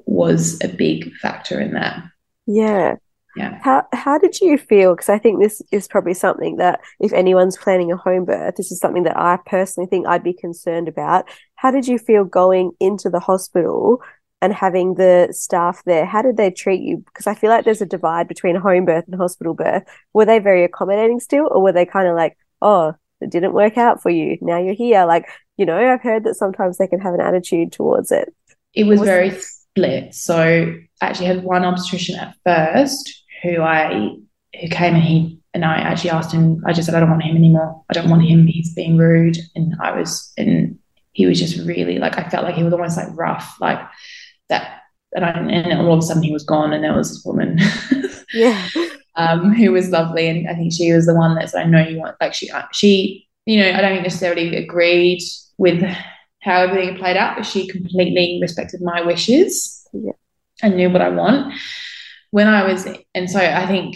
was 0.06 0.60
a 0.64 0.68
big 0.68 1.14
factor 1.16 1.60
in 1.60 1.74
that. 1.74 2.04
Yeah 2.46 2.96
yeah 3.36 3.60
how 3.62 3.84
how 3.94 4.18
did 4.18 4.40
you 4.40 4.58
feel 4.58 4.94
because 4.94 5.10
i 5.10 5.18
think 5.18 5.40
this 5.40 5.62
is 5.72 5.88
probably 5.88 6.14
something 6.14 6.56
that 6.58 6.80
if 7.00 7.14
anyone's 7.14 7.58
planning 7.58 7.92
a 7.92 7.98
home 7.98 8.26
birth 8.26 8.56
this 8.56 8.72
is 8.72 8.80
something 8.80 9.04
that 9.04 9.18
i 9.18 9.38
personally 9.46 9.88
think 9.88 10.08
i'd 10.08 10.24
be 10.24 10.34
concerned 10.34 10.88
about 10.88 11.28
how 11.56 11.70
did 11.70 11.88
you 11.88 11.98
feel 11.98 12.24
going 12.24 12.72
into 12.80 13.10
the 13.10 13.20
hospital 13.20 14.02
and 14.46 14.54
having 14.54 14.96
the 14.96 15.28
staff 15.32 15.84
there 15.86 16.06
how 16.06 16.22
did 16.22 16.38
they 16.38 16.52
treat 16.52 16.82
you? 16.82 16.98
Because 16.98 17.28
i 17.28 17.36
feel 17.36 17.50
like 17.50 17.66
there's 17.66 17.82
a 17.82 17.86
divide 17.86 18.28
between 18.28 18.56
home 18.56 18.86
birth 18.86 19.06
and 19.08 19.16
hospital 19.16 19.54
birth. 19.54 19.84
Were 20.14 20.26
they 20.26 20.40
very 20.40 20.64
accommodating 20.64 21.20
still 21.20 21.50
or 21.52 21.62
were 21.62 21.72
they 21.72 21.86
kind 21.86 22.08
of 22.08 22.16
like 22.16 22.38
oh 22.62 22.94
it 23.22 23.32
didn't 23.32 23.54
work 23.54 23.78
out 23.78 24.02
for 24.02 24.10
you 24.10 24.38
now 24.42 24.60
you're 24.60 24.74
here? 24.74 25.06
Like 25.06 25.28
you 25.58 25.66
know 25.66 25.78
i've 25.78 26.02
heard 26.02 26.24
that 26.24 26.36
sometimes 26.36 26.78
they 26.78 26.88
can 26.88 27.02
have 27.02 27.14
an 27.14 27.22
attitude 27.22 27.72
towards 27.72 28.12
it. 28.12 28.34
It 28.74 28.86
was, 28.86 29.00
was 29.00 29.08
very 29.08 29.32
split. 29.32 30.14
So 30.14 30.38
I 31.02 31.06
actually 31.06 31.28
had 31.28 31.44
one 31.44 31.66
obstetrician 31.66 32.16
at 32.16 32.36
first 32.46 33.24
who 33.44 33.62
I 33.62 34.16
who 34.62 34.68
came 34.70 34.96
and 34.96 35.04
he 35.04 35.40
and 35.56 35.64
I 35.64 35.78
actually 35.78 36.10
asked 36.10 36.34
him. 36.34 36.62
I 36.66 36.74
just 36.74 36.86
said 36.86 36.96
I 36.96 37.00
don't 37.00 37.10
want 37.10 37.24
him 37.24 37.36
anymore. 37.36 37.84
I 37.90 37.94
don't 37.94 38.10
want 38.10 38.24
him. 38.24 38.46
He's 38.46 38.74
being 38.74 38.98
rude, 38.98 39.38
and 39.56 39.74
I 39.82 39.98
was 39.98 40.32
and 40.38 40.78
he 41.14 41.26
was 41.26 41.40
just 41.40 41.58
really 41.66 41.98
like 41.98 42.18
I 42.18 42.30
felt 42.30 42.44
like 42.44 42.56
he 42.56 42.64
was 42.64 42.74
almost 42.74 42.98
like 42.98 43.08
rough, 43.12 43.56
like 43.62 43.80
that. 44.50 44.82
And, 45.16 45.24
I, 45.24 45.30
and 45.32 45.80
all 45.80 45.94
of 45.94 46.00
a 46.00 46.02
sudden 46.02 46.24
he 46.24 46.34
was 46.34 46.44
gone, 46.44 46.74
and 46.74 46.84
there 46.84 46.96
was 46.96 47.10
this 47.10 47.26
woman, 47.26 47.58
yeah, 48.34 48.68
um, 49.16 49.54
who 49.54 49.72
was 49.72 49.90
lovely, 49.90 50.28
and 50.28 50.50
I 50.50 50.56
think 50.56 50.74
she 50.74 50.92
was 50.92 51.06
the 51.06 51.16
one 51.16 51.36
that 51.36 51.50
said, 51.50 51.62
"I 51.62 51.70
know 51.70 51.88
you 51.88 52.00
want." 52.00 52.18
Like 52.20 52.34
she, 52.34 52.50
she, 52.74 53.26
you 53.46 53.62
know, 53.62 53.72
I 53.72 53.80
don't 53.80 54.04
necessarily 54.04 54.58
agreed 54.58 55.22
with 55.58 55.82
how 56.42 56.64
everything 56.64 56.98
played 56.98 57.16
out, 57.16 57.38
but 57.38 57.46
she 57.46 57.66
completely 57.66 58.40
respected 58.42 58.82
my 58.82 59.02
wishes 59.04 59.88
yeah. 59.94 60.12
and 60.62 60.76
knew 60.76 60.90
what 60.90 61.02
I 61.02 61.10
want 61.10 61.54
when 62.36 62.50
I 62.50 62.70
was, 62.70 62.86
and 63.14 63.32
so 63.32 63.40
I 63.40 63.66
think 63.66 63.96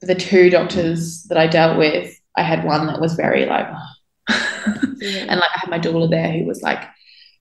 the 0.00 0.16
two 0.16 0.50
doctors 0.50 1.22
that 1.28 1.38
I 1.38 1.46
dealt 1.46 1.78
with, 1.78 2.12
I 2.36 2.42
had 2.42 2.64
one 2.64 2.88
that 2.88 3.00
was 3.00 3.14
very 3.14 3.46
like, 3.46 3.68
yeah. 4.28 5.26
and 5.28 5.38
like 5.38 5.50
I 5.54 5.60
had 5.60 5.70
my 5.70 5.78
doula 5.78 6.10
there 6.10 6.32
who 6.32 6.44
was 6.44 6.60
like 6.62 6.82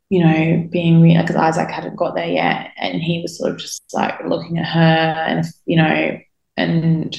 you 0.09 0.23
know, 0.23 0.67
being 0.71 1.01
real 1.01 1.21
because 1.21 1.35
Isaac 1.35 1.69
hadn't 1.69 1.95
got 1.95 2.15
there 2.15 2.27
yet, 2.27 2.71
and 2.77 3.01
he 3.01 3.21
was 3.21 3.37
sort 3.37 3.51
of 3.51 3.57
just 3.57 3.83
like 3.93 4.23
looking 4.25 4.57
at 4.57 4.65
her, 4.65 4.79
and 4.79 5.45
you 5.65 5.77
know, 5.77 6.19
and 6.57 7.17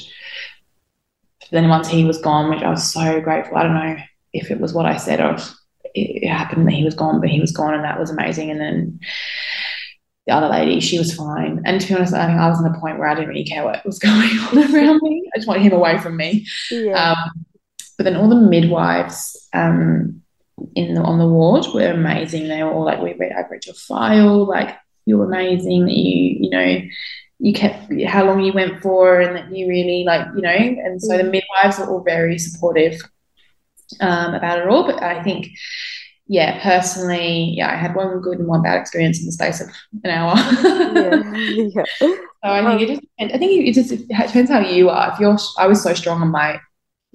then 1.50 1.68
once 1.68 1.88
he 1.88 2.04
was 2.04 2.18
gone, 2.18 2.50
which 2.50 2.62
I 2.62 2.70
was 2.70 2.92
so 2.92 3.20
grateful. 3.20 3.56
I 3.56 3.62
don't 3.62 3.74
know 3.74 3.96
if 4.32 4.50
it 4.50 4.60
was 4.60 4.72
what 4.72 4.86
I 4.86 4.96
said 4.96 5.20
or 5.20 5.36
it 5.94 6.28
happened 6.28 6.66
that 6.66 6.74
he 6.74 6.84
was 6.84 6.94
gone, 6.94 7.20
but 7.20 7.30
he 7.30 7.40
was 7.40 7.52
gone, 7.52 7.74
and 7.74 7.84
that 7.84 7.98
was 7.98 8.10
amazing. 8.10 8.50
And 8.50 8.60
then 8.60 9.00
the 10.26 10.34
other 10.34 10.48
lady, 10.48 10.80
she 10.80 10.98
was 10.98 11.14
fine. 11.14 11.62
And 11.64 11.80
to 11.80 11.88
be 11.88 11.94
honest, 11.94 12.12
I 12.12 12.26
think 12.26 12.38
I 12.38 12.48
was 12.48 12.58
in 12.58 12.70
the 12.70 12.78
point 12.78 12.98
where 12.98 13.08
I 13.08 13.14
didn't 13.14 13.30
really 13.30 13.44
care 13.44 13.64
what 13.64 13.84
was 13.86 13.98
going 14.00 14.38
on 14.38 14.58
around 14.58 15.00
me. 15.02 15.28
I 15.34 15.38
just 15.38 15.48
wanted 15.48 15.62
him 15.62 15.72
away 15.72 15.98
from 15.98 16.16
me. 16.16 16.46
Yeah. 16.70 17.12
Um, 17.12 17.46
but 17.96 18.04
then 18.04 18.16
all 18.16 18.28
the 18.28 18.36
midwives 18.36 19.48
um, 19.54 20.20
in 20.74 20.94
the, 20.94 21.02
on 21.02 21.18
the 21.18 21.26
ward 21.26 21.66
were 21.72 21.90
amazing. 21.90 22.48
They 22.48 22.62
were 22.62 22.72
all 22.72 22.84
like, 22.84 23.00
"We 23.00 23.14
read, 23.14 23.32
I 23.32 23.42
read 23.48 23.66
your 23.66 23.74
file. 23.74 24.46
Like 24.46 24.76
you're 25.04 25.24
amazing. 25.24 25.86
That 25.86 25.96
you, 25.96 26.36
you 26.40 26.50
know, 26.50 26.82
you 27.38 27.52
kept 27.52 27.92
how 28.06 28.24
long 28.24 28.40
you 28.40 28.52
went 28.52 28.80
for, 28.82 29.20
and 29.20 29.36
that 29.36 29.54
you 29.54 29.68
really 29.68 30.04
like, 30.04 30.26
you 30.34 30.42
know." 30.42 30.50
And 30.50 31.00
so 31.00 31.16
the 31.16 31.24
midwives 31.24 31.78
were 31.78 31.90
all 31.90 32.02
very 32.02 32.38
supportive 32.38 33.00
um, 34.00 34.34
about 34.34 34.58
it 34.58 34.68
all. 34.68 34.84
But 34.84 35.02
I 35.02 35.22
think, 35.22 35.48
yeah, 36.26 36.62
personally, 36.62 37.54
yeah, 37.56 37.70
I 37.70 37.76
had 37.76 37.94
one 37.94 38.20
good 38.20 38.38
and 38.38 38.48
one 38.48 38.62
bad 38.62 38.80
experience 38.80 39.20
in 39.20 39.26
the 39.26 39.32
space 39.32 39.60
of 39.60 39.68
an 40.04 40.10
hour. 40.10 40.36
yeah. 40.36 41.84
yeah. 42.00 42.16
So 42.44 42.52
I 42.52 42.62
think 42.64 42.82
it 42.82 42.86
just, 42.86 43.02
I 43.18 43.38
think 43.38 43.66
it 43.66 43.72
just 43.72 43.90
it 43.90 44.06
depends 44.06 44.52
how 44.52 44.60
you 44.60 44.88
are. 44.88 45.12
If 45.12 45.18
you're, 45.18 45.36
I 45.58 45.66
was 45.66 45.82
so 45.82 45.94
strong 45.94 46.22
on 46.22 46.30
my 46.30 46.60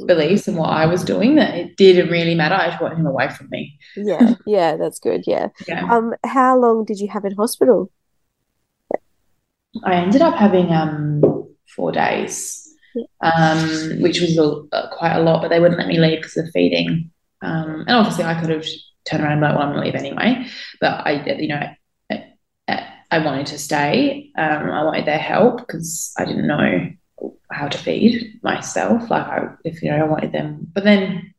beliefs 0.05 0.47
and 0.47 0.57
what 0.57 0.69
I 0.69 0.85
was 0.85 1.03
doing 1.03 1.35
that 1.35 1.55
it 1.55 1.77
didn't 1.77 2.09
really 2.09 2.35
matter. 2.35 2.55
I 2.55 2.69
just 2.69 2.81
wanted 2.81 2.97
him 2.97 3.05
away 3.05 3.29
from 3.29 3.47
me. 3.49 3.77
Yeah, 3.95 4.35
yeah, 4.45 4.77
that's 4.77 4.99
good. 4.99 5.23
Yeah. 5.27 5.49
Yeah. 5.67 5.85
Um, 5.91 6.13
how 6.25 6.57
long 6.57 6.85
did 6.85 6.99
you 6.99 7.07
have 7.09 7.25
in 7.25 7.35
hospital? 7.35 7.91
I 9.83 9.95
ended 9.95 10.21
up 10.21 10.35
having 10.35 10.71
um 10.73 11.21
four 11.75 11.91
days, 11.91 12.69
um, 13.21 14.01
which 14.01 14.19
was 14.19 14.37
a, 14.37 14.75
uh, 14.75 14.95
quite 14.95 15.15
a 15.15 15.21
lot, 15.21 15.41
but 15.41 15.49
they 15.49 15.59
wouldn't 15.59 15.79
let 15.79 15.87
me 15.87 15.99
leave 15.99 16.19
because 16.19 16.37
of 16.37 16.49
feeding. 16.53 17.11
Um, 17.41 17.85
and 17.87 17.91
obviously 17.91 18.25
I 18.25 18.39
could 18.39 18.49
have 18.49 18.65
turned 19.05 19.23
around 19.23 19.33
and 19.33 19.41
like, 19.41 19.55
well, 19.55 19.67
I'm 19.67 19.73
to 19.73 19.81
leave 19.81 19.95
anyway. 19.95 20.47
But 20.79 21.07
I, 21.07 21.25
you 21.37 21.47
know, 21.47 21.69
I, 22.67 22.87
I 23.09 23.19
wanted 23.19 23.47
to 23.47 23.57
stay. 23.57 24.31
Um, 24.37 24.69
I 24.69 24.83
wanted 24.83 25.05
their 25.05 25.17
help 25.17 25.59
because 25.59 26.13
I 26.17 26.25
didn't 26.25 26.47
know 26.47 26.91
how 27.51 27.67
to 27.67 27.77
feed 27.77 28.39
myself. 28.43 29.09
Like 29.09 29.25
I, 29.25 29.49
if 29.63 29.81
you 29.81 29.91
know, 29.91 29.97
I 29.97 30.07
wanted 30.07 30.31
them. 30.31 30.67
But 30.73 30.83
then, 30.83 31.33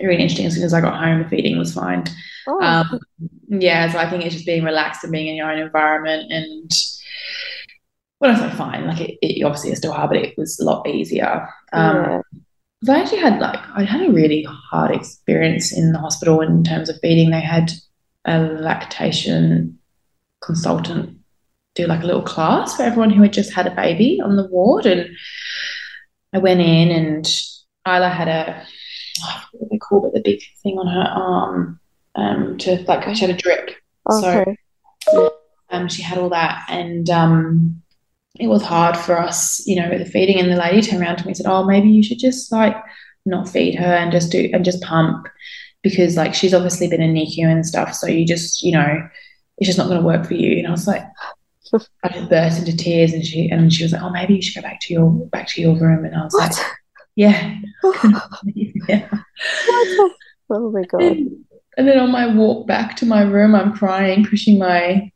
really 0.00 0.22
interesting. 0.22 0.46
As 0.46 0.54
soon 0.54 0.64
as 0.64 0.74
I 0.74 0.80
got 0.80 0.98
home, 0.98 1.22
the 1.22 1.28
feeding 1.28 1.58
was 1.58 1.74
fine. 1.74 2.04
Oh, 2.48 2.62
Um, 2.62 3.00
yeah, 3.48 3.90
so 3.90 3.98
I 3.98 4.08
think 4.08 4.24
it's 4.24 4.34
just 4.34 4.46
being 4.46 4.64
relaxed 4.64 5.04
and 5.04 5.12
being 5.12 5.28
in 5.28 5.36
your 5.36 5.50
own 5.50 5.58
environment 5.58 6.30
and 6.30 6.70
when 8.18 8.30
I 8.30 8.48
say 8.48 8.56
fine, 8.56 8.86
like 8.86 9.00
it, 9.00 9.18
it 9.20 9.44
obviously 9.44 9.72
is 9.72 9.78
still 9.78 9.92
hard, 9.92 10.10
but 10.10 10.18
it 10.18 10.36
was 10.38 10.58
a 10.58 10.64
lot 10.64 10.88
easier. 10.88 11.48
Um, 11.72 11.96
yeah. 11.96 12.20
I 12.88 13.00
actually 13.00 13.18
had 13.18 13.40
like 13.40 13.58
I 13.74 13.84
had 13.84 14.08
a 14.08 14.12
really 14.12 14.46
hard 14.70 14.94
experience 14.94 15.76
in 15.76 15.92
the 15.92 15.98
hospital 15.98 16.40
in 16.40 16.62
terms 16.62 16.88
of 16.88 16.98
feeding. 17.00 17.30
They 17.30 17.40
had 17.40 17.72
a 18.24 18.38
lactation 18.38 19.78
consultant 20.40 21.15
do 21.76 21.86
like 21.86 22.02
a 22.02 22.06
little 22.06 22.22
class 22.22 22.76
for 22.76 22.82
everyone 22.82 23.10
who 23.10 23.22
had 23.22 23.32
just 23.32 23.52
had 23.52 23.66
a 23.66 23.74
baby 23.74 24.20
on 24.22 24.36
the 24.36 24.46
ward, 24.46 24.86
and 24.86 25.08
I 26.32 26.38
went 26.38 26.60
in 26.60 26.90
and 26.90 27.26
Isla 27.86 28.08
had 28.08 28.28
a 28.28 28.66
oh, 29.22 29.42
what 29.52 29.70
they 29.70 29.78
call 29.78 30.06
it 30.06 30.14
the 30.14 30.20
big 30.20 30.42
thing 30.62 30.78
on 30.78 30.86
her 30.86 31.08
arm 31.14 31.80
um, 32.14 32.58
to 32.58 32.82
like 32.88 33.14
she 33.14 33.26
had 33.26 33.34
a 33.34 33.38
drip, 33.38 33.70
so 34.10 34.54
um, 35.70 35.88
she 35.88 36.02
had 36.02 36.18
all 36.18 36.30
that, 36.30 36.64
and 36.68 37.08
um, 37.10 37.82
it 38.38 38.48
was 38.48 38.62
hard 38.62 38.96
for 38.96 39.18
us, 39.18 39.66
you 39.66 39.76
know, 39.76 39.88
with 39.88 39.98
the 39.98 40.10
feeding. 40.10 40.38
And 40.38 40.50
the 40.50 40.56
lady 40.56 40.82
turned 40.82 41.02
around 41.02 41.16
to 41.16 41.24
me 41.24 41.30
and 41.30 41.36
said, 41.36 41.46
"Oh, 41.46 41.64
maybe 41.64 41.88
you 41.88 42.02
should 42.02 42.18
just 42.18 42.52
like 42.52 42.76
not 43.24 43.48
feed 43.48 43.74
her 43.74 43.94
and 43.94 44.12
just 44.12 44.30
do 44.30 44.50
and 44.52 44.64
just 44.64 44.82
pump 44.82 45.28
because 45.82 46.16
like 46.16 46.34
she's 46.34 46.54
obviously 46.54 46.88
been 46.88 47.02
in 47.02 47.14
NICU 47.14 47.46
and 47.46 47.66
stuff. 47.66 47.94
So 47.94 48.06
you 48.06 48.26
just, 48.26 48.62
you 48.62 48.72
know, 48.72 49.08
it's 49.58 49.66
just 49.66 49.78
not 49.78 49.88
going 49.88 50.00
to 50.00 50.06
work 50.06 50.26
for 50.26 50.34
you." 50.34 50.58
And 50.58 50.66
I 50.66 50.70
was 50.70 50.86
like, 50.86 51.02
I 52.02 52.08
just 52.08 52.30
burst 52.30 52.58
into 52.58 52.76
tears, 52.76 53.12
and 53.12 53.24
she 53.24 53.48
and 53.50 53.72
she 53.72 53.82
was 53.82 53.92
like, 53.92 54.02
"Oh, 54.02 54.10
maybe 54.10 54.34
you 54.34 54.42
should 54.42 54.62
go 54.62 54.68
back 54.68 54.80
to 54.82 54.92
your 54.92 55.10
back 55.28 55.48
to 55.48 55.60
your 55.60 55.76
room." 55.76 56.04
And 56.04 56.14
I 56.14 56.24
was 56.24 56.32
What? 56.34 56.56
like, 56.56 56.66
"Yeah, 57.14 57.56
yeah." 58.88 59.08
Oh 60.48 60.70
my 60.70 60.82
god. 60.84 61.02
And 61.78 61.86
then 61.86 61.98
on 61.98 62.10
my 62.10 62.26
walk 62.26 62.66
back 62.66 62.96
to 62.96 63.06
my 63.06 63.22
room, 63.22 63.54
I'm 63.54 63.72
crying, 63.72 64.24
pushing 64.24 64.58
my. 64.58 65.10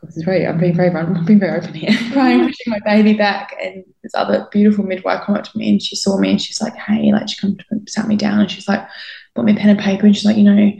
God, 0.00 0.08
this 0.08 0.16
is 0.16 0.22
very. 0.22 0.46
I'm 0.46 0.58
being 0.58 0.74
very. 0.74 0.90
I'm 0.90 1.24
being 1.24 1.40
very 1.40 1.58
open 1.58 1.74
here. 1.74 1.90
crying, 2.12 2.38
mm-hmm. 2.38 2.46
pushing 2.46 2.70
my 2.70 2.80
baby 2.84 3.14
back, 3.14 3.54
and 3.62 3.84
this 4.02 4.14
other 4.14 4.48
beautiful 4.50 4.84
midwife 4.84 5.24
come 5.24 5.34
up 5.34 5.44
to 5.44 5.58
me, 5.58 5.70
and 5.70 5.82
she 5.82 5.96
saw 5.96 6.16
me, 6.18 6.30
and 6.30 6.40
she's 6.40 6.60
like, 6.60 6.74
"Hey," 6.76 7.12
like 7.12 7.28
she 7.28 7.36
come 7.40 7.56
sat 7.88 8.08
me 8.08 8.16
down, 8.16 8.40
and 8.40 8.50
she's 8.50 8.68
like, 8.68 8.86
"Put 9.34 9.44
me 9.44 9.52
a 9.52 9.56
pen 9.56 9.70
and 9.70 9.78
paper," 9.78 10.06
and 10.06 10.16
she's 10.16 10.24
like, 10.24 10.36
"You 10.36 10.44
know, 10.44 10.72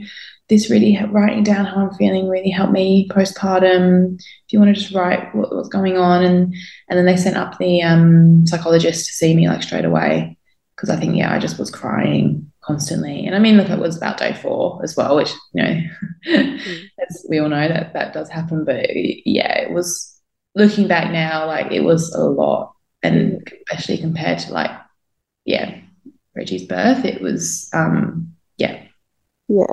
this 0.49 0.69
really 0.69 0.99
writing 1.09 1.43
down 1.43 1.65
how 1.65 1.77
I'm 1.87 1.93
feeling 1.95 2.27
really 2.27 2.49
helped 2.49 2.73
me 2.73 3.07
postpartum. 3.09 4.15
If 4.15 4.51
you 4.53 4.59
want 4.59 4.75
to 4.75 4.79
just 4.79 4.93
write 4.93 5.33
what, 5.33 5.53
what's 5.55 5.69
going 5.69 5.97
on, 5.97 6.23
and 6.23 6.53
and 6.89 6.97
then 6.97 7.05
they 7.05 7.17
sent 7.17 7.37
up 7.37 7.57
the 7.57 7.81
um, 7.81 8.45
psychologist 8.45 9.05
to 9.05 9.13
see 9.13 9.35
me 9.35 9.47
like 9.47 9.63
straight 9.63 9.85
away 9.85 10.37
because 10.75 10.89
I 10.89 10.99
think 10.99 11.15
yeah, 11.15 11.33
I 11.33 11.39
just 11.39 11.59
was 11.59 11.71
crying 11.71 12.51
constantly. 12.61 13.25
And 13.25 13.35
I 13.35 13.39
mean, 13.39 13.57
look, 13.57 13.69
it 13.69 13.79
was 13.79 13.97
about 13.97 14.17
day 14.17 14.33
four 14.33 14.81
as 14.83 14.95
well, 14.97 15.15
which 15.15 15.31
you 15.53 15.63
know, 15.63 15.81
as 17.07 17.25
we 17.29 17.39
all 17.39 17.49
know 17.49 17.67
that 17.67 17.93
that 17.93 18.13
does 18.13 18.29
happen. 18.29 18.65
But 18.65 18.89
yeah, 18.93 19.59
it 19.59 19.71
was 19.71 20.19
looking 20.55 20.87
back 20.87 21.11
now, 21.11 21.47
like 21.47 21.71
it 21.71 21.81
was 21.81 22.13
a 22.13 22.23
lot, 22.23 22.73
and 23.01 23.47
especially 23.71 23.97
compared 23.97 24.39
to 24.39 24.53
like 24.53 24.71
yeah, 25.45 25.79
Reggie's 26.35 26.63
birth, 26.67 27.05
it 27.05 27.21
was 27.21 27.69
um 27.73 28.33
yeah, 28.57 28.83
Yeah. 29.47 29.65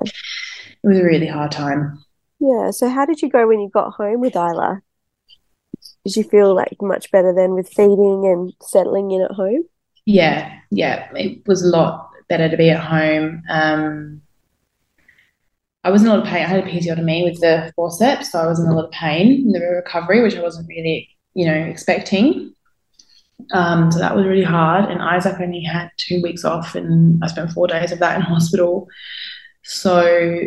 It 0.83 0.89
was 0.89 0.99
a 0.99 1.05
really 1.05 1.27
hard 1.27 1.53
time. 1.53 2.03
Yeah. 2.39 2.71
So 2.71 2.89
how 2.89 3.05
did 3.05 3.23
you 3.23 3.29
go 3.29 3.47
when 3.47 3.61
you 3.61 3.69
got 3.69 3.93
home 3.93 4.21
with 4.21 4.35
Isla? 4.35 4.83
Did 6.05 6.17
you 6.17 6.25
feel 6.25 6.55
like 6.55 6.77
much 6.81 7.11
better 7.11 7.35
then 7.35 7.55
with 7.55 7.69
feeding 7.69 8.25
and 8.27 8.53
settling 8.63 9.11
in 9.11 9.23
at 9.23 9.33
home? 9.33 9.65
Yeah, 10.07 10.59
yeah, 10.71 11.09
it 11.15 11.47
was 11.47 11.63
a 11.63 11.69
lot 11.69 12.11
better 12.29 12.49
to 12.49 12.57
be 12.57 12.71
at 12.71 12.81
home. 12.81 13.43
Um, 13.51 14.23
I 15.85 15.91
was 15.91 16.03
in 16.03 16.09
a 16.09 16.15
lot 16.15 16.21
of 16.21 16.27
pain. 16.27 16.43
I 16.43 16.49
had 16.49 16.65
a 16.65 16.67
episiotomy 16.67 17.25
with 17.25 17.41
the 17.41 17.73
forceps, 17.77 18.33
so 18.33 18.39
I 18.39 18.47
was 18.47 18.61
in 18.61 18.67
a 18.67 18.75
lot 18.75 18.87
of 18.87 18.91
pain 18.91 19.33
in 19.33 19.53
the 19.53 19.61
recovery, 19.61 20.23
which 20.23 20.37
I 20.37 20.43
wasn't 20.43 20.69
really, 20.69 21.09
you 21.35 21.47
know, 21.47 21.55
expecting. 21.55 22.55
Um, 23.53 23.91
so 23.91 23.99
that 23.99 24.15
was 24.15 24.27
really 24.27 24.45
hard. 24.45 24.91
And 24.91 25.01
Isaac 25.01 25.41
only 25.41 25.63
had 25.63 25.91
two 25.97 26.21
weeks 26.23 26.45
off, 26.45 26.75
and 26.75 27.23
I 27.25 27.29
spent 27.29 27.53
four 27.53 27.67
days 27.67 27.93
of 27.93 27.99
that 28.01 28.17
in 28.17 28.23
hospital. 28.23 28.89
So, 29.63 30.41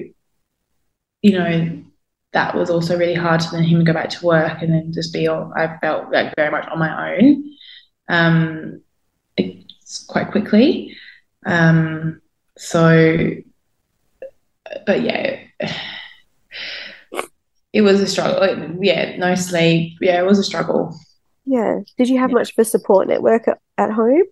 you 1.23 1.39
know, 1.39 1.83
that 2.33 2.55
was 2.55 2.69
also 2.69 2.97
really 2.97 3.13
hard 3.15 3.39
to 3.41 3.49
then 3.51 3.63
him 3.63 3.83
go 3.83 3.93
back 3.93 4.09
to 4.09 4.25
work 4.25 4.61
and 4.61 4.73
then 4.73 4.91
just 4.91 5.13
be 5.13 5.27
all, 5.27 5.51
I 5.55 5.77
felt 5.77 6.11
like 6.11 6.35
very 6.35 6.51
much 6.51 6.67
on 6.67 6.77
my 6.77 7.15
own. 7.15 7.55
Um, 8.09 8.81
it's 9.37 10.03
quite 10.05 10.31
quickly. 10.31 10.95
Um, 11.45 12.21
so, 12.57 13.29
but 14.85 15.01
yeah, 15.01 15.39
it 17.73 17.81
was 17.81 18.01
a 18.01 18.07
struggle. 18.07 18.77
Yeah, 18.83 19.15
no 19.17 19.35
sleep. 19.35 19.97
Yeah, 20.01 20.19
it 20.19 20.25
was 20.25 20.39
a 20.39 20.43
struggle. 20.43 20.97
Yeah. 21.45 21.79
Did 21.97 22.09
you 22.09 22.19
have 22.19 22.31
much 22.31 22.51
of 22.51 22.59
a 22.59 22.65
support 22.65 23.07
network 23.07 23.47
at, 23.47 23.59
at 23.77 23.91
home? 23.91 24.23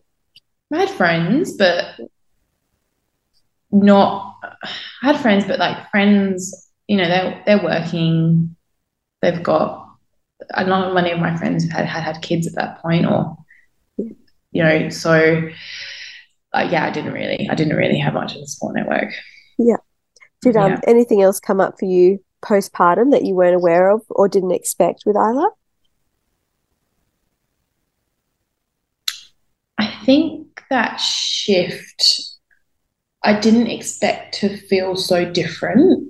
I 0.74 0.80
had 0.80 0.90
friends, 0.90 1.56
but 1.58 1.86
not. 3.72 4.36
I 4.64 4.68
had 5.02 5.22
friends, 5.22 5.46
but 5.46 5.60
like 5.60 5.90
friends, 5.92 6.71
you 6.88 6.98
know, 6.98 7.08
they're 7.08 7.44
they're 7.46 7.64
working. 7.64 8.56
They've 9.22 9.42
got. 9.42 9.80
A 10.56 10.66
lot 10.66 10.88
of 10.88 10.96
many 10.96 11.12
of 11.12 11.20
my 11.20 11.38
friends 11.38 11.70
had 11.70 11.86
had 11.86 12.04
had 12.04 12.22
kids 12.22 12.48
at 12.48 12.56
that 12.56 12.82
point, 12.82 13.06
or 13.06 13.38
you 13.98 14.64
know, 14.64 14.90
so. 14.90 15.50
Uh, 16.54 16.68
yeah, 16.70 16.86
I 16.86 16.90
didn't 16.90 17.14
really. 17.14 17.48
I 17.50 17.56
didn't 17.56 17.78
really 17.78 17.98
have 18.00 18.14
much 18.14 18.36
of 18.36 18.42
a 18.42 18.46
support 18.46 18.76
network. 18.76 19.14
Yeah. 19.58 19.78
Did 20.42 20.58
um, 20.58 20.72
Yeah. 20.72 20.80
anything 20.86 21.22
else 21.22 21.40
come 21.40 21.62
up 21.62 21.80
for 21.80 21.86
you 21.86 22.20
postpartum 22.44 23.12
that 23.12 23.24
you 23.24 23.36
weren't 23.36 23.56
aware 23.56 23.90
of 23.90 24.02
or 24.10 24.28
didn't 24.28 24.52
expect 24.52 25.04
with 25.06 25.16
Isla? 25.16 25.50
I 29.78 29.88
think 30.06 30.62
that 30.70 30.98
shift, 30.98 32.04
I 33.24 33.40
didn't 33.40 33.68
expect 33.68 34.36
to 34.40 34.58
feel 34.58 34.96
so 34.96 35.24
different 35.24 36.10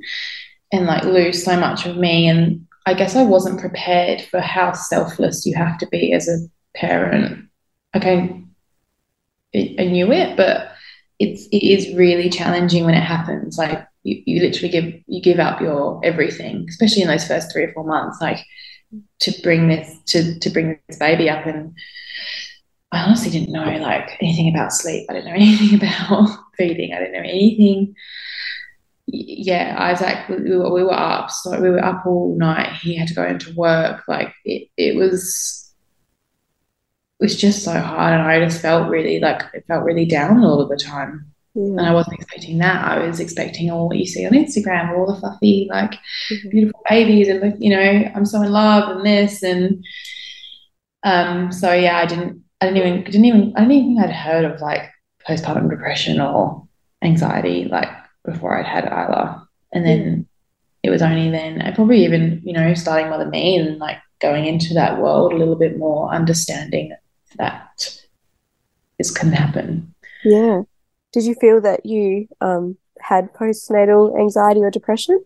and 0.72 0.86
like 0.86 1.04
lose 1.04 1.44
so 1.44 1.60
much 1.60 1.86
of 1.86 1.98
me. 1.98 2.28
And 2.28 2.68
I 2.86 2.94
guess 2.94 3.16
I 3.16 3.24
wasn't 3.24 3.60
prepared 3.60 4.22
for 4.22 4.40
how 4.40 4.74
selfless 4.74 5.46
you 5.46 5.56
have 5.56 5.78
to 5.80 5.88
be 5.88 6.14
as 6.14 6.28
a 6.28 6.38
parent. 6.76 7.48
Okay, 7.96 8.44
I 9.56 9.76
I 9.80 9.86
knew 9.86 10.12
it, 10.12 10.38
but 10.38 10.72
it's 11.20 11.46
it 11.52 11.64
is 11.64 11.96
really 11.96 12.30
challenging 12.30 12.86
when 12.86 12.96
it 12.96 13.04
happens. 13.04 13.58
Like 13.58 13.86
you, 14.04 14.22
you 14.26 14.42
literally 14.42 14.70
give 14.70 14.94
you 15.08 15.22
give 15.22 15.40
up 15.40 15.62
your 15.62 16.00
everything, 16.04 16.66
especially 16.70 17.04
in 17.04 17.08
those 17.08 17.28
first 17.28 17.52
three 17.52 17.64
or 17.64 17.74
four 17.74 17.84
months, 17.84 18.20
like 18.22 18.44
to 19.22 19.34
bring 19.44 19.68
this 19.68 19.98
to 20.08 20.40
to 20.40 20.50
bring 20.50 20.80
this 20.88 20.98
baby 20.98 21.30
up 21.30 21.46
and 21.46 21.74
I 22.92 23.04
honestly 23.04 23.32
didn't 23.32 23.54
know 23.54 23.78
like 23.78 24.18
anything 24.22 24.50
about 24.54 24.74
sleep. 24.74 25.08
I 25.10 25.14
didn't 25.14 25.28
know 25.28 25.36
anything 25.36 25.78
about 25.78 26.30
feeding. 26.58 26.94
I 26.94 27.00
didn't 27.00 27.14
know 27.14 27.20
anything. 27.20 27.96
Yeah, 29.14 29.76
Isaac, 29.78 30.30
we 30.30 30.56
were, 30.56 30.72
we 30.72 30.84
were 30.84 30.94
up. 30.94 31.30
So 31.32 31.60
we 31.60 31.70
were 31.70 31.84
up 31.84 32.06
all 32.06 32.38
night. 32.38 32.72
He 32.82 32.96
had 32.96 33.10
to 33.10 33.14
go 33.14 33.26
into 33.26 33.54
work. 33.56 34.04
Like 34.08 34.34
it, 34.46 34.70
it 34.78 34.96
was, 34.96 35.74
it 37.20 37.26
was 37.26 37.36
just 37.36 37.64
so 37.64 37.78
hard, 37.78 38.14
and 38.14 38.22
I 38.22 38.40
just 38.40 38.62
felt 38.62 38.90
really 38.90 39.20
like 39.20 39.44
it 39.54 39.66
felt 39.68 39.84
really 39.84 40.06
down 40.06 40.38
a 40.38 40.48
lot 40.48 40.62
of 40.64 40.70
the 40.70 40.78
time. 40.78 41.26
Yeah. 41.54 41.64
And 41.64 41.82
I 41.82 41.94
wasn't 41.94 42.16
expecting 42.16 42.60
that. 42.60 42.86
I 42.86 43.06
was 43.06 43.20
expecting 43.20 43.70
all 43.70 43.90
what 43.90 43.98
you 43.98 44.06
see 44.06 44.26
on 44.26 44.32
Instagram, 44.32 44.98
all 44.98 45.14
the 45.14 45.20
fluffy, 45.20 45.68
like 45.70 45.92
mm-hmm. 46.32 46.50
beautiful 46.50 46.82
babies, 46.90 47.28
and 47.28 47.42
like, 47.42 47.56
you 47.60 47.70
know, 47.70 48.12
I'm 48.16 48.26
so 48.26 48.42
in 48.42 48.52
love 48.52 48.96
and 48.96 49.06
this 49.06 49.44
and 49.44 49.84
um. 51.04 51.52
So 51.52 51.74
yeah, 51.74 51.98
I 51.98 52.06
didn't 52.06 52.44
I 52.62 52.68
didn't 52.68 52.78
even 52.78 53.04
didn't 53.04 53.26
even 53.26 53.54
I 53.58 53.60
didn't 53.60 53.72
even 53.76 53.96
think 53.98 54.08
I'd 54.08 54.16
heard 54.16 54.46
of 54.46 54.62
like 54.62 54.90
postpartum 55.28 55.70
depression 55.70 56.22
or 56.22 56.66
anxiety 57.04 57.66
like 57.66 57.90
before 58.24 58.58
I'd 58.58 58.66
had 58.66 58.86
Isla. 58.86 59.48
And 59.74 59.86
then 59.86 60.28
it 60.84 60.90
was 60.90 61.02
only 61.02 61.30
then 61.30 61.62
I 61.62 61.72
probably 61.72 62.04
even, 62.04 62.42
you 62.44 62.54
know, 62.54 62.74
starting 62.74 63.10
Mother 63.10 63.26
Me 63.26 63.58
and 63.58 63.78
like 63.80 63.98
going 64.20 64.46
into 64.46 64.74
that 64.74 65.00
world 65.00 65.34
a 65.34 65.38
little 65.38 65.56
bit 65.56 65.78
more 65.78 66.14
understanding 66.14 66.96
that 67.38 68.00
this 68.98 69.12
can 69.12 69.32
happen. 69.32 69.94
Yeah. 70.24 70.62
Did 71.12 71.26
you 71.26 71.36
feel 71.36 71.62
that 71.62 71.86
you 71.86 72.28
um, 72.40 72.78
had 73.00 73.34
postnatal 73.34 74.18
anxiety 74.20 74.62
or 74.62 74.72
depression? 74.72 75.24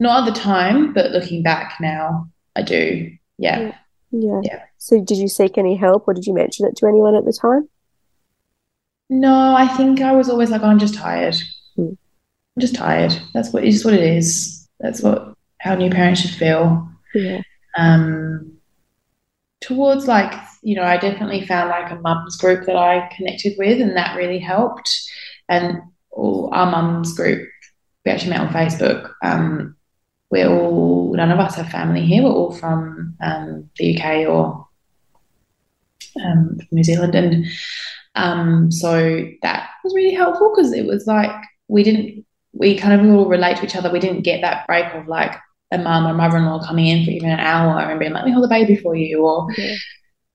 Not 0.00 0.26
at 0.26 0.34
the 0.34 0.40
time, 0.40 0.92
but 0.92 1.12
looking 1.12 1.42
back 1.42 1.76
now, 1.80 2.28
I 2.56 2.62
do. 2.62 3.10
Yeah. 3.38 3.60
yeah. 3.60 3.74
Yeah. 4.10 4.40
Yeah. 4.44 4.62
So 4.78 5.02
did 5.02 5.18
you 5.18 5.28
seek 5.28 5.58
any 5.58 5.76
help 5.76 6.06
or 6.06 6.14
did 6.14 6.26
you 6.26 6.34
mention 6.34 6.66
it 6.66 6.76
to 6.76 6.86
anyone 6.86 7.16
at 7.16 7.24
the 7.24 7.32
time? 7.32 7.68
No, 9.10 9.54
I 9.54 9.66
think 9.68 10.00
I 10.00 10.12
was 10.12 10.30
always 10.30 10.50
like, 10.50 10.62
oh, 10.62 10.66
I'm 10.66 10.78
just 10.78 10.94
tired. 10.94 11.36
I'm 12.56 12.60
just 12.60 12.74
tired. 12.74 13.16
That's 13.32 13.52
what 13.52 13.64
it's 13.64 13.84
what 13.84 13.94
it 13.94 14.02
is. 14.02 14.68
That's 14.80 15.02
what 15.02 15.34
how 15.58 15.74
new 15.74 15.90
parents 15.90 16.20
should 16.20 16.30
feel. 16.30 16.88
Yeah. 17.14 17.42
Um 17.76 18.58
towards 19.60 20.06
like, 20.06 20.32
you 20.62 20.76
know, 20.76 20.82
I 20.82 20.98
definitely 20.98 21.46
found 21.46 21.70
like 21.70 21.90
a 21.90 22.00
mums 22.00 22.36
group 22.36 22.66
that 22.66 22.76
I 22.76 23.10
connected 23.16 23.54
with 23.58 23.80
and 23.80 23.96
that 23.96 24.16
really 24.16 24.38
helped. 24.38 24.90
And 25.48 25.80
all 26.10 26.50
our 26.52 26.70
mums 26.70 27.14
group, 27.14 27.48
we 28.04 28.12
actually 28.12 28.30
met 28.30 28.40
on 28.40 28.48
Facebook. 28.48 29.12
Um, 29.22 29.76
we're 30.30 30.48
all 30.48 31.14
none 31.14 31.30
of 31.30 31.38
us 31.38 31.56
have 31.56 31.70
family 31.70 32.04
here. 32.04 32.22
We're 32.22 32.30
all 32.30 32.52
from 32.52 33.16
um, 33.22 33.70
the 33.78 33.96
UK 33.96 34.28
or 34.28 34.66
um, 36.24 36.58
New 36.70 36.84
Zealand, 36.84 37.14
and 37.14 37.46
um, 38.14 38.70
so 38.70 39.26
that 39.42 39.70
was 39.82 39.94
really 39.94 40.14
helpful 40.14 40.52
because 40.54 40.72
it 40.72 40.86
was 40.86 41.06
like 41.06 41.30
we 41.68 41.82
didn't 41.82 42.23
we 42.54 42.78
kind 42.78 42.98
of 42.98 43.14
all 43.14 43.26
relate 43.26 43.58
to 43.58 43.64
each 43.64 43.76
other. 43.76 43.90
We 43.90 44.00
didn't 44.00 44.22
get 44.22 44.40
that 44.40 44.66
break 44.66 44.86
of 44.94 45.08
like 45.08 45.36
a 45.70 45.78
mum 45.78 46.06
or 46.06 46.14
mother-in-law 46.14 46.64
coming 46.66 46.86
in 46.86 47.04
for 47.04 47.10
even 47.10 47.30
an 47.30 47.40
hour 47.40 47.78
and 47.78 47.98
being 47.98 48.12
like, 48.12 48.22
"Let 48.22 48.26
me 48.26 48.32
hold 48.32 48.44
the 48.44 48.48
baby 48.48 48.76
for 48.76 48.94
you," 48.94 49.24
or 49.26 49.48
yeah. 49.56 49.74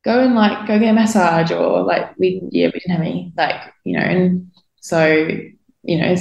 go 0.03 0.19
and 0.19 0.35
like 0.35 0.67
go 0.67 0.77
get 0.79 0.91
a 0.91 0.93
massage, 0.93 1.51
or 1.51 1.83
like 1.83 2.17
we 2.17 2.41
yeah 2.51 2.67
we 2.67 2.79
didn't 2.79 2.91
have 2.91 3.01
any 3.01 3.33
like 3.37 3.61
you 3.85 3.97
know, 3.97 4.03
and 4.03 4.51
so 4.81 5.27
you 5.83 5.97
know 5.97 6.15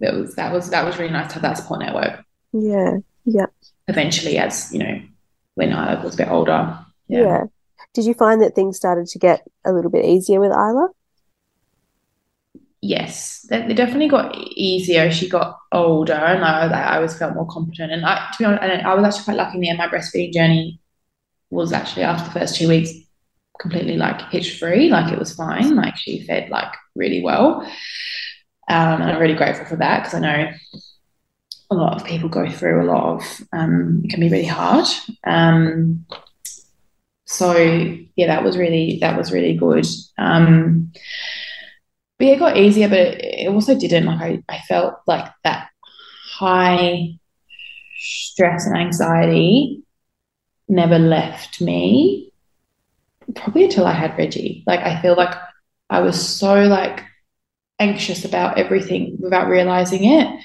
that 0.00 0.14
was 0.14 0.34
that 0.34 0.52
was 0.52 0.70
that 0.70 0.84
was 0.84 0.98
really 0.98 1.12
nice 1.12 1.28
to 1.28 1.34
have 1.34 1.42
that 1.42 1.56
support 1.56 1.80
network. 1.80 2.24
Yeah. 2.52 2.98
Yeah. 3.24 3.46
Eventually, 3.88 4.38
as 4.38 4.72
you 4.72 4.78
know, 4.78 5.00
when 5.54 5.72
I 5.72 6.02
was 6.02 6.14
a 6.14 6.18
bit 6.18 6.28
older. 6.28 6.78
Yeah. 7.08 7.20
yeah. 7.20 7.44
Did 7.92 8.06
you 8.06 8.14
find 8.14 8.42
that 8.42 8.54
things 8.54 8.76
started 8.76 9.06
to 9.08 9.18
get 9.18 9.46
a 9.64 9.72
little 9.72 9.90
bit 9.90 10.04
easier 10.04 10.40
with 10.40 10.50
Isla? 10.50 10.88
Yes, 12.86 13.46
they, 13.48 13.72
definitely 13.72 14.08
got 14.08 14.36
easier. 14.36 15.10
She 15.10 15.26
got 15.26 15.58
older, 15.72 16.12
and 16.12 16.44
I, 16.44 16.66
I 16.66 16.96
always 16.96 17.16
felt 17.16 17.34
more 17.34 17.46
competent. 17.46 17.92
And 17.92 18.04
I, 18.04 18.30
to 18.32 18.38
be 18.38 18.44
honest, 18.44 18.84
I 18.84 18.94
was 18.94 19.04
actually 19.04 19.24
quite 19.24 19.36
lucky 19.38 19.54
in 19.56 19.60
the 19.62 19.68
end. 19.70 19.78
My 19.78 19.88
breastfeeding 19.88 20.34
journey 20.34 20.80
was 21.48 21.72
actually 21.72 22.02
after 22.02 22.26
the 22.26 22.38
first 22.38 22.56
two 22.56 22.68
weeks 22.68 22.90
completely 23.58 23.96
like 23.96 24.20
hitch 24.30 24.58
free. 24.58 24.90
Like 24.90 25.10
it 25.10 25.18
was 25.18 25.34
fine. 25.34 25.74
Like 25.76 25.96
she 25.96 26.26
fed 26.26 26.50
like 26.50 26.74
really 26.94 27.22
well. 27.22 27.62
Um, 28.68 29.00
and 29.00 29.04
I'm 29.04 29.20
really 29.20 29.34
grateful 29.34 29.64
for 29.64 29.76
that 29.76 30.00
because 30.00 30.14
I 30.14 30.20
know 30.20 30.52
a 31.70 31.74
lot 31.74 31.98
of 31.98 32.06
people 32.06 32.28
go 32.28 32.50
through 32.50 32.82
a 32.82 32.90
lot 32.90 33.14
of 33.16 33.40
um, 33.52 34.02
it 34.04 34.10
can 34.10 34.20
be 34.20 34.28
really 34.28 34.46
hard 34.46 34.86
um, 35.26 36.04
so 37.24 37.56
yeah 38.16 38.26
that 38.26 38.44
was 38.44 38.56
really 38.56 38.98
that 39.00 39.16
was 39.16 39.32
really 39.32 39.56
good 39.56 39.86
um, 40.18 40.92
but 42.24 42.28
yeah, 42.28 42.34
it 42.34 42.38
got 42.38 42.56
easier 42.56 42.88
but 42.88 42.98
it, 42.98 43.24
it 43.44 43.48
also 43.48 43.78
didn't 43.78 44.06
like 44.06 44.20
I, 44.20 44.42
I 44.48 44.58
felt 44.60 44.94
like 45.06 45.30
that 45.44 45.68
high 46.32 47.18
stress 47.96 48.66
and 48.66 48.76
anxiety 48.76 49.82
never 50.68 50.98
left 50.98 51.60
me 51.60 52.32
probably 53.34 53.64
until 53.64 53.86
I 53.86 53.92
had 53.92 54.16
Reggie 54.18 54.64
like 54.66 54.80
I 54.80 55.00
feel 55.00 55.14
like 55.14 55.34
I 55.90 56.00
was 56.00 56.20
so 56.20 56.62
like 56.62 57.02
anxious 57.78 58.24
about 58.24 58.58
everything 58.58 59.16
without 59.20 59.48
realizing 59.48 60.04
it 60.04 60.40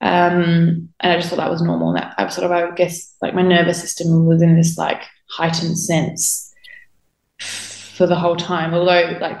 um, 0.00 0.90
and 1.00 1.12
I 1.12 1.16
just 1.16 1.30
thought 1.30 1.36
that 1.36 1.50
was 1.50 1.62
normal. 1.62 1.94
That 1.94 2.14
I 2.18 2.28
sort 2.28 2.44
of, 2.44 2.52
I 2.52 2.70
guess, 2.74 3.14
like 3.22 3.34
my 3.34 3.42
nervous 3.42 3.80
system 3.80 4.26
was 4.26 4.42
in 4.42 4.54
this 4.54 4.76
like 4.76 5.02
heightened 5.30 5.78
sense 5.78 6.52
for 7.38 8.06
the 8.06 8.14
whole 8.14 8.36
time. 8.36 8.74
Although, 8.74 9.16
like, 9.20 9.40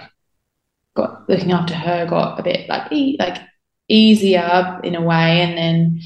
got 0.96 1.28
looking 1.28 1.52
after 1.52 1.74
her 1.74 2.06
got 2.06 2.40
a 2.40 2.42
bit 2.42 2.68
like 2.68 2.90
e- 2.90 3.16
like 3.18 3.38
easier 3.88 4.80
in 4.82 4.94
a 4.94 5.02
way, 5.02 5.40
and 5.42 5.56
then 5.56 6.00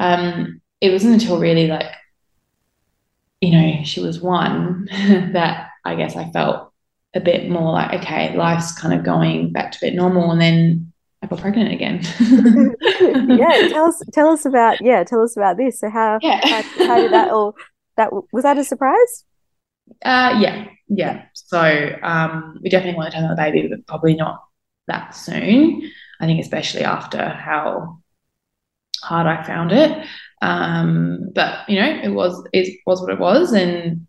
um, 0.00 0.60
it 0.80 0.90
wasn't 0.90 1.14
until 1.14 1.38
really 1.38 1.68
like 1.68 1.92
you 3.40 3.52
know 3.52 3.84
she 3.84 4.00
was 4.00 4.20
one 4.20 4.88
that 5.32 5.68
I 5.84 5.94
guess 5.94 6.16
I 6.16 6.30
felt 6.30 6.72
a 7.14 7.20
bit 7.20 7.48
more 7.48 7.72
like 7.72 8.00
okay, 8.00 8.36
life's 8.36 8.76
kind 8.76 8.98
of 8.98 9.04
going 9.04 9.52
back 9.52 9.72
to 9.72 9.78
a 9.78 9.90
bit 9.90 9.94
normal, 9.94 10.30
and 10.30 10.40
then 10.40 10.92
I 11.22 11.26
got 11.26 11.40
pregnant 11.40 11.72
again. 11.72 12.00
yeah, 13.38 13.68
tell 13.68 13.86
us 13.86 14.02
tell 14.12 14.28
us 14.28 14.44
about 14.44 14.78
yeah, 14.80 15.04
tell 15.04 15.22
us 15.22 15.36
about 15.36 15.56
this. 15.56 15.80
So 15.80 15.88
how 15.90 16.18
yeah. 16.22 16.40
how, 16.42 16.86
how, 16.86 17.00
did 17.00 17.12
that 17.12 17.30
all 17.32 17.54
that 17.96 18.12
was 18.32 18.42
that 18.42 18.58
a 18.58 18.64
surprise? 18.64 19.24
Uh 20.04 20.38
yeah, 20.40 20.66
yeah. 20.88 21.26
So 21.34 21.60
um 22.02 22.58
we 22.62 22.68
definitely 22.70 22.96
want 22.96 23.10
to 23.12 23.16
have 23.16 23.24
another 23.24 23.42
baby, 23.50 23.68
but 23.68 23.86
probably 23.86 24.14
not 24.14 24.42
that 24.88 25.14
soon. 25.14 25.90
I 26.20 26.26
think 26.26 26.40
especially 26.40 26.84
after 26.84 27.28
how 27.28 27.98
hard 29.02 29.26
I 29.26 29.42
found 29.44 29.72
it. 29.72 30.06
Um, 30.42 31.30
but 31.34 31.68
you 31.68 31.80
know, 31.80 32.00
it 32.02 32.10
was 32.10 32.46
it 32.52 32.80
was 32.86 33.00
what 33.00 33.10
it 33.12 33.18
was, 33.18 33.52
and 33.52 34.06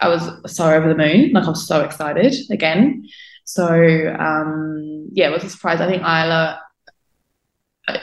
I 0.00 0.08
was 0.08 0.28
so 0.54 0.70
over 0.70 0.88
the 0.88 0.94
moon. 0.96 1.32
Like 1.32 1.44
I 1.44 1.48
was 1.50 1.66
so 1.66 1.82
excited 1.82 2.34
again. 2.50 3.06
So 3.44 3.66
um, 4.18 5.08
yeah, 5.12 5.28
it 5.28 5.32
was 5.32 5.44
a 5.44 5.50
surprise. 5.50 5.80
I 5.80 5.86
think 5.86 6.02
Isla, 6.02 6.60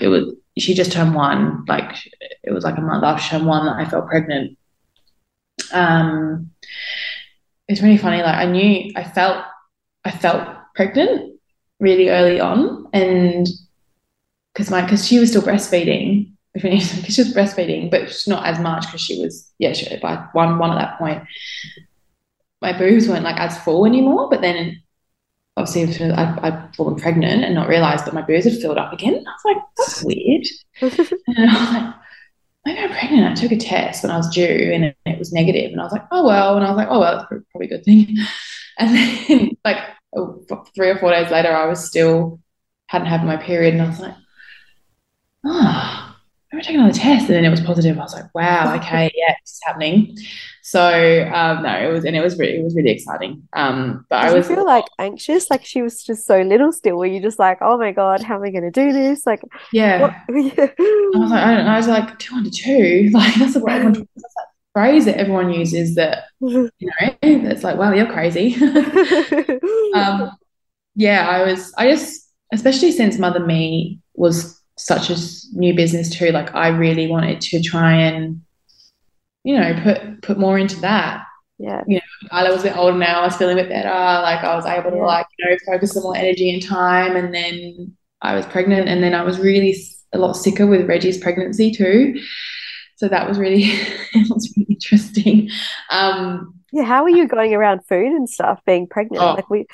it 0.01 0.07
was 0.07 0.33
she 0.57 0.73
just 0.73 0.91
turned 0.91 1.15
one. 1.15 1.63
Like 1.67 1.97
it 2.43 2.51
was 2.53 2.63
like 2.63 2.77
a 2.77 2.81
month 2.81 3.03
after 3.03 3.23
she 3.23 3.29
turned 3.31 3.45
one 3.45 3.65
that 3.65 3.75
I 3.77 3.89
felt 3.89 4.07
pregnant. 4.07 4.57
Um, 5.71 6.51
it's 7.67 7.81
really 7.81 7.97
funny. 7.97 8.21
Like 8.21 8.35
I 8.35 8.45
knew 8.45 8.91
I 8.95 9.03
felt 9.03 9.43
I 10.03 10.11
felt 10.11 10.47
pregnant 10.75 11.39
really 11.79 12.09
early 12.09 12.39
on, 12.39 12.87
and 12.93 13.47
because 14.53 14.69
my 14.69 14.81
because 14.81 15.07
she 15.07 15.19
was 15.19 15.29
still 15.29 15.41
breastfeeding. 15.41 16.31
Because 16.53 17.13
she 17.13 17.21
was 17.21 17.33
breastfeeding, 17.33 17.91
but 17.91 18.23
not 18.27 18.45
as 18.45 18.59
much 18.59 18.85
because 18.87 19.01
she 19.01 19.21
was 19.21 19.49
yeah 19.59 19.71
she, 19.71 19.95
by 19.97 20.15
one 20.33 20.57
one 20.57 20.71
at 20.71 20.79
that 20.79 20.97
point. 20.97 21.23
My 22.61 22.77
boobs 22.77 23.07
weren't 23.07 23.23
like 23.23 23.39
as 23.39 23.57
full 23.59 23.85
anymore, 23.85 24.29
but 24.29 24.41
then 24.41 24.81
obviously 25.55 26.11
I, 26.11 26.47
I'd 26.47 26.75
fallen 26.75 26.95
pregnant 26.95 27.43
and 27.43 27.53
not 27.53 27.69
realized 27.69 28.05
that 28.05 28.13
my 28.13 28.21
boobs 28.21 28.45
had 28.45 28.59
filled 28.59 28.77
up 28.77 28.91
again. 28.91 29.23
I 29.27 29.31
was 29.31 29.45
like, 29.45 29.63
that's 29.77 30.03
weird. 30.03 30.47
and 31.27 31.49
I 31.51 31.93
was 32.65 32.75
maybe 32.75 32.79
I'm 32.79 32.91
pregnant. 32.91 33.31
I 33.31 33.41
took 33.41 33.51
a 33.51 33.57
test 33.57 34.03
when 34.03 34.11
I 34.11 34.17
was 34.17 34.29
due 34.29 34.71
and 34.73 34.95
it 35.05 35.19
was 35.19 35.33
negative. 35.33 35.71
And 35.71 35.81
I 35.81 35.83
was 35.83 35.93
like, 35.93 36.05
oh, 36.11 36.25
well. 36.25 36.55
And 36.55 36.65
I 36.65 36.69
was 36.69 36.77
like, 36.77 36.87
oh, 36.89 36.99
well, 36.99 37.17
that's 37.17 37.27
probably 37.51 37.67
a 37.67 37.69
good 37.69 37.85
thing. 37.85 38.15
And 38.81 38.95
then 38.95 39.57
like 39.65 39.77
three 40.73 40.89
or 40.89 40.97
four 40.97 41.11
days 41.11 41.29
later, 41.29 41.51
I 41.53 41.65
was 41.65 41.85
still 41.85 42.39
hadn't 42.87 43.07
had 43.07 43.25
my 43.25 43.35
period. 43.35 43.73
And 43.73 43.83
I 43.83 43.87
was 43.89 43.99
like, 43.99 44.15
oh, 45.45 46.08
I'm 46.51 46.61
taking 46.61 46.79
another 46.79 46.97
test, 46.97 47.27
and 47.27 47.35
then 47.35 47.45
it 47.45 47.49
was 47.49 47.61
positive. 47.61 47.97
I 47.97 48.01
was 48.01 48.13
like, 48.13 48.33
wow, 48.33 48.75
okay, 48.77 49.11
yeah, 49.15 49.35
it's 49.41 49.59
happening. 49.63 50.17
So 50.63 51.31
um, 51.33 51.63
no, 51.63 51.77
it 51.77 51.91
was, 51.91 52.05
and 52.05 52.15
it 52.15 52.21
was 52.21 52.37
really, 52.39 52.57
it 52.57 52.63
was 52.63 52.75
really 52.75 52.89
exciting. 52.89 53.47
Um, 53.53 54.05
but 54.09 54.21
Did 54.21 54.29
I 54.29 54.33
was 54.33 54.49
you 54.49 54.55
feel 54.55 54.65
like 54.65 54.85
anxious? 54.97 55.49
Like 55.49 55.63
she 55.65 55.81
was 55.81 56.03
just 56.03 56.25
so 56.25 56.41
little 56.41 56.71
still. 56.71 56.97
Were 56.97 57.05
you 57.05 57.21
just 57.21 57.39
like, 57.39 57.59
oh 57.61 57.77
my 57.77 57.91
God, 57.91 58.23
how 58.23 58.35
am 58.35 58.43
I 58.43 58.49
going 58.49 58.63
to 58.63 58.71
do 58.71 58.91
this? 58.91 59.25
Like, 59.25 59.41
yeah. 59.71 60.21
I 60.29 60.31
was 60.31 61.31
like, 61.31 61.43
I 61.43 61.55
don't 61.55 61.65
know. 61.65 61.71
I 61.71 61.77
was 61.77 61.87
like 61.87 62.17
two 62.19 62.35
under 62.35 62.49
two. 62.49 63.09
Like 63.13 63.35
that's 63.35 63.53
the. 63.53 63.59
That's 63.61 63.99
that 63.99 64.47
phrase 64.73 65.05
that 65.05 65.17
everyone 65.17 65.51
uses. 65.51 65.95
That 65.95 66.25
you 66.39 66.71
know, 66.81 67.17
it's 67.21 67.63
like, 67.63 67.77
wow, 67.77 67.91
you're 67.91 68.11
crazy. 68.11 68.55
um, 69.93 70.31
yeah, 70.95 71.27
I 71.27 71.43
was. 71.43 71.73
I 71.77 71.89
just, 71.89 72.31
especially 72.53 72.91
since 72.91 73.17
Mother 73.17 73.39
Me 73.39 73.99
was 74.15 74.58
such 74.79 75.09
a 75.09 75.17
new 75.53 75.73
business 75.75 76.09
too. 76.09 76.31
Like 76.31 76.55
I 76.55 76.69
really 76.69 77.07
wanted 77.07 77.41
to 77.41 77.61
try 77.61 77.93
and 77.93 78.41
you 79.43 79.57
know, 79.57 79.73
put 79.83 80.21
put 80.21 80.37
more 80.37 80.57
into 80.57 80.79
that. 80.81 81.23
Yeah. 81.57 81.83
You 81.87 81.95
know, 81.95 82.29
I 82.31 82.49
was 82.49 82.61
a 82.61 82.63
bit 82.65 82.77
older 82.77 82.97
now. 82.97 83.21
I 83.21 83.25
was 83.25 83.35
feeling 83.37 83.57
a 83.57 83.61
bit 83.61 83.69
better. 83.69 83.89
Like 83.89 84.43
I 84.43 84.55
was 84.55 84.65
able 84.65 84.91
to 84.91 84.97
Yeah. 84.97 85.05
like 85.05 85.25
you 85.37 85.49
know 85.49 85.57
focus 85.65 85.93
some 85.93 86.03
more 86.03 86.15
energy 86.15 86.53
and 86.53 86.61
time. 86.61 87.15
And 87.15 87.33
then 87.33 87.95
I 88.21 88.35
was 88.35 88.45
pregnant, 88.45 88.89
and 88.89 89.01
then 89.01 89.13
I 89.13 89.23
was 89.23 89.39
really 89.39 89.75
a 90.13 90.17
lot 90.17 90.33
sicker 90.33 90.67
with 90.67 90.87
Reggie's 90.87 91.17
pregnancy 91.17 91.71
too. 91.71 92.21
So 92.99 93.07
that 93.07 93.27
was 93.29 93.37
really 93.39 93.63
it 94.13 94.29
was 94.29 94.53
really 94.57 94.73
interesting. 94.73 95.49
Um, 95.89 96.53
Yeah. 96.73 96.83
How 96.83 97.03
are 97.03 97.09
you 97.09 97.27
going 97.27 97.53
around 97.55 97.85
food 97.87 98.11
and 98.11 98.29
stuff 98.29 98.59
being 98.65 98.87
pregnant? 98.87 99.23
Oh. 99.23 99.33
Like 99.35 99.49
we. 99.49 99.65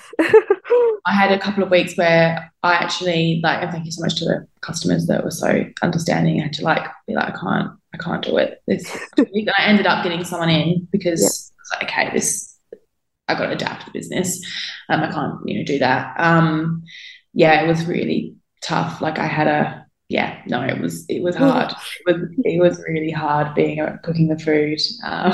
I 1.07 1.11
had 1.11 1.32
a 1.32 1.39
couple 1.39 1.63
of 1.63 1.71
weeks 1.71 1.97
where 1.97 2.51
I 2.63 2.73
actually 2.76 3.39
like, 3.43 3.61
and 3.63 3.71
thank 3.71 3.86
you 3.86 3.91
so 3.91 4.01
much 4.01 4.15
to 4.17 4.26
the 4.26 4.47
customers 4.61 5.07
that 5.07 5.23
were 5.23 5.32
so 5.32 5.65
understanding. 5.82 6.39
I 6.39 6.43
had 6.43 6.53
to 6.53 6.63
like 6.63 6.86
be 7.07 7.15
like, 7.15 7.34
I 7.34 7.38
can't, 7.38 7.71
I 7.93 7.97
can't 7.97 8.23
do 8.23 8.38
it 8.38 8.61
this 8.67 8.86
week. 9.17 9.47
I 9.57 9.65
ended 9.65 9.88
up 9.88 10.03
getting 10.03 10.23
someone 10.23 10.49
in 10.49 10.88
because 10.91 11.21
Yeah. 11.21 11.28
I 11.28 11.61
was 11.61 11.71
like, 11.73 11.84
okay, 11.89 12.13
this, 12.13 12.57
I 13.28 13.34
got 13.34 13.47
to 13.47 13.53
adapt 13.53 13.86
the 13.86 13.91
business. 13.91 14.39
Um, 14.89 15.01
I 15.01 15.11
can't, 15.11 15.39
you 15.47 15.57
know, 15.59 15.65
do 15.65 15.80
that. 15.80 16.13
Um, 16.19 16.84
yeah, 17.34 17.63
it 17.63 17.67
was 17.67 17.86
really 17.86 18.36
tough. 18.61 19.01
Like 19.01 19.17
I 19.19 19.26
had 19.28 19.47
a, 19.47 19.85
yeah, 20.16 20.41
no, 20.47 20.61
it 20.61 20.80
was, 20.80 21.05
it 21.09 21.22
was 21.22 21.36
hard. 21.36 21.74
It 22.07 22.16
was, 22.16 22.30
it 22.45 22.61
was 22.61 22.82
really 22.88 23.11
hard 23.11 23.53
being 23.53 23.82
a, 23.82 23.99
cooking 24.01 24.30
the 24.30 24.39
food. 24.39 24.80
Um, 25.03 25.34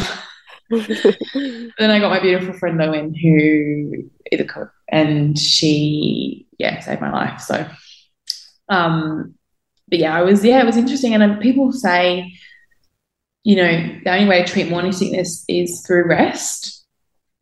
then 1.78 1.92
I 1.92 2.00
got 2.00 2.10
my 2.10 2.20
beautiful 2.20 2.56
friend 2.56 2.80
Lowen, 2.80 3.14
who 3.16 4.10
is 4.32 4.42
a 4.42 4.44
cook, 4.44 4.72
and 4.90 5.38
she, 5.38 6.48
yeah, 6.58 6.80
saved 6.80 7.00
my 7.00 7.12
life. 7.12 7.42
So, 7.42 7.70
um, 8.70 9.36
but 9.88 10.00
yeah, 10.00 10.18
I 10.18 10.24
was, 10.24 10.44
yeah, 10.44 10.62
it 10.62 10.66
was 10.66 10.78
interesting. 10.78 11.14
And 11.14 11.22
um, 11.22 11.38
people 11.38 11.72
say, 11.72 12.34
you 13.44 13.58
know, 13.58 14.00
the 14.04 14.12
only 14.12 14.28
way 14.28 14.44
to 14.44 14.52
treat 14.52 14.68
morning 14.68 14.94
sickness 14.94 15.46
is 15.48 15.86
through 15.86 16.08
rest. 16.08 16.88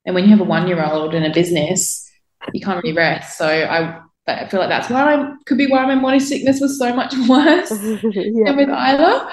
And 0.05 0.13
when 0.13 0.25
you 0.25 0.31
have 0.31 0.41
a 0.41 0.43
one-year-old 0.43 1.13
and 1.13 1.25
a 1.25 1.33
business, 1.33 2.05
you 2.53 2.59
can't 2.59 2.83
really 2.83 2.97
rest. 2.97 3.37
So 3.37 3.47
I, 3.47 4.01
I 4.30 4.47
feel 4.47 4.59
like 4.59 4.69
that's 4.69 4.89
why 4.89 5.15
I 5.15 5.34
could 5.45 5.57
be 5.57 5.67
why 5.67 5.86
my 5.86 5.95
morning 5.95 6.19
sickness 6.19 6.61
was 6.61 6.77
so 6.77 6.93
much 6.95 7.13
worse 7.27 7.71
yeah. 7.82 8.45
than 8.45 8.57
with 8.57 8.69
Isla. 8.69 9.32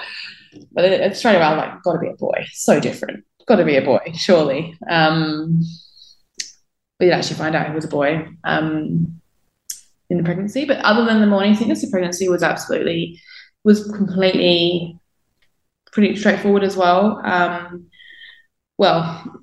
But 0.73 0.85
it, 0.87 1.17
straight 1.17 1.37
away, 1.37 1.57
like, 1.57 1.83
got 1.83 1.93
to 1.95 1.99
be 1.99 2.09
a 2.09 2.15
boy. 2.15 2.47
So 2.53 2.81
different. 2.81 3.25
Got 3.47 3.57
to 3.57 3.65
be 3.65 3.77
a 3.77 3.83
boy, 3.83 4.13
surely. 4.15 4.77
Um, 4.89 5.61
we 6.99 7.07
did 7.07 7.13
actually 7.13 7.37
find 7.37 7.55
out 7.55 7.69
he 7.69 7.75
was 7.75 7.85
a 7.85 7.89
boy 7.89 8.27
um, 8.45 9.21
in 10.09 10.17
the 10.17 10.25
pregnancy. 10.25 10.65
But 10.65 10.79
other 10.79 11.05
than 11.05 11.21
the 11.21 11.27
morning 11.27 11.55
sickness, 11.55 11.83
the 11.83 11.91
pregnancy 11.91 12.29
was 12.29 12.43
absolutely, 12.43 13.21
was 13.65 13.85
completely 13.93 14.99
pretty 15.93 16.17
straightforward 16.17 16.63
as 16.63 16.77
well. 16.77 17.21
Um, 17.25 17.87
well, 18.79 19.43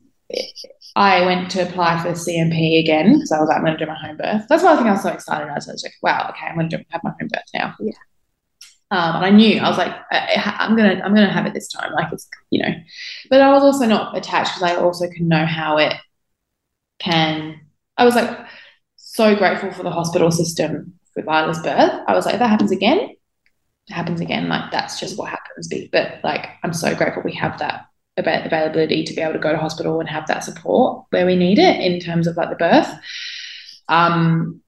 I 0.95 1.25
went 1.25 1.49
to 1.51 1.67
apply 1.67 2.01
for 2.01 2.09
CMP 2.09 2.79
again 2.79 3.13
because 3.13 3.31
I 3.31 3.39
was 3.39 3.49
like, 3.49 3.57
I'm 3.57 3.65
going 3.65 3.77
to 3.77 3.83
do 3.83 3.89
my 3.91 3.97
home 3.97 4.17
birth. 4.17 4.45
That's 4.47 4.63
why 4.63 4.73
I 4.73 4.75
think 4.75 4.87
I 4.87 4.91
was 4.91 5.01
so 5.01 5.09
excited. 5.09 5.49
I 5.49 5.53
was 5.53 5.67
like, 5.83 5.93
wow, 6.03 6.27
okay, 6.29 6.45
I'm 6.45 6.55
going 6.55 6.69
to 6.69 6.85
have 6.89 7.03
my 7.03 7.09
home 7.09 7.29
birth 7.31 7.43
now. 7.53 7.75
Yeah. 7.79 7.93
Um, 8.91 9.15
and 9.15 9.25
I 9.25 9.29
knew 9.31 9.59
I 9.59 9.69
was 9.69 9.77
like, 9.79 9.91
I, 10.11 10.55
I'm 10.59 10.75
gonna, 10.75 11.01
I'm 11.03 11.15
gonna 11.15 11.31
have 11.31 11.47
it 11.47 11.55
this 11.55 11.67
time. 11.67 11.93
Like 11.93 12.13
it's, 12.13 12.29
you 12.51 12.61
know, 12.61 12.75
but 13.31 13.41
I 13.41 13.51
was 13.51 13.63
also 13.63 13.87
not 13.87 14.15
attached 14.15 14.53
because 14.53 14.71
I 14.71 14.75
also 14.75 15.09
can 15.09 15.27
know 15.27 15.47
how 15.47 15.79
it 15.79 15.95
can. 16.99 17.59
I 17.97 18.05
was 18.05 18.13
like 18.13 18.37
so 18.95 19.35
grateful 19.35 19.71
for 19.71 19.81
the 19.81 19.89
hospital 19.89 20.29
system 20.29 20.93
with 21.15 21.27
Isla's 21.27 21.59
birth. 21.63 22.03
I 22.07 22.13
was 22.13 22.25
like, 22.25 22.35
if 22.35 22.39
that 22.39 22.49
happens 22.51 22.71
again, 22.71 22.99
it 23.87 23.93
happens 23.93 24.21
again. 24.21 24.47
Like 24.47 24.71
that's 24.71 24.99
just 24.99 25.17
what 25.17 25.29
happens. 25.29 25.69
But 25.91 26.19
like, 26.23 26.49
I'm 26.61 26.73
so 26.73 26.93
grateful 26.93 27.23
we 27.23 27.33
have 27.33 27.57
that 27.59 27.85
about 28.17 28.43
the 28.43 28.47
availability 28.47 29.03
to 29.03 29.13
be 29.13 29.21
able 29.21 29.33
to 29.33 29.39
go 29.39 29.51
to 29.51 29.57
hospital 29.57 29.99
and 29.99 30.07
have 30.07 30.27
that 30.27 30.43
support 30.43 31.05
where 31.09 31.25
we 31.25 31.35
need 31.35 31.57
it 31.57 31.79
in 31.81 31.99
terms 31.99 32.27
of 32.27 32.37
like 32.37 32.49
the 32.49 32.55
birth. 32.55 32.89
Um, 33.89 34.61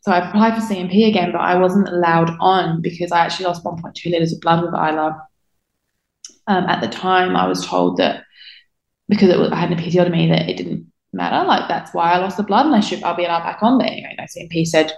so 0.00 0.12
I 0.12 0.28
applied 0.28 0.54
for 0.54 0.60
CMP 0.60 1.08
again, 1.08 1.32
but 1.32 1.40
I 1.40 1.56
wasn't 1.56 1.88
allowed 1.88 2.36
on 2.40 2.82
because 2.82 3.10
I 3.10 3.20
actually 3.20 3.46
lost 3.46 3.64
1.2 3.64 4.04
liters 4.10 4.32
of 4.32 4.40
blood 4.40 4.62
with 4.62 4.74
Isla. 4.74 5.26
Um, 6.46 6.64
at 6.64 6.82
the 6.82 6.88
time, 6.88 7.36
I 7.36 7.46
was 7.46 7.66
told 7.66 7.96
that 7.96 8.24
because 9.08 9.34
was, 9.38 9.50
I 9.50 9.56
had 9.56 9.72
an 9.72 9.78
episiotomy 9.78 10.28
that 10.28 10.48
it 10.48 10.58
didn't 10.58 10.92
matter. 11.14 11.46
Like 11.46 11.68
that's 11.68 11.94
why 11.94 12.12
I 12.12 12.18
lost 12.18 12.36
the 12.36 12.42
blood, 12.42 12.66
and 12.66 12.74
I 12.74 12.80
should 12.80 13.02
I'll 13.02 13.16
be 13.16 13.24
allowed 13.24 13.44
back 13.44 13.62
on. 13.62 13.78
But 13.78 13.86
anyway, 13.86 14.14
no, 14.18 14.24
CMP 14.24 14.66
said 14.66 14.92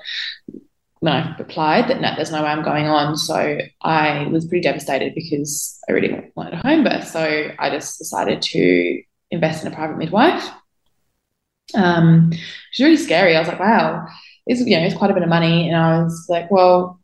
when 1.01 1.13
I 1.13 1.37
applied 1.39 1.89
that 1.89 2.01
no, 2.01 2.13
there's 2.17 2.31
no 2.33 2.43
way 2.43 2.49
I'm 2.49 2.63
going 2.63 2.87
on. 2.87 3.17
So 3.17 3.59
I 3.83 4.27
was 4.29 4.47
pretty 4.47 4.63
devastated 4.63 5.15
because 5.15 5.79
I 5.89 5.93
really 5.93 6.31
wanted 6.35 6.55
a 6.55 6.57
home 6.57 6.85
birth. 6.85 7.07
So 7.09 7.51
I 7.59 7.71
just 7.71 7.99
decided 7.99 8.43
to 8.43 9.03
invest 9.31 9.65
in 9.65 9.73
a 9.73 9.75
private 9.75 9.99
midwife. 9.99 10.49
Um, 11.75 12.31
was 12.31 12.81
really 12.81 12.97
scary. 12.97 13.37
I 13.37 13.41
was 13.41 13.49
like, 13.49 13.61
wow, 13.61 14.07
it's 14.47 14.61
you 14.61 14.77
know 14.79 14.85
it's 14.85 14.97
quite 14.97 15.11
a 15.11 15.15
bit 15.15 15.23
of 15.23 15.29
money, 15.29 15.69
and 15.69 15.77
I 15.77 16.03
was 16.03 16.27
like, 16.29 16.51
well, 16.51 17.01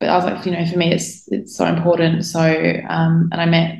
but 0.00 0.08
I 0.08 0.16
was 0.16 0.24
like, 0.24 0.44
you 0.46 0.52
know, 0.52 0.66
for 0.66 0.78
me, 0.78 0.92
it's 0.92 1.30
it's 1.30 1.56
so 1.56 1.66
important. 1.66 2.24
So 2.24 2.40
um, 2.40 3.28
and 3.30 3.40
I 3.40 3.46
met 3.46 3.78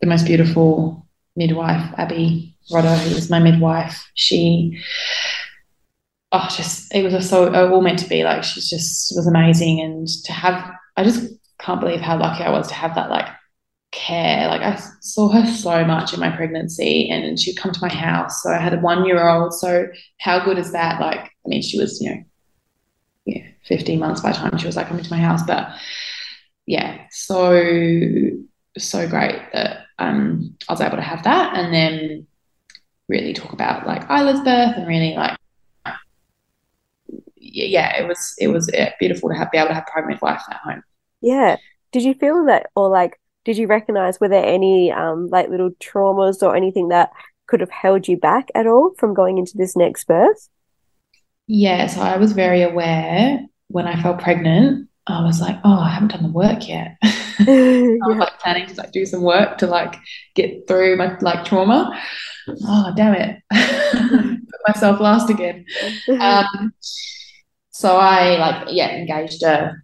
the 0.00 0.06
most 0.06 0.26
beautiful 0.26 1.06
midwife, 1.36 1.94
Abby 1.96 2.56
Rodder, 2.70 2.96
who 2.98 3.14
was 3.14 3.30
my 3.30 3.38
midwife. 3.38 4.10
She 4.14 4.80
oh, 6.32 6.48
just 6.56 6.94
it 6.94 7.02
was 7.02 7.28
so 7.28 7.52
all 7.54 7.80
meant 7.80 7.98
to 8.00 8.08
be. 8.08 8.24
Like 8.24 8.44
she 8.44 8.60
just 8.60 9.14
was 9.16 9.26
amazing, 9.26 9.80
and 9.80 10.08
to 10.24 10.32
have 10.32 10.70
I 10.96 11.04
just 11.04 11.32
can't 11.58 11.80
believe 11.80 12.00
how 12.00 12.18
lucky 12.18 12.44
I 12.44 12.50
was 12.50 12.68
to 12.68 12.74
have 12.74 12.94
that 12.94 13.10
like 13.10 13.26
care. 13.92 14.48
Like 14.48 14.62
I 14.62 14.80
saw 15.00 15.28
her 15.30 15.46
so 15.46 15.84
much 15.84 16.14
in 16.14 16.20
my 16.20 16.30
pregnancy, 16.30 17.08
and 17.10 17.38
she'd 17.38 17.56
come 17.56 17.72
to 17.72 17.82
my 17.82 17.92
house. 17.92 18.42
So 18.42 18.50
I 18.50 18.58
had 18.58 18.74
a 18.74 18.78
one 18.78 19.04
year 19.04 19.28
old. 19.28 19.54
So 19.54 19.86
how 20.18 20.44
good 20.44 20.58
is 20.58 20.72
that? 20.72 21.00
Like 21.00 21.20
I 21.20 21.48
mean, 21.48 21.62
she 21.62 21.78
was 21.78 22.00
you 22.00 22.10
know 22.10 22.22
yeah 23.26 23.46
15 23.66 23.98
months 23.98 24.20
by 24.20 24.32
the 24.32 24.38
time 24.38 24.56
she 24.58 24.66
was 24.66 24.76
like 24.76 24.88
coming 24.88 25.04
to 25.04 25.10
my 25.10 25.18
house, 25.20 25.42
but 25.42 25.68
yeah, 26.66 27.06
so 27.10 27.60
so 28.78 29.08
great 29.08 29.40
that 29.52 29.86
um 29.98 30.56
I 30.68 30.72
was 30.72 30.80
able 30.80 30.96
to 30.96 31.02
have 31.02 31.24
that, 31.24 31.56
and 31.56 31.74
then 31.74 32.26
really 33.08 33.32
talk 33.32 33.52
about 33.52 33.86
like 33.88 34.08
Isla's 34.08 34.40
birth 34.40 34.76
and 34.76 34.86
really 34.86 35.14
like 35.16 35.36
yeah, 37.52 38.00
it 38.00 38.06
was 38.06 38.34
it 38.38 38.48
was 38.48 38.68
uh, 38.70 38.90
beautiful 38.98 39.28
to 39.28 39.34
have 39.34 39.50
be 39.50 39.58
able 39.58 39.68
to 39.68 39.74
have 39.74 39.86
private 39.86 40.08
midwife 40.08 40.42
at 40.50 40.56
home. 40.56 40.82
Yeah. 41.20 41.56
Did 41.92 42.04
you 42.04 42.14
feel 42.14 42.46
that, 42.46 42.66
or 42.76 42.88
like, 42.88 43.20
did 43.44 43.58
you 43.58 43.66
recognize 43.66 44.20
were 44.20 44.28
there 44.28 44.44
any 44.44 44.92
um 44.92 45.28
like 45.28 45.48
little 45.48 45.70
traumas 45.82 46.42
or 46.42 46.54
anything 46.56 46.88
that 46.88 47.10
could 47.46 47.60
have 47.60 47.70
held 47.70 48.06
you 48.06 48.16
back 48.16 48.50
at 48.54 48.66
all 48.66 48.92
from 48.98 49.14
going 49.14 49.38
into 49.38 49.56
this 49.56 49.76
next 49.76 50.04
birth? 50.06 50.48
Yeah, 51.46 51.86
so 51.88 52.00
I 52.00 52.16
was 52.16 52.32
very 52.32 52.62
aware 52.62 53.40
when 53.68 53.86
I 53.86 54.00
felt 54.00 54.20
pregnant. 54.20 54.88
I 55.06 55.24
was 55.24 55.40
like, 55.40 55.58
oh, 55.64 55.80
I 55.80 55.88
haven't 55.88 56.12
done 56.12 56.22
the 56.22 56.28
work 56.28 56.68
yet. 56.68 56.96
I 57.48 58.06
was 58.06 58.18
like 58.18 58.38
planning 58.38 58.66
to 58.66 58.74
like 58.74 58.92
do 58.92 59.06
some 59.06 59.22
work 59.22 59.56
to 59.58 59.66
like 59.66 59.96
get 60.34 60.68
through 60.68 60.96
my 60.96 61.16
like 61.20 61.44
trauma. 61.44 61.98
Oh, 62.48 62.92
damn 62.94 63.14
it. 63.14 63.42
Put 63.50 64.60
myself 64.68 65.00
last 65.00 65.30
again. 65.30 65.64
Um, 66.08 66.74
so 67.80 67.96
I 67.96 68.36
like 68.36 68.68
yeah 68.72 68.90
engaged 68.90 69.42
a, 69.42 69.74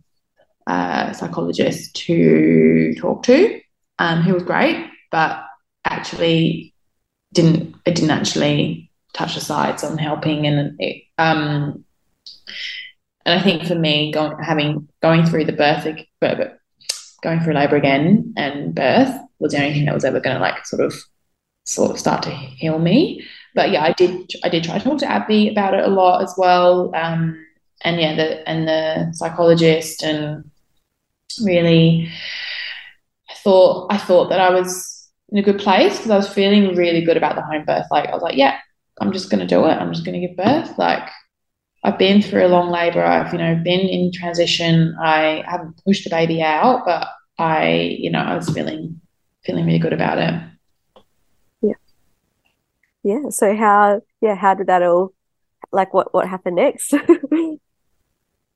a 0.67 1.15
psychologist 1.15 1.97
to 2.05 2.95
talk 2.99 3.23
to, 3.23 3.59
um, 3.99 4.21
who 4.21 4.35
was 4.35 4.43
great, 4.43 4.87
but 5.11 5.43
actually 5.87 6.75
didn't 7.33 7.75
it 7.87 7.95
didn't 7.95 8.11
actually 8.11 8.91
touch 9.15 9.35
the 9.35 9.41
sides 9.41 9.83
on 9.83 9.97
helping. 9.97 10.47
And 10.47 10.77
it, 10.79 11.05
um 11.17 11.87
and 13.25 13.41
I 13.41 13.43
think 13.43 13.67
for 13.67 13.75
me 13.75 14.13
going 14.13 14.37
having 14.43 14.87
going 15.01 15.25
through 15.25 15.47
the 15.47 15.53
birth 15.53 15.87
going 17.23 17.41
through 17.41 17.55
labor 17.55 17.77
again 17.77 18.35
and 18.37 18.75
birth 18.75 19.15
was 19.39 19.53
the 19.53 19.59
only 19.59 19.73
thing 19.73 19.87
that 19.87 19.95
was 19.95 20.05
ever 20.05 20.21
going 20.21 20.37
to 20.37 20.43
like 20.43 20.67
sort 20.67 20.83
of 20.85 20.95
sort 21.65 21.93
of 21.93 21.99
start 21.99 22.23
to 22.25 22.31
heal 22.31 22.79
me. 22.79 23.27
But 23.55 23.71
yeah 23.71 23.85
I 23.85 23.93
did 23.93 24.31
I 24.45 24.51
did 24.51 24.65
try 24.65 24.77
to 24.77 24.85
talk 24.85 24.99
to 24.99 25.11
Abby 25.11 25.49
about 25.49 25.73
it 25.73 25.87
a 25.87 25.89
lot 25.89 26.23
as 26.23 26.35
well. 26.37 26.95
Um 26.95 27.46
and 27.83 28.01
yeah 28.01 28.15
the 28.15 28.49
and 28.49 28.67
the 28.67 29.13
psychologist 29.13 30.03
and 30.03 30.51
really 31.43 32.11
thought 33.43 33.93
I 33.93 33.99
thought 33.99 34.29
that 34.31 34.41
I 34.41 34.51
was 34.51 35.09
in 35.29 35.39
a 35.39 35.43
good 35.43 35.59
place 35.59 35.97
because 35.97 36.11
I 36.11 36.17
was 36.17 36.29
feeling 36.29 36.75
really 36.77 37.05
good 37.05 37.17
about 37.17 37.37
the 37.37 37.43
home 37.43 37.65
birth. 37.65 37.87
Like 37.91 38.09
I 38.09 38.13
was 38.13 38.23
like, 38.23 38.37
yeah, 38.37 38.59
I'm 39.01 39.13
just 39.13 39.31
to 39.41 39.47
do 39.47 39.65
it. 39.67 39.75
I'm 39.75 39.93
just 39.93 40.05
to 40.21 40.27
give 40.27 40.37
birth. 40.37 40.79
Like 40.79 41.09
I've 41.85 41.99
been 41.99 42.23
through 42.23 42.47
a 42.47 42.49
long 42.49 42.71
labor. 42.71 43.05
I've, 43.05 43.33
you 43.33 43.39
know, 43.39 43.55
been 43.63 43.81
in 43.81 44.13
transition. 44.13 44.97
I 45.01 45.45
haven't 45.47 45.81
pushed 45.85 46.05
the 46.05 46.11
baby 46.11 46.43
out, 46.43 46.85
but 46.85 47.07
I, 47.39 47.97
you 48.01 48.11
know, 48.11 48.21
I 48.21 48.35
was 48.35 48.49
feeling, 48.51 49.01
feeling 49.45 49.67
really 49.67 49.79
good 49.79 49.93
about 49.93 50.19
it. 50.19 50.35
Yeah. 51.63 51.75
Yeah. 53.05 53.29
So 53.31 53.55
how, 53.55 54.03
yeah, 54.21 54.35
how 54.35 54.55
did 54.55 54.67
that 54.67 54.83
all, 54.83 55.13
like 55.71 55.95
what, 55.95 56.13
what 56.13 56.29
happened 56.29 56.57
next? 56.57 56.95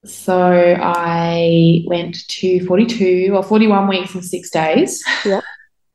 so 0.04 0.76
I 0.80 1.82
went 1.86 2.26
to 2.28 2.64
42 2.66 3.32
or 3.34 3.42
41 3.42 3.88
weeks 3.88 4.14
and 4.14 4.24
six 4.24 4.50
days. 4.50 5.02
Yeah. 5.24 5.40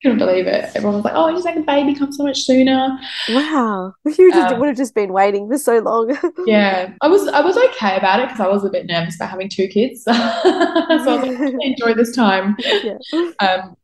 couldn't 0.05 0.19
believe 0.19 0.45
it. 0.45 0.69
Everyone 0.75 0.95
was 0.95 1.05
like, 1.05 1.15
"Oh, 1.15 1.31
just 1.31 1.45
like 1.45 1.55
a 1.55 1.61
baby 1.61 1.95
come 1.95 2.11
so 2.11 2.23
much 2.23 2.43
sooner." 2.43 2.97
Wow, 3.29 3.93
you 4.05 4.31
just, 4.31 4.53
um, 4.53 4.59
would 4.59 4.67
have 4.67 4.77
just 4.77 4.93
been 4.93 5.11
waiting 5.11 5.49
for 5.49 5.57
so 5.57 5.79
long. 5.79 6.15
yeah, 6.45 6.93
I 7.01 7.07
was 7.07 7.27
I 7.27 7.41
was 7.41 7.57
okay 7.57 7.97
about 7.97 8.19
it 8.19 8.27
because 8.27 8.39
I 8.39 8.47
was 8.47 8.63
a 8.63 8.69
bit 8.69 8.85
nervous 8.85 9.15
about 9.15 9.31
having 9.31 9.49
two 9.49 9.67
kids, 9.67 10.03
so 10.03 10.11
I 10.13 10.85
was 10.89 11.05
like, 11.07 11.55
enjoy 11.61 11.95
this 11.95 12.15
time. 12.15 12.55
Yeah. 12.59 12.97
Um, 13.39 13.75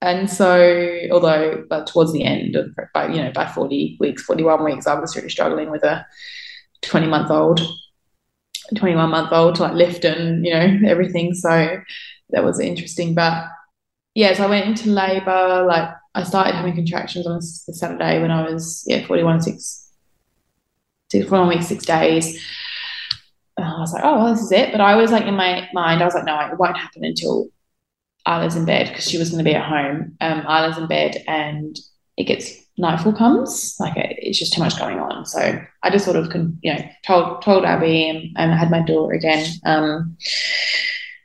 and 0.00 0.28
so, 0.28 0.98
although 1.12 1.64
but 1.68 1.86
towards 1.86 2.12
the 2.12 2.24
end 2.24 2.56
of 2.56 2.70
by 2.92 3.08
you 3.08 3.22
know 3.22 3.30
by 3.32 3.46
forty 3.46 3.96
weeks, 4.00 4.22
forty 4.22 4.42
one 4.42 4.64
weeks, 4.64 4.88
I 4.88 4.98
was 4.98 5.14
really 5.14 5.30
struggling 5.30 5.70
with 5.70 5.84
a 5.84 6.04
twenty 6.82 7.06
month 7.06 7.30
old, 7.30 7.60
twenty 8.76 8.96
one 8.96 9.10
month 9.10 9.32
old 9.32 9.54
to 9.56 9.62
like 9.62 9.74
lift 9.74 10.04
and 10.04 10.44
you 10.44 10.52
know 10.52 10.78
everything. 10.86 11.34
So 11.34 11.78
that 12.30 12.44
was 12.44 12.60
interesting, 12.60 13.14
but 13.14 13.46
yeah, 14.14 14.34
so 14.34 14.44
I 14.44 14.48
went 14.48 14.66
into 14.66 14.90
labor. 14.90 15.64
Like 15.66 15.90
I 16.14 16.24
started 16.24 16.54
having 16.54 16.74
contractions 16.74 17.26
on 17.26 17.36
a, 17.38 17.42
Saturday 17.42 18.20
when 18.20 18.30
I 18.30 18.50
was 18.50 18.82
yeah 18.86 19.06
41 19.06 19.42
six, 19.42 19.90
six 21.10 21.28
41 21.28 21.48
weeks 21.48 21.68
six 21.68 21.84
days. 21.86 22.44
And 23.56 23.66
I 23.66 23.78
was 23.78 23.92
like, 23.92 24.04
oh, 24.04 24.18
well, 24.18 24.34
this 24.34 24.42
is 24.42 24.52
it. 24.52 24.72
But 24.72 24.80
I 24.80 24.96
was 24.96 25.10
like 25.10 25.24
in 25.24 25.34
my 25.34 25.68
mind, 25.72 26.02
I 26.02 26.04
was 26.04 26.14
like, 26.14 26.24
no, 26.24 26.38
it 26.40 26.58
won't 26.58 26.76
happen 26.76 27.04
until 27.04 27.48
Isla's 28.26 28.56
in 28.56 28.64
bed 28.64 28.88
because 28.88 29.08
she 29.08 29.18
was 29.18 29.30
going 29.30 29.44
to 29.44 29.48
be 29.48 29.54
at 29.54 29.64
home. 29.64 30.16
Um, 30.20 30.40
Isla's 30.40 30.78
in 30.78 30.86
bed 30.86 31.22
and 31.26 31.78
it 32.16 32.24
gets 32.24 32.52
nightfall 32.78 33.12
comes. 33.12 33.76
Like 33.78 33.96
it, 33.96 34.16
it's 34.20 34.38
just 34.38 34.52
too 34.52 34.62
much 34.62 34.78
going 34.78 34.98
on. 34.98 35.26
So 35.26 35.60
I 35.82 35.90
just 35.90 36.04
sort 36.04 36.16
of, 36.16 36.30
can 36.30 36.58
you 36.62 36.74
know, 36.74 36.80
told 37.06 37.42
told 37.42 37.64
Abby 37.64 38.08
and, 38.08 38.36
and 38.36 38.52
I 38.52 38.56
had 38.56 38.70
my 38.70 38.82
daughter 38.82 39.14
again. 39.14 39.46
Um, 39.64 40.16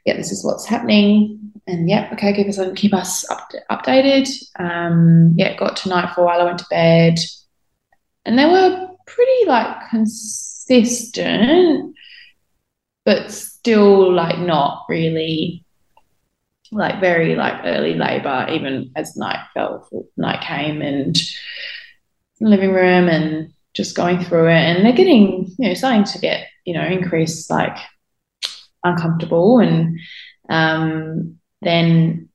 yeah, 0.06 0.18
this 0.18 0.32
is 0.32 0.44
what's 0.44 0.66
happening 0.66 1.44
and 1.68 1.90
yeah, 1.90 2.10
okay, 2.14 2.34
keep 2.34 2.48
us 2.48 2.60
keep 2.76 2.94
us 2.94 3.30
up, 3.30 3.52
updated. 3.72 4.30
Um, 4.60 5.34
yeah, 5.38 5.56
got 5.56 5.78
to 5.78 5.90
nightfall 5.90 6.26
while 6.26 6.42
I 6.42 6.46
went 6.46 6.60
to 6.60 6.66
bed, 6.70 7.20
and 8.26 8.38
they 8.38 8.46
were 8.46 8.90
pretty 9.08 9.46
like 9.48 9.90
consistent, 9.90 11.16
but 13.06 13.32
still 13.32 14.14
like 14.14 14.40
not 14.40 14.86
really 14.90 15.63
like 16.74 17.00
very 17.00 17.36
like 17.36 17.62
early 17.64 17.94
labor. 17.94 18.48
Even 18.50 18.92
as 18.96 19.16
night 19.16 19.40
fell, 19.54 19.88
night 20.18 20.42
came, 20.42 20.82
and 20.82 21.18
living 22.42 22.74
room 22.74 23.08
and 23.08 23.54
just 23.74 23.96
going 23.96 24.24
through 24.24 24.48
it, 24.48 24.54
and 24.54 24.86
they're 24.86 24.94
getting 24.94 25.54
you 25.58 25.70
know 25.70 25.74
starting 25.74 26.04
to 26.04 26.20
get 26.20 26.48
you 26.66 26.74
know 26.74 26.86
increased 26.86 27.50
like 27.50 27.78
uncomfortable 28.84 29.60
and 29.60 29.98
um 30.50 31.40
then 31.62 32.30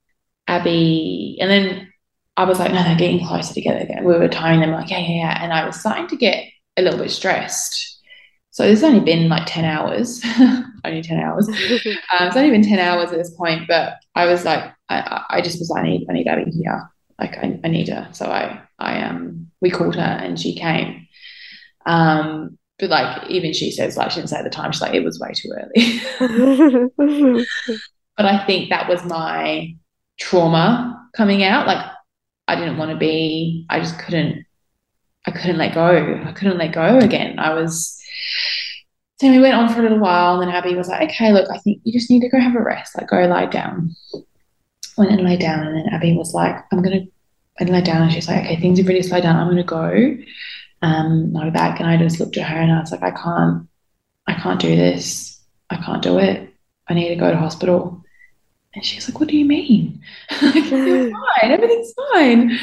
Abby, 0.48 1.36
and 1.40 1.50
then 1.50 1.92
I 2.36 2.44
was 2.44 2.58
like, 2.58 2.72
no, 2.72 2.82
they're 2.82 2.96
getting 2.96 3.24
closer 3.26 3.52
together 3.52 3.80
again. 3.80 4.04
We 4.04 4.16
were 4.16 4.28
tying 4.28 4.60
them 4.60 4.70
like, 4.70 4.90
yeah, 4.90 4.98
yeah, 4.98 5.16
yeah. 5.16 5.44
And 5.44 5.52
I 5.52 5.66
was 5.66 5.78
starting 5.78 6.08
to 6.08 6.16
get 6.16 6.46
a 6.76 6.82
little 6.82 6.98
bit 6.98 7.10
stressed. 7.10 7.97
So 8.58 8.64
this 8.64 8.80
has 8.80 8.90
only 8.90 8.98
been 8.98 9.28
like 9.28 9.44
10 9.46 9.64
hours, 9.64 10.20
only 10.84 11.00
10 11.00 11.20
hours. 11.20 11.46
um, 11.46 11.54
it's 11.62 12.36
only 12.36 12.50
been 12.50 12.64
10 12.64 12.80
hours 12.80 13.12
at 13.12 13.18
this 13.18 13.30
point, 13.30 13.68
but 13.68 13.98
I 14.16 14.26
was 14.26 14.44
like, 14.44 14.64
I, 14.88 15.24
I 15.30 15.40
just 15.42 15.60
was 15.60 15.70
like, 15.70 15.84
I 15.84 15.86
need, 15.86 16.06
I 16.10 16.12
need 16.12 16.26
Abby 16.26 16.50
here. 16.50 16.90
Like 17.20 17.38
I, 17.38 17.60
I 17.62 17.68
need 17.68 17.88
her. 17.88 18.08
So 18.10 18.26
I, 18.26 18.60
I, 18.80 19.00
um, 19.02 19.46
we 19.60 19.70
called 19.70 19.94
her 19.94 20.02
and 20.02 20.40
she 20.40 20.56
came. 20.56 21.06
Um, 21.86 22.58
but 22.80 22.90
like 22.90 23.30
even 23.30 23.52
she 23.52 23.70
says 23.70 23.96
like 23.96 24.10
she 24.10 24.16
didn't 24.16 24.30
say 24.30 24.38
at 24.38 24.42
the 24.42 24.50
time 24.50 24.72
she's 24.72 24.82
like 24.82 24.94
it 24.94 25.04
was 25.04 25.20
way 25.20 25.32
too 25.34 25.52
early 25.52 26.96
But 28.16 28.26
I 28.26 28.44
think 28.44 28.70
that 28.70 28.88
was 28.88 29.04
my 29.04 29.76
trauma 30.18 31.08
coming 31.16 31.44
out. 31.44 31.68
Like 31.68 31.86
I 32.48 32.56
didn't 32.56 32.76
want 32.76 32.90
to 32.90 32.96
be, 32.96 33.66
I 33.70 33.78
just 33.78 34.00
couldn't, 34.00 34.44
I 35.26 35.30
couldn't 35.30 35.58
let 35.58 35.74
go. 35.74 36.24
I 36.24 36.32
couldn't 36.32 36.58
let 36.58 36.72
go 36.72 36.98
again. 36.98 37.38
I 37.38 37.54
was, 37.54 37.97
so 39.20 39.30
we 39.30 39.40
went 39.40 39.54
on 39.54 39.68
for 39.68 39.80
a 39.80 39.82
little 39.82 39.98
while, 39.98 40.40
and 40.40 40.48
then 40.48 40.54
Abby 40.54 40.74
was 40.74 40.88
like, 40.88 41.10
okay, 41.10 41.32
look, 41.32 41.48
I 41.50 41.58
think 41.58 41.80
you 41.84 41.92
just 41.92 42.10
need 42.10 42.20
to 42.20 42.28
go 42.28 42.38
have 42.38 42.54
a 42.54 42.62
rest, 42.62 42.96
like 42.96 43.08
go 43.08 43.26
lie 43.26 43.46
down. 43.46 43.96
Went 44.96 45.12
and 45.12 45.22
lay 45.22 45.36
down, 45.36 45.66
and 45.66 45.76
then 45.76 45.92
Abby 45.92 46.14
was 46.14 46.34
like, 46.34 46.56
I'm 46.72 46.82
gonna 46.82 47.06
and 47.58 47.70
lay 47.70 47.82
down, 47.82 48.02
and 48.02 48.12
she's 48.12 48.28
like, 48.28 48.44
okay, 48.44 48.60
things 48.60 48.78
have 48.78 48.88
really 48.88 49.02
slowed 49.02 49.22
down. 49.22 49.36
I'm 49.36 49.48
gonna 49.48 49.64
go. 49.64 50.16
Um, 50.82 51.36
I'll 51.36 51.50
back. 51.50 51.80
And 51.80 51.88
I 51.88 51.96
just 51.96 52.20
looked 52.20 52.36
at 52.36 52.48
her 52.48 52.56
and 52.56 52.70
I 52.70 52.80
was 52.80 52.92
like, 52.92 53.02
I 53.02 53.10
can't, 53.10 53.68
I 54.26 54.34
can't 54.34 54.60
do 54.60 54.76
this. 54.76 55.40
I 55.70 55.76
can't 55.76 56.02
do 56.02 56.18
it. 56.18 56.54
I 56.88 56.94
need 56.94 57.08
to 57.08 57.16
go 57.16 57.30
to 57.30 57.36
hospital. 57.36 58.04
And 58.74 58.84
she's 58.84 59.08
like, 59.08 59.18
What 59.18 59.28
do 59.28 59.36
you 59.36 59.44
mean? 59.44 60.00
You're 60.40 61.10
fine, 61.10 61.50
everything's 61.50 61.92
fine. 62.12 62.58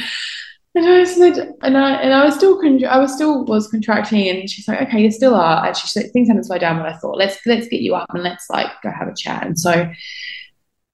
And 0.75 0.85
I 0.85 1.05
said, 1.05 1.53
and 1.61 1.77
I 1.77 1.93
and 2.01 2.13
I 2.13 2.25
was 2.25 2.35
still 2.35 2.59
I 2.87 2.99
was 2.99 3.13
still 3.13 3.45
was 3.45 3.69
contracting, 3.69 4.27
and 4.27 4.49
she's 4.49 4.67
like, 4.67 4.81
okay, 4.81 5.01
you 5.01 5.09
still 5.09 5.33
are. 5.33 5.65
And 5.65 5.75
she 5.75 5.87
said, 5.87 6.11
things 6.11 6.27
haven't 6.27 6.43
slowed 6.43 6.59
down, 6.59 6.77
but 6.77 6.87
I 6.87 6.97
thought, 6.97 7.17
let's 7.17 7.37
let's 7.45 7.67
get 7.67 7.81
you 7.81 7.95
up 7.95 8.07
and 8.13 8.23
let's 8.23 8.49
like 8.49 8.67
go 8.83 8.91
have 8.91 9.07
a 9.07 9.15
chat. 9.15 9.45
And 9.45 9.57
so 9.57 9.89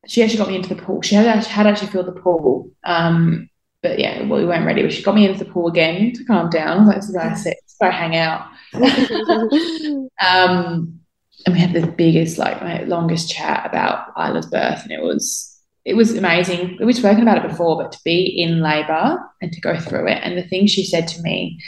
she 0.07 0.21
actually 0.21 0.37
got 0.37 0.49
me 0.49 0.55
into 0.55 0.73
the 0.73 0.81
pool. 0.81 1.01
She 1.01 1.15
had 1.15 1.25
actually, 1.25 1.51
had 1.51 1.67
actually 1.67 1.89
filled 1.89 2.07
the 2.07 2.11
pool. 2.11 2.69
Um, 2.83 3.49
but 3.81 3.97
yeah, 3.97 4.21
well, 4.27 4.39
we 4.39 4.45
weren't 4.45 4.65
ready. 4.65 4.83
But 4.83 4.93
she 4.93 5.01
got 5.01 5.15
me 5.15 5.25
into 5.25 5.43
the 5.43 5.51
pool 5.51 5.67
again 5.67 6.13
to 6.13 6.23
calm 6.25 6.49
down. 6.49 6.77
I 6.77 6.79
was 6.79 6.87
like, 6.87 6.95
this 6.97 7.09
is 7.09 7.15
where 7.15 7.25
I 7.25 7.33
sit, 7.33 7.57
this 7.63 7.73
is 7.73 7.77
where 7.79 7.91
I 7.91 7.95
hang 7.95 8.15
out. 8.15 8.47
um, 10.21 10.99
and 11.45 11.55
we 11.55 11.59
had 11.59 11.73
the 11.73 11.87
biggest, 11.87 12.37
like 12.37 12.61
my 12.61 12.83
longest 12.83 13.31
chat 13.31 13.65
about 13.65 14.13
Isla's 14.17 14.45
birth, 14.45 14.83
and 14.83 14.91
it 14.91 15.01
was 15.01 15.50
it 15.83 15.95
was 15.95 16.15
amazing. 16.15 16.77
We've 16.81 16.95
spoken 16.95 17.21
about 17.21 17.43
it 17.43 17.49
before, 17.49 17.77
but 17.77 17.91
to 17.91 17.99
be 18.05 18.41
in 18.41 18.61
labour 18.61 19.17
and 19.41 19.51
to 19.51 19.61
go 19.61 19.79
through 19.79 20.07
it, 20.07 20.19
and 20.21 20.37
the 20.37 20.47
thing 20.47 20.67
she 20.67 20.85
said 20.85 21.07
to 21.09 21.21
me, 21.21 21.59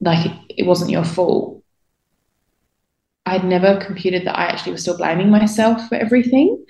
like 0.00 0.30
it, 0.48 0.66
wasn't 0.66 0.90
your 0.90 1.04
fault. 1.04 1.62
I'd 3.26 3.44
never 3.44 3.80
computed 3.80 4.26
that 4.26 4.38
I 4.38 4.46
actually 4.46 4.72
was 4.72 4.82
still 4.82 4.96
blaming 4.96 5.30
myself 5.30 5.88
for 5.88 5.94
everything. 5.94 6.64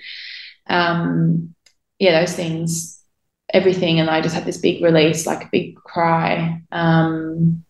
Um, 0.67 1.55
yeah, 1.99 2.19
those 2.19 2.35
things, 2.35 3.01
everything, 3.53 3.99
and 3.99 4.09
I 4.09 4.21
just 4.21 4.35
had 4.35 4.45
this 4.45 4.57
big 4.57 4.83
release, 4.83 5.25
like 5.25 5.43
a 5.45 5.49
big 5.51 5.75
cry. 5.75 6.61
Um, 6.71 7.63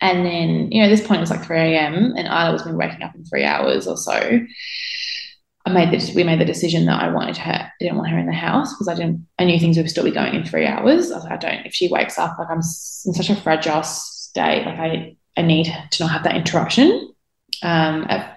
and 0.00 0.26
then, 0.26 0.70
you 0.70 0.82
know, 0.82 0.88
this 0.88 1.06
point 1.06 1.18
it 1.18 1.22
was 1.22 1.30
like 1.30 1.44
3 1.44 1.58
a.m. 1.58 2.14
and 2.16 2.26
Isla 2.26 2.52
was 2.52 2.62
been 2.62 2.76
waking 2.76 3.02
up 3.02 3.14
in 3.14 3.24
three 3.24 3.44
hours 3.44 3.86
or 3.86 3.96
so. 3.96 4.40
I 5.66 5.72
made 5.72 5.90
the 5.90 6.12
we 6.14 6.22
made 6.22 6.40
the 6.40 6.44
decision 6.44 6.86
that 6.86 7.02
I 7.02 7.10
wanted 7.10 7.36
her, 7.38 7.72
didn't 7.80 7.96
want 7.96 8.10
her 8.10 8.18
in 8.18 8.26
the 8.26 8.32
house 8.32 8.72
because 8.72 8.86
I 8.86 8.94
didn't, 8.94 9.26
I 9.36 9.44
knew 9.44 9.58
things 9.58 9.76
would 9.76 9.90
still 9.90 10.04
be 10.04 10.12
going 10.12 10.32
in 10.32 10.44
three 10.44 10.64
hours. 10.64 11.10
I 11.10 11.16
was 11.16 11.24
like, 11.24 11.32
I 11.32 11.36
don't, 11.36 11.66
if 11.66 11.74
she 11.74 11.88
wakes 11.88 12.18
up, 12.18 12.38
like 12.38 12.48
I'm 12.48 12.58
in 12.58 12.62
such 12.62 13.30
a 13.30 13.36
fragile 13.36 13.82
state, 13.82 14.64
like 14.64 14.78
I, 14.78 15.16
I 15.36 15.42
need 15.42 15.66
to 15.90 16.02
not 16.04 16.12
have 16.12 16.22
that 16.22 16.36
interruption. 16.36 17.12
Um, 17.64 18.06
I, 18.08 18.32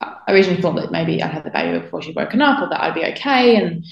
I 0.00 0.32
originally 0.32 0.60
thought 0.60 0.74
that 0.74 0.90
maybe 0.90 1.22
I'd 1.22 1.30
have 1.30 1.44
the 1.44 1.50
baby 1.50 1.78
before 1.78 2.02
she'd 2.02 2.16
woken 2.16 2.42
up 2.42 2.60
or 2.60 2.68
that 2.68 2.82
I'd 2.82 2.94
be 2.94 3.04
okay. 3.04 3.54
And 3.54 3.84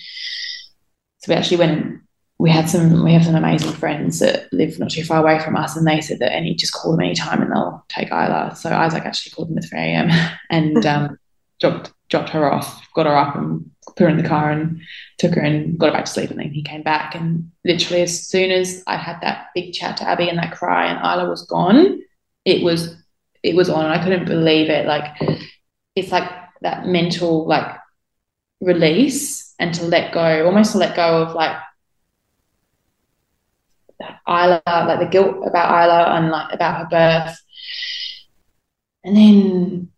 so 1.18 1.32
we 1.32 1.36
actually 1.36 1.58
went 1.58 1.80
and 1.80 2.00
we 2.38 2.50
had 2.50 2.68
some 2.68 3.04
we 3.04 3.12
have 3.12 3.24
some 3.24 3.36
amazing 3.36 3.72
friends 3.72 4.18
that 4.18 4.52
live 4.52 4.80
not 4.80 4.90
too 4.90 5.04
far 5.04 5.20
away 5.20 5.38
from 5.38 5.56
us 5.56 5.76
and 5.76 5.86
they 5.86 6.00
said 6.00 6.18
that 6.18 6.32
any 6.32 6.56
just 6.56 6.72
call 6.72 6.90
them 6.90 7.00
anytime 7.02 7.40
and 7.40 7.52
they'll 7.52 7.84
take 7.88 8.10
Isla. 8.10 8.56
So 8.56 8.70
Isaac 8.70 9.04
actually 9.06 9.30
called 9.30 9.48
them 9.48 9.58
at 9.58 9.64
3 9.64 9.78
a.m. 9.78 10.10
and 10.50 10.84
um, 10.84 11.18
dropped 11.60 11.93
dropped 12.08 12.30
her 12.30 12.50
off, 12.50 12.86
got 12.94 13.06
her 13.06 13.16
up 13.16 13.36
and 13.36 13.70
put 13.86 14.00
her 14.04 14.08
in 14.08 14.16
the 14.16 14.28
car 14.28 14.50
and 14.50 14.80
took 15.18 15.34
her 15.34 15.40
and 15.40 15.78
got 15.78 15.86
her 15.86 15.92
back 15.92 16.04
to 16.06 16.10
sleep 16.10 16.30
and 16.30 16.38
then 16.38 16.50
he 16.50 16.62
came 16.62 16.82
back 16.82 17.14
and 17.14 17.50
literally 17.64 18.02
as 18.02 18.26
soon 18.26 18.50
as 18.50 18.82
I 18.86 18.96
had 18.96 19.20
that 19.20 19.48
big 19.54 19.72
chat 19.72 19.96
to 19.98 20.08
Abby 20.08 20.28
and 20.28 20.38
that 20.38 20.56
cry 20.56 20.86
and 20.86 20.98
Isla 20.98 21.28
was 21.28 21.46
gone, 21.46 22.00
it 22.44 22.62
was 22.62 22.96
it 23.42 23.54
was 23.54 23.68
on 23.68 23.84
I 23.86 24.02
couldn't 24.02 24.26
believe 24.26 24.70
it. 24.70 24.86
Like 24.86 25.16
it's 25.94 26.10
like 26.12 26.30
that 26.62 26.86
mental 26.86 27.46
like 27.46 27.76
release 28.60 29.54
and 29.58 29.74
to 29.74 29.84
let 29.84 30.12
go, 30.12 30.46
almost 30.46 30.72
to 30.72 30.78
let 30.78 30.96
go 30.96 31.22
of 31.22 31.34
like 31.34 31.56
Isla, 34.28 34.62
like 34.66 35.00
the 35.00 35.08
guilt 35.10 35.46
about 35.46 35.84
Isla 35.84 36.16
and 36.16 36.30
like 36.30 36.52
about 36.52 36.78
her 36.78 36.86
birth. 36.90 37.38
And 39.04 39.16
then, 39.16 39.90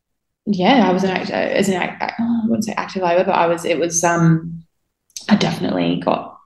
yeah, 0.46 0.88
I 0.88 0.92
was 0.92 1.02
an 1.02 1.10
act 1.10 1.30
as 1.30 1.68
an 1.68 1.74
act, 1.74 2.02
I 2.18 2.40
wouldn't 2.44 2.64
say 2.64 2.72
active 2.72 3.02
labor, 3.02 3.24
but 3.24 3.34
I 3.34 3.46
was. 3.46 3.64
It 3.64 3.78
was 3.78 4.02
um, 4.04 4.64
I 5.28 5.36
definitely 5.36 6.00
got 6.04 6.38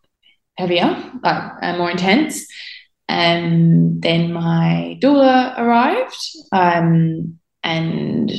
heavier, 0.57 0.96
like 1.22 1.53
and 1.61 1.78
more 1.78 1.90
intense. 1.90 2.46
And 3.09 4.01
then 4.01 4.32
my 4.32 4.98
doula 5.03 5.59
arrived, 5.59 6.16
um, 6.53 7.38
and 7.62 8.32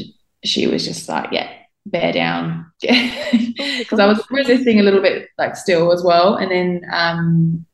she 0.43 0.65
was 0.65 0.83
just 0.83 1.07
like, 1.07 1.29
"Yeah, 1.31 1.51
bear 1.85 2.11
down," 2.11 2.71
because 2.81 3.99
oh 3.99 4.03
I 4.03 4.07
was 4.07 4.23
resisting 4.31 4.79
a 4.79 4.83
little 4.83 5.01
bit, 5.01 5.29
like 5.37 5.55
still 5.55 5.91
as 5.91 6.03
well. 6.03 6.37
And 6.37 6.49
then 6.49 6.81
um, 6.91 7.65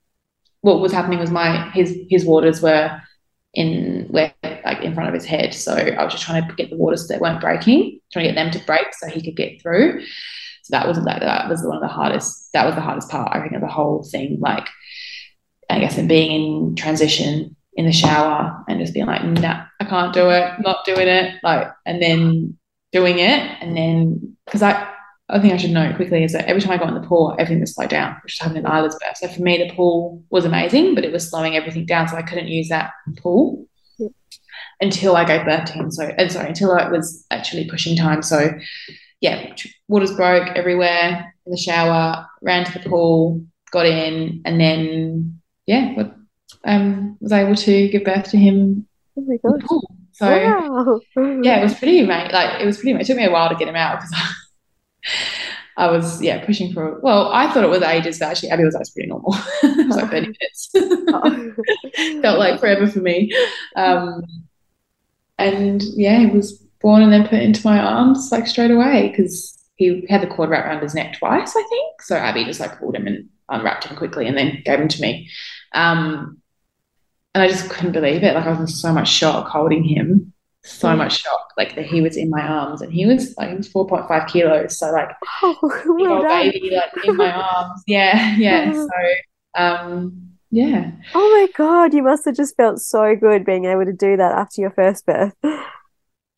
what 0.59 0.81
was 0.81 0.91
happening 0.91 1.19
was 1.19 1.31
my 1.31 1.69
his 1.71 1.97
his 2.09 2.25
waters 2.25 2.61
were 2.61 3.01
in 3.58 4.05
where 4.10 4.32
like 4.43 4.82
in 4.84 4.93
front 4.93 5.10
of 5.10 5.16
his 5.16 5.26
head. 5.26 5.53
So 5.53 5.74
I 5.74 6.03
was 6.03 6.14
just 6.14 6.24
trying 6.24 6.47
to 6.47 6.55
get 6.55 6.70
the 6.70 6.78
waters 6.78 7.08
that 7.08 7.20
weren't 7.20 7.41
breaking, 7.41 7.99
trying 8.14 8.26
to 8.26 8.32
get 8.32 8.36
them 8.36 8.51
to 8.51 8.66
break 8.66 8.86
so 8.93 9.08
he 9.08 9.22
could 9.22 9.36
get 9.36 9.60
through. 9.62 10.05
So 10.62 10.72
that 10.72 10.88
wasn't 10.88 11.08
that 11.08 11.22
that 11.22 11.49
was 11.49 11.64
one 11.64 11.76
of 11.76 11.82
the 11.82 11.88
hardest. 11.88 12.53
That 12.53 12.66
was 12.66 12.76
the 12.76 12.82
hardest 12.82 13.10
part, 13.10 13.36
I 13.36 13.41
think, 13.41 13.53
of 13.53 13.62
the 13.62 13.68
whole 13.68 14.03
thing. 14.03 14.38
Like 14.39 14.68
I 15.72 15.80
guess 15.80 15.97
and 15.97 16.08
being 16.08 16.32
in 16.32 16.76
transition 16.76 17.55
in 17.74 17.86
the 17.86 17.91
shower 17.91 18.64
and 18.70 18.80
just 18.80 18.93
being 18.93 19.08
like, 19.08 19.24
nah, 19.24 19.66
I 19.80 19.86
can't 19.86 20.14
do 20.14 20.30
it, 20.30 20.53
not 20.60 20.86
doing 20.86 21.08
it. 21.08 21.36
Like 21.41 21.68
and 21.88 21.99
then 21.99 22.58
doing 22.91 23.18
it 23.18 23.58
and 23.62 23.76
then 23.76 24.38
because 24.45 24.62
I 24.62 24.88
I 25.30 25.39
think 25.39 25.53
I 25.53 25.57
should 25.57 25.71
note 25.71 25.97
quickly 25.97 26.23
is 26.23 26.32
that 26.32 26.45
every 26.45 26.61
time 26.61 26.71
I 26.71 26.78
got 26.78 26.88
in 26.88 27.01
the 27.01 27.05
pool, 27.05 27.36
everything 27.38 27.59
was 27.59 27.75
slowed 27.75 27.89
down, 27.89 28.15
which 28.23 28.39
an 28.41 28.55
Isla's 28.55 28.95
birth. 28.95 29.17
So 29.17 29.28
for 29.28 29.41
me, 29.41 29.57
the 29.57 29.73
pool 29.75 30.23
was 30.30 30.45
amazing, 30.45 30.95
but 30.95 31.03
it 31.03 31.11
was 31.11 31.30
slowing 31.30 31.55
everything 31.55 31.86
down. 31.86 32.07
So 32.07 32.15
I 32.15 32.21
couldn't 32.21 32.47
use 32.47 32.69
that 32.69 32.91
pool 33.17 33.67
yep. 33.99 34.11
until 34.80 35.17
I 35.17 35.25
gave 35.25 35.45
birth 35.45 35.65
to 35.65 35.73
him. 35.73 35.91
So, 35.91 36.03
and 36.03 36.32
sorry, 36.32 36.47
until 36.47 36.73
it 36.78 36.91
was 36.91 37.25
actually 37.30 37.69
pushing 37.69 37.97
time. 37.97 38.21
So, 38.21 38.57
yeah, 39.19 39.53
waters 39.89 40.15
broke 40.15 40.47
everywhere 40.55 41.34
in 41.45 41.51
the 41.51 41.57
shower, 41.57 42.25
ran 42.41 42.63
to 42.63 42.80
the 42.80 42.89
pool, 42.89 43.45
got 43.71 43.86
in, 43.86 44.41
and 44.45 44.61
then, 44.61 45.41
yeah, 45.65 46.03
um, 46.63 47.17
was 47.19 47.34
able 47.34 47.55
to 47.55 47.89
give 47.89 48.05
birth 48.05 48.30
to 48.32 48.38
him. 48.38 48.88
Oh 49.17 49.21
my 49.21 49.38
God. 49.43 49.61
So, 50.13 50.25
wow. 50.25 51.01
yeah, 51.43 51.59
it 51.59 51.63
was 51.63 51.75
pretty, 51.75 52.01
mate. 52.03 52.32
Like, 52.32 52.61
it 52.61 52.65
was 52.65 52.78
pretty, 52.78 52.97
it 52.97 53.05
took 53.05 53.17
me 53.17 53.25
a 53.25 53.32
while 53.32 53.49
to 53.49 53.55
get 53.55 53.67
him 53.67 53.75
out 53.75 53.99
because 53.99 54.15
I 55.78 55.91
was 55.91 56.22
yeah 56.22 56.43
pushing 56.43 56.74
for 56.74 57.00
well 57.02 57.32
I 57.32 57.52
thought 57.52 57.64
it 57.64 57.70
was 57.70 57.84
ages 57.84 58.20
but 58.20 58.30
actually 58.30 58.50
Abby 58.50 58.66
was 58.66 58.74
like 58.74 58.91
pretty 58.93 59.10
normal. 59.10 59.36
It 59.64 59.88
was 59.88 59.95
like 59.95 60.10
30 60.12 60.34
minutes. 60.34 62.22
Felt 62.22 62.39
like 62.39 62.60
forever 62.60 62.88
for 62.88 63.00
me. 63.00 63.32
Um, 63.76 64.24
and 65.38 65.84
yeah 65.95 66.20
he 66.20 66.26
was 66.28 66.54
born 66.82 67.04
and 67.04 67.14
then 67.14 67.28
put 67.28 67.41
into 67.41 67.66
my 67.66 67.80
arms 67.80 68.30
like 68.32 68.48
straight 68.48 68.72
away 68.72 69.10
because 69.10 69.54
he 69.76 70.06
had 70.10 70.22
the 70.22 70.28
cord 70.28 70.50
wrapped 70.50 70.68
around 70.68 70.82
his 70.82 70.95
neck 70.95 71.18
twice 71.18 71.56
I 71.56 71.64
think. 71.64 72.02
So 72.02 72.16
Abby 72.16 72.45
just 72.45 72.60
like 72.60 72.80
pulled 72.80 72.95
him 72.95 73.06
and 73.08 73.30
unwrapped 73.50 73.86
him 73.86 73.98
quickly 73.98 74.28
and 74.28 74.38
then 74.38 74.62
gave 74.66 74.80
him 74.80 74.88
to 74.88 75.02
me. 75.02 75.30
Um, 75.74 76.41
and 77.34 77.43
I 77.43 77.48
just 77.48 77.70
couldn't 77.70 77.91
believe 77.91 78.24
it. 78.24 78.34
Like 78.34 78.45
I 78.45 78.50
was 78.50 78.60
in 78.60 78.68
so 78.68 78.91
much 78.91 79.10
shock 79.10 79.48
holding 79.48 79.84
him 79.84 80.34
so 80.68 80.89
mm. 80.89 80.97
much 80.97 81.22
shock 81.22 81.53
like 81.57 81.76
that 81.76 81.86
he 81.86 82.01
was 82.01 82.18
in 82.18 82.30
my 82.30 82.41
arms 82.41 82.82
and 82.82 82.91
he 82.91 83.05
was 83.05 83.36
like 83.38 83.49
he 83.49 83.55
was 83.55 83.70
4.5 83.70 84.28
kilos 84.28 84.78
so 84.78 84.91
like 84.91 85.09
oh, 85.41 85.57
well 85.86 86.24
baby 86.24 86.72
like 86.72 87.05
in 87.05 87.15
my 87.15 87.32
arms. 87.55 87.84
Yeah 87.88 88.36
yeah 88.38 88.74
so 88.74 88.89
um 89.61 90.24
yeah. 90.49 90.91
Oh 91.13 91.30
my 91.41 91.47
god 91.57 91.93
you 91.93 92.03
must 92.03 92.26
have 92.26 92.36
just 92.36 92.55
felt 92.55 92.80
so 92.80 93.15
good 93.15 93.45
being 93.45 93.65
able 93.65 93.86
to 93.86 93.93
do 93.93 94.18
that 94.18 94.34
after 94.34 94.61
your 94.61 94.72
first 94.72 95.05
birth. 95.05 95.34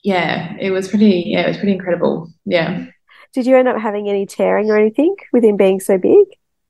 Yeah 0.04 0.56
it 0.60 0.72
was 0.72 0.88
pretty 0.88 1.24
yeah 1.28 1.42
it 1.42 1.48
was 1.48 1.58
pretty 1.58 1.74
incredible. 1.74 2.32
Yeah. 2.46 2.86
Did 3.34 3.46
you 3.46 3.56
end 3.56 3.68
up 3.68 3.80
having 3.80 4.10
any 4.10 4.26
tearing 4.26 4.72
or 4.72 4.78
anything 4.78 5.16
with 5.32 5.44
him 5.44 5.56
being 5.56 5.80
so 5.80 6.00
big? 6.00 6.26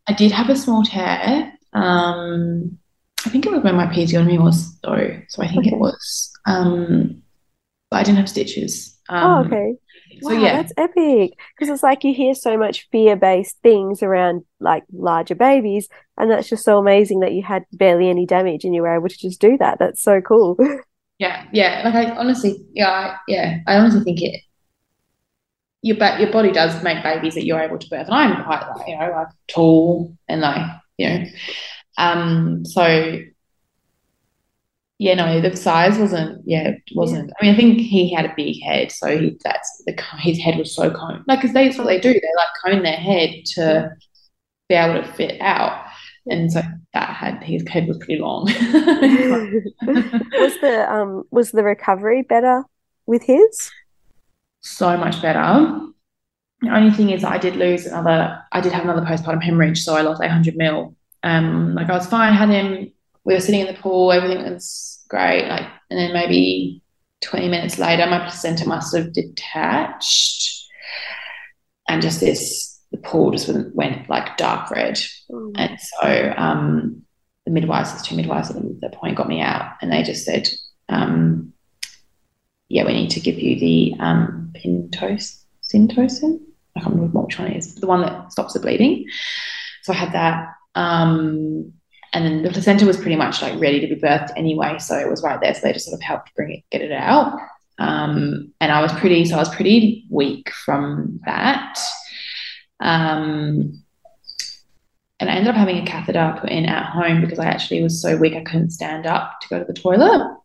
I 0.07 0.13
did 0.13 0.31
have 0.31 0.49
a 0.49 0.55
small 0.55 0.83
tear 0.83 1.53
um 1.73 2.77
i 3.25 3.29
think 3.29 3.45
it 3.45 3.51
was 3.51 3.61
when 3.61 3.75
my 3.75 3.85
episiotomy 3.85 4.41
was 4.41 4.79
though 4.79 5.21
so 5.27 5.43
i 5.43 5.47
think 5.47 5.67
okay. 5.67 5.75
it 5.75 5.79
was 5.79 6.31
um 6.45 7.21
but 7.89 7.97
I 7.97 8.03
didn't 8.03 8.17
have 8.17 8.29
stitches. 8.29 8.97
Oh, 9.09 9.15
um, 9.15 9.23
oh, 9.23 9.45
okay. 9.45 9.73
So 10.21 10.35
wow, 10.35 10.41
yeah, 10.41 10.61
that's 10.61 10.73
epic. 10.77 11.33
Because 11.55 11.73
it's 11.73 11.83
like 11.83 12.03
you 12.03 12.13
hear 12.13 12.35
so 12.35 12.57
much 12.57 12.87
fear-based 12.91 13.57
things 13.63 14.03
around 14.03 14.43
like 14.59 14.83
larger 14.91 15.35
babies, 15.35 15.87
and 16.17 16.29
that's 16.29 16.49
just 16.49 16.63
so 16.65 16.77
amazing 16.77 17.21
that 17.21 17.33
you 17.33 17.43
had 17.43 17.65
barely 17.71 18.09
any 18.09 18.25
damage 18.25 18.63
and 18.65 18.75
you 18.75 18.81
were 18.81 18.95
able 18.95 19.09
to 19.09 19.17
just 19.17 19.41
do 19.41 19.57
that. 19.57 19.79
That's 19.79 20.01
so 20.01 20.21
cool. 20.21 20.57
Yeah, 21.19 21.47
yeah. 21.51 21.81
Like 21.83 21.95
I 21.95 22.15
honestly, 22.15 22.65
yeah, 22.71 22.89
I, 22.89 23.17
yeah. 23.27 23.57
I 23.67 23.75
honestly 23.75 24.05
think 24.05 24.21
it. 24.21 24.41
Your 25.81 25.97
ba- 25.97 26.15
your 26.17 26.31
body 26.31 26.51
does 26.51 26.81
make 26.81 27.03
babies 27.03 27.35
that 27.35 27.45
you're 27.45 27.59
able 27.59 27.77
to 27.77 27.89
birth, 27.89 28.07
and 28.07 28.15
I'm 28.15 28.43
quite 28.45 28.65
like 28.69 28.87
you 28.87 28.97
know 28.97 29.11
like 29.11 29.27
tall 29.49 30.15
and 30.29 30.39
like 30.39 30.65
you 30.97 31.09
know, 31.09 31.25
um. 31.97 32.65
So 32.65 33.19
yeah, 34.99 35.13
no, 35.15 35.39
the 35.39 35.55
size 35.55 35.97
wasn't. 35.97 36.41
Yeah, 36.45 36.67
it 36.67 36.81
wasn't. 36.93 37.29
Yeah. 37.29 37.33
I 37.39 37.45
mean, 37.45 37.53
I 37.53 37.57
think 37.57 37.79
he 37.79 38.13
had 38.13 38.25
a 38.25 38.33
big 38.35 38.61
head, 38.61 38.91
so 38.91 39.17
he, 39.17 39.37
that's 39.45 39.81
the 39.87 39.97
his 40.19 40.37
head 40.37 40.57
was 40.57 40.75
so 40.75 40.91
coned. 40.91 41.23
Like, 41.25 41.39
because 41.39 41.53
that's 41.53 41.77
what 41.77 41.87
they 41.87 42.01
do. 42.01 42.11
They 42.11 42.21
like 42.35 42.47
cone 42.65 42.83
their 42.83 42.97
head 42.97 43.33
to 43.53 43.91
be 44.67 44.75
able 44.75 45.01
to 45.01 45.07
fit 45.13 45.39
out, 45.39 45.85
and 46.29 46.51
so 46.51 46.61
that 46.93 47.15
had 47.15 47.41
his 47.41 47.65
head 47.69 47.87
was 47.87 47.97
pretty 47.97 48.17
long. 48.17 48.43
was 49.83 50.59
the 50.59 50.85
um 50.91 51.23
was 51.31 51.51
the 51.51 51.63
recovery 51.63 52.21
better 52.21 52.65
with 53.05 53.23
his? 53.23 53.71
So 54.59 54.97
much 54.97 55.21
better. 55.21 55.79
The 56.61 56.75
only 56.75 56.91
thing 56.91 57.11
is, 57.11 57.23
I 57.23 57.37
did 57.37 57.55
lose 57.55 57.85
another. 57.85 58.43
I 58.51 58.59
did 58.59 58.73
have 58.73 58.83
another 58.83 59.05
postpartum 59.05 59.41
hemorrhage, 59.41 59.81
so 59.81 59.95
I 59.95 60.01
lost 60.01 60.21
800 60.21 60.57
mil. 60.57 60.93
Um, 61.23 61.73
like 61.73 61.89
I 61.89 61.93
was 61.93 62.05
fine. 62.05 62.33
Had 62.33 62.49
him 62.49 62.91
we 63.25 63.33
were 63.33 63.39
sitting 63.39 63.61
in 63.61 63.67
the 63.67 63.81
pool, 63.81 64.11
everything 64.11 64.43
was 64.43 65.03
great. 65.09 65.47
Like, 65.47 65.67
and 65.89 65.99
then 65.99 66.13
maybe 66.13 66.81
20 67.21 67.49
minutes 67.49 67.77
later, 67.77 68.05
my 68.05 68.19
placenta 68.19 68.67
must 68.67 68.95
have 68.95 69.13
detached, 69.13 70.65
and 71.87 72.01
just 72.01 72.19
this, 72.19 72.79
the 72.91 72.97
pool 72.97 73.31
just 73.31 73.47
went, 73.49 73.75
went 73.75 74.09
like 74.09 74.37
dark 74.37 74.71
red. 74.71 74.99
Mm. 75.29 75.51
And 75.55 75.79
so, 75.79 76.33
um, 76.37 77.03
the 77.45 77.51
midwives, 77.51 77.93
the 77.93 78.03
two 78.03 78.15
midwives 78.15 78.49
at 78.49 78.55
the 78.55 78.89
point 78.93 79.17
got 79.17 79.27
me 79.27 79.41
out, 79.41 79.73
and 79.81 79.91
they 79.91 80.03
just 80.03 80.23
said, 80.23 80.47
um, 80.87 81.53
"Yeah, 82.69 82.85
we 82.85 82.93
need 82.93 83.11
to 83.11 83.19
give 83.19 83.39
you 83.39 83.59
the 83.59 83.95
um, 83.99 84.51
Pintos, 84.53 85.43
Syntocin. 85.63 86.39
I 86.75 86.81
can't 86.81 86.93
remember 86.93 87.19
which 87.19 87.39
one 87.39 87.49
it 87.49 87.57
is, 87.57 87.75
the 87.75 87.87
one 87.87 88.01
that 88.01 88.31
stops 88.31 88.53
the 88.53 88.59
bleeding." 88.59 89.05
So 89.83 89.93
I 89.93 89.95
had 89.95 90.13
that. 90.13 90.53
Um, 90.75 91.73
and 92.13 92.25
then 92.25 92.43
the 92.43 92.49
placenta 92.49 92.85
was 92.85 92.97
pretty 92.97 93.15
much 93.15 93.41
like 93.41 93.59
ready 93.59 93.79
to 93.79 93.87
be 93.87 94.01
birthed 94.01 94.31
anyway, 94.35 94.77
so 94.79 94.97
it 94.97 95.09
was 95.09 95.23
right 95.23 95.39
there. 95.41 95.53
So 95.53 95.61
they 95.63 95.73
just 95.73 95.85
sort 95.85 95.95
of 95.95 96.01
helped 96.01 96.33
bring 96.35 96.51
it, 96.51 96.63
get 96.71 96.81
it 96.81 96.91
out. 96.91 97.39
Um, 97.77 98.51
and 98.59 98.71
I 98.71 98.81
was 98.81 98.91
pretty, 98.93 99.25
so 99.25 99.35
I 99.35 99.39
was 99.39 99.53
pretty 99.55 100.05
weak 100.09 100.51
from 100.51 101.19
that. 101.25 101.79
Um, 102.79 103.83
and 105.19 105.29
I 105.29 105.33
ended 105.33 105.49
up 105.49 105.55
having 105.55 105.77
a 105.77 105.85
catheter 105.85 106.37
put 106.39 106.49
in 106.49 106.65
at 106.65 106.91
home 106.91 107.21
because 107.21 107.39
I 107.39 107.45
actually 107.45 107.83
was 107.83 108.01
so 108.01 108.17
weak 108.17 108.35
I 108.35 108.43
couldn't 108.43 108.71
stand 108.71 109.05
up 109.05 109.39
to 109.41 109.49
go 109.49 109.59
to 109.59 109.65
the 109.65 109.73
toilet. 109.73 110.37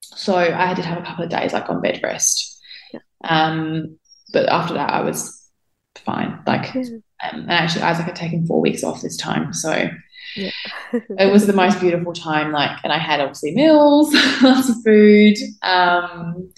So 0.00 0.34
I 0.34 0.66
had 0.66 0.76
to 0.76 0.82
have 0.82 0.98
a 0.98 1.06
couple 1.06 1.24
of 1.24 1.30
days 1.30 1.52
like 1.52 1.68
on 1.68 1.82
bed 1.82 2.00
rest. 2.02 2.60
Yeah. 2.92 3.00
Um, 3.24 3.98
but 4.32 4.48
after 4.48 4.74
that, 4.74 4.90
I 4.90 5.02
was 5.02 5.50
fine. 5.96 6.40
Like, 6.46 6.74
yeah. 6.74 6.82
um, 6.82 7.40
and 7.42 7.50
actually, 7.50 7.82
Isaac 7.82 8.06
had 8.06 8.16
taken 8.16 8.46
four 8.46 8.60
weeks 8.60 8.82
off 8.82 9.02
this 9.02 9.16
time, 9.16 9.52
so 9.52 9.88
yeah. 10.36 10.50
it 10.92 11.32
was 11.32 11.46
the 11.46 11.52
most 11.52 11.80
beautiful 11.80 12.12
time. 12.12 12.52
Like, 12.52 12.78
and 12.84 12.92
I 12.92 12.98
had 12.98 13.20
obviously 13.20 13.54
meals, 13.54 14.14
lots 14.42 14.68
of 14.68 14.76
food. 14.84 15.36
Um, 15.62 16.50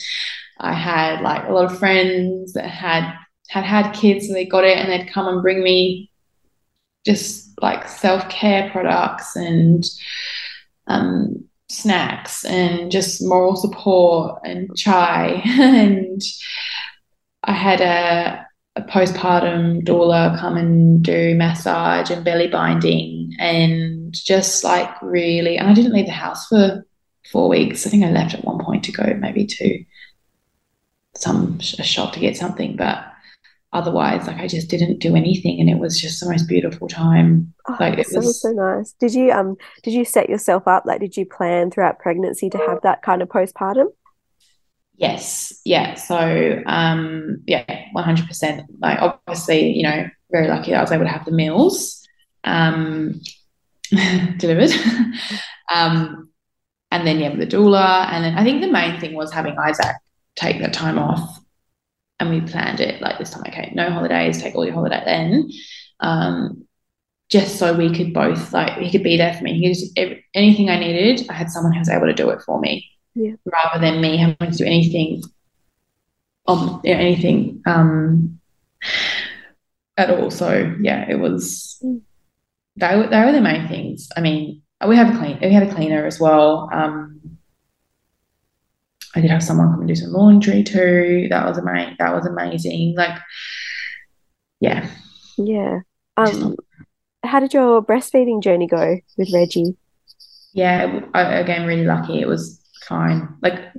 I 0.59 0.73
had 0.73 1.21
like 1.23 1.49
a 1.49 1.53
lot 1.53 1.71
of 1.71 1.79
friends 1.79 2.53
that 2.55 2.69
had 2.69 3.15
had 3.49 3.65
had 3.65 3.93
kids, 3.93 4.27
so 4.27 4.35
they 4.35 4.45
got 4.45 4.65
it, 4.65 4.77
and 4.77 4.91
they'd 4.91 5.13
come 5.13 5.29
and 5.29 5.43
bring 5.43 5.63
me 5.63 6.11
just 7.07 7.51
like 7.63 7.89
self 7.89 8.29
care 8.29 8.71
products 8.71 9.37
and 9.37 9.85
um, 10.89 11.49
snacks 11.69 12.45
and 12.45 12.91
just 12.91 13.23
moral 13.23 13.57
support 13.57 14.41
and 14.45 14.75
chai 14.77 15.43
and 15.45 16.23
I 17.45 17.53
had 17.53 17.81
a 17.81 18.48
postpartum 18.83 19.83
doula 19.85 20.39
come 20.39 20.57
and 20.57 21.03
do 21.03 21.35
massage 21.35 22.11
and 22.11 22.25
belly 22.25 22.49
binding 22.49 23.33
and 23.39 24.13
just 24.13 24.65
like 24.65 24.91
really 25.03 25.57
and 25.57 25.69
I 25.69 25.75
didn't 25.75 25.93
leave 25.93 26.07
the 26.07 26.13
house 26.13 26.47
for 26.49 26.85
four 27.31 27.49
weeks. 27.49 27.87
I 27.87 27.91
think 27.91 28.05
I 28.05 28.11
left 28.11 28.35
at 28.35 28.45
one 28.45 28.59
point 28.65 28.85
to 28.85 28.93
go 28.93 29.15
maybe 29.19 29.47
to 29.47 29.85
some 31.17 31.59
a 31.79 31.83
shop 31.83 32.13
to 32.13 32.21
get 32.21 32.37
something, 32.37 32.77
but 32.77 33.05
otherwise 33.73 34.27
like 34.27 34.39
I 34.39 34.47
just 34.47 34.71
didn't 34.71 34.99
do 34.99 35.15
anything 35.15 35.61
and 35.61 35.69
it 35.69 35.79
was 35.79 36.01
just 36.01 36.21
the 36.21 36.31
most 36.31 36.49
beautiful 36.49 36.89
time. 36.89 37.53
Oh, 37.69 37.77
like 37.79 37.99
it 37.99 38.07
was 38.13 38.41
so 38.41 38.51
nice. 38.53 38.93
Did 38.93 39.15
you 39.15 39.31
um 39.31 39.57
did 39.83 39.95
you 39.95 40.05
set 40.05 40.29
yourself 40.29 40.67
up 40.67 40.85
like 40.87 41.01
did 41.01 41.17
you 41.17 41.27
plan 41.27 41.71
throughout 41.71 41.99
pregnancy 41.99 42.49
to 42.51 42.59
have 42.59 42.81
that 42.83 43.03
kind 43.03 43.23
of 43.23 43.29
postpartum? 43.29 43.87
Yes, 44.99 45.61
yeah. 45.65 45.95
So, 45.95 46.61
um, 46.67 47.43
yeah, 47.47 47.85
one 47.93 48.03
hundred 48.03 48.27
percent. 48.27 48.65
Like, 48.81 49.01
obviously, 49.01 49.71
you 49.71 49.85
know, 49.85 50.09
very 50.33 50.49
lucky 50.49 50.75
I 50.75 50.81
was 50.81 50.91
able 50.91 51.05
to 51.05 51.11
have 51.11 51.25
the 51.25 51.31
meals 51.31 52.05
um, 52.43 53.21
delivered, 54.39 54.73
um, 55.75 56.31
and 56.91 57.07
then 57.07 57.21
yeah, 57.21 57.35
the 57.35 57.47
doula, 57.47 58.09
and 58.11 58.25
then 58.25 58.37
I 58.37 58.43
think 58.43 58.61
the 58.61 58.73
main 58.73 58.99
thing 58.99 59.15
was 59.15 59.33
having 59.33 59.57
Isaac 59.57 59.95
take 60.35 60.59
that 60.61 60.73
time 60.73 60.99
off, 60.99 61.39
and 62.19 62.31
we 62.31 62.41
planned 62.41 62.81
it 62.81 63.01
like 63.01 63.19
this 63.19 63.31
time. 63.31 63.45
Okay, 63.47 63.71
no 63.77 63.91
holidays, 63.91 64.43
take 64.43 64.57
all 64.57 64.65
your 64.65 64.75
holiday 64.75 65.03
then. 65.05 65.49
Um, 66.01 66.65
just 67.31 67.57
so 67.57 67.73
we 67.73 67.95
could 67.95 68.13
both 68.13 68.53
like 68.53 68.79
he 68.79 68.91
could 68.91 69.05
be 69.05 69.17
there 69.17 69.35
for 69.35 69.45
me. 69.45 69.61
He 69.61 69.69
was 69.69 69.93
anything 70.35 70.71
I 70.71 70.81
needed. 70.81 71.25
I 71.31 71.35
had 71.35 71.51
someone 71.51 71.73
who 71.73 71.79
was 71.79 71.89
able 71.89 72.07
to 72.07 72.15
do 72.15 72.31
it 72.31 72.43
for 72.43 72.61
me 72.61 72.85
Yeah. 73.15 73.35
rather 73.45 73.81
than 73.81 74.01
me 74.01 74.17
having 74.17 74.51
to 74.53 74.57
do 74.59 74.65
anything 74.65 75.23
um 76.47 76.81
anything 76.85 77.63
um 77.67 78.39
at 79.97 80.11
all. 80.11 80.31
So 80.31 80.75
yeah, 80.81 81.07
it 81.09 81.17
was 81.17 81.79
Mm. 81.85 82.01
they 82.77 82.97
were 82.97 83.07
they 83.09 83.21
were 83.25 83.33
the 83.33 83.41
main 83.41 83.69
things. 83.69 84.09
I 84.17 84.21
mean, 84.21 84.63
we 84.87 84.97
have 84.97 85.15
a 85.15 85.19
clean 85.19 85.39
we 85.43 85.53
had 85.53 85.69
a 85.69 85.75
cleaner 85.75 86.07
as 86.07 86.21
well. 86.21 86.69
Um 86.73 87.21
I 89.15 89.21
did 89.21 89.31
have 89.31 89.43
someone 89.43 89.71
come 89.71 89.81
and 89.81 89.89
do 89.89 89.95
some 89.95 90.13
laundry 90.13 90.63
too. 90.63 91.27
That 91.31 91.47
was 91.47 91.59
amazing. 91.59 91.97
That 91.99 92.15
was 92.15 92.27
amazing. 92.27 92.95
Like, 92.97 93.19
yeah, 94.61 94.89
Yeah. 95.37 95.81
Just 96.25 96.41
Um, 96.41 96.57
how 97.25 97.41
did 97.41 97.55
your 97.55 97.83
breastfeeding 97.85 98.43
journey 98.43 98.67
go 98.67 98.99
with 99.17 99.33
Reggie? 99.33 99.77
yeah. 100.53 101.01
I, 101.15 101.23
again, 101.39 101.67
really 101.67 101.85
lucky. 101.85 102.21
It 102.21 102.29
was 102.29 102.58
fine. 102.87 103.29
Like, 103.43 103.73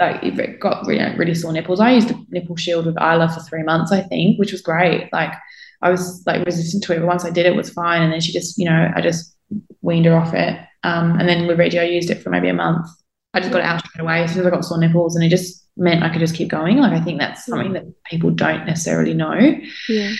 like 0.00 0.22
it 0.22 0.60
got 0.60 0.86
really, 0.86 1.16
really 1.16 1.34
sore 1.34 1.52
nipples. 1.52 1.80
I 1.80 1.92
used 1.92 2.10
a 2.10 2.18
nipple 2.28 2.56
shield 2.56 2.86
with 2.86 3.00
Isla 3.00 3.30
for 3.32 3.40
three 3.40 3.62
months, 3.62 3.92
I 3.92 4.02
think, 4.02 4.38
which 4.38 4.52
was 4.52 4.62
great. 4.62 5.12
Like, 5.12 5.32
I 5.82 5.90
was 5.90 6.22
like 6.26 6.44
resistant 6.44 6.82
to 6.84 6.94
it, 6.94 6.98
but 7.00 7.06
once 7.06 7.24
I 7.24 7.30
did 7.30 7.46
it, 7.46 7.52
it 7.52 7.56
was 7.56 7.70
fine. 7.70 8.02
And 8.02 8.12
then 8.12 8.20
she 8.20 8.32
just, 8.32 8.58
you 8.58 8.64
know, 8.64 8.90
I 8.94 9.00
just 9.00 9.36
weaned 9.82 10.06
her 10.06 10.16
off 10.16 10.34
it. 10.34 10.58
Um, 10.82 11.18
and 11.18 11.28
then 11.28 11.46
with 11.46 11.58
Reggie, 11.58 11.78
I 11.78 11.84
used 11.84 12.10
it 12.10 12.22
for 12.22 12.30
maybe 12.30 12.48
a 12.48 12.54
month. 12.54 12.86
I 13.34 13.40
just 13.40 13.52
got 13.52 13.60
it 13.60 13.66
out 13.66 13.84
straight 13.84 14.02
away 14.02 14.22
as 14.22 14.30
soon 14.32 14.40
as 14.40 14.46
I 14.46 14.50
got 14.50 14.64
sore 14.64 14.78
nipples, 14.78 15.14
and 15.14 15.24
it 15.24 15.28
just 15.28 15.66
meant 15.76 16.02
I 16.02 16.08
could 16.08 16.20
just 16.20 16.34
keep 16.34 16.48
going. 16.48 16.78
Like, 16.78 16.92
I 16.92 17.00
think 17.00 17.20
that's 17.20 17.44
something 17.44 17.74
that 17.74 17.84
people 18.04 18.30
don't 18.30 18.64
necessarily 18.64 19.12
know. 19.12 19.34
Yeah. 19.88 20.12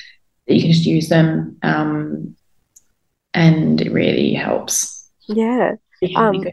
that 0.47 0.55
you 0.55 0.61
can 0.61 0.72
just 0.72 0.87
use 0.87 1.09
them 1.09 1.59
um, 1.62 2.37
and 3.34 3.80
it 3.80 3.93
really 3.93 4.32
helps. 4.34 5.09
Yeah. 5.22 5.72
Um. 6.14 6.45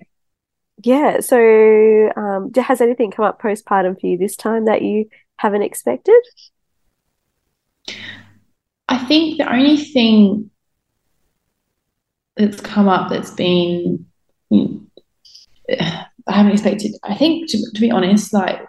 Yeah. 0.81 1.19
So, 1.19 2.11
um, 2.15 2.51
has 2.55 2.81
anything 2.81 3.11
come 3.11 3.25
up 3.25 3.41
postpartum 3.41 3.99
for 3.99 4.07
you 4.07 4.17
this 4.17 4.35
time 4.35 4.65
that 4.65 4.81
you 4.81 5.09
haven't 5.37 5.61
expected? 5.63 6.21
I 8.87 8.97
think 9.05 9.37
the 9.37 9.51
only 9.51 9.77
thing 9.77 10.49
that's 12.35 12.61
come 12.61 12.87
up 12.87 13.09
that's 13.09 13.31
been 13.31 14.05
I 15.69 16.31
haven't 16.31 16.53
expected. 16.53 16.93
I 17.03 17.15
think 17.15 17.49
to, 17.49 17.57
to 17.73 17.81
be 17.81 17.91
honest, 17.91 18.33
like 18.33 18.61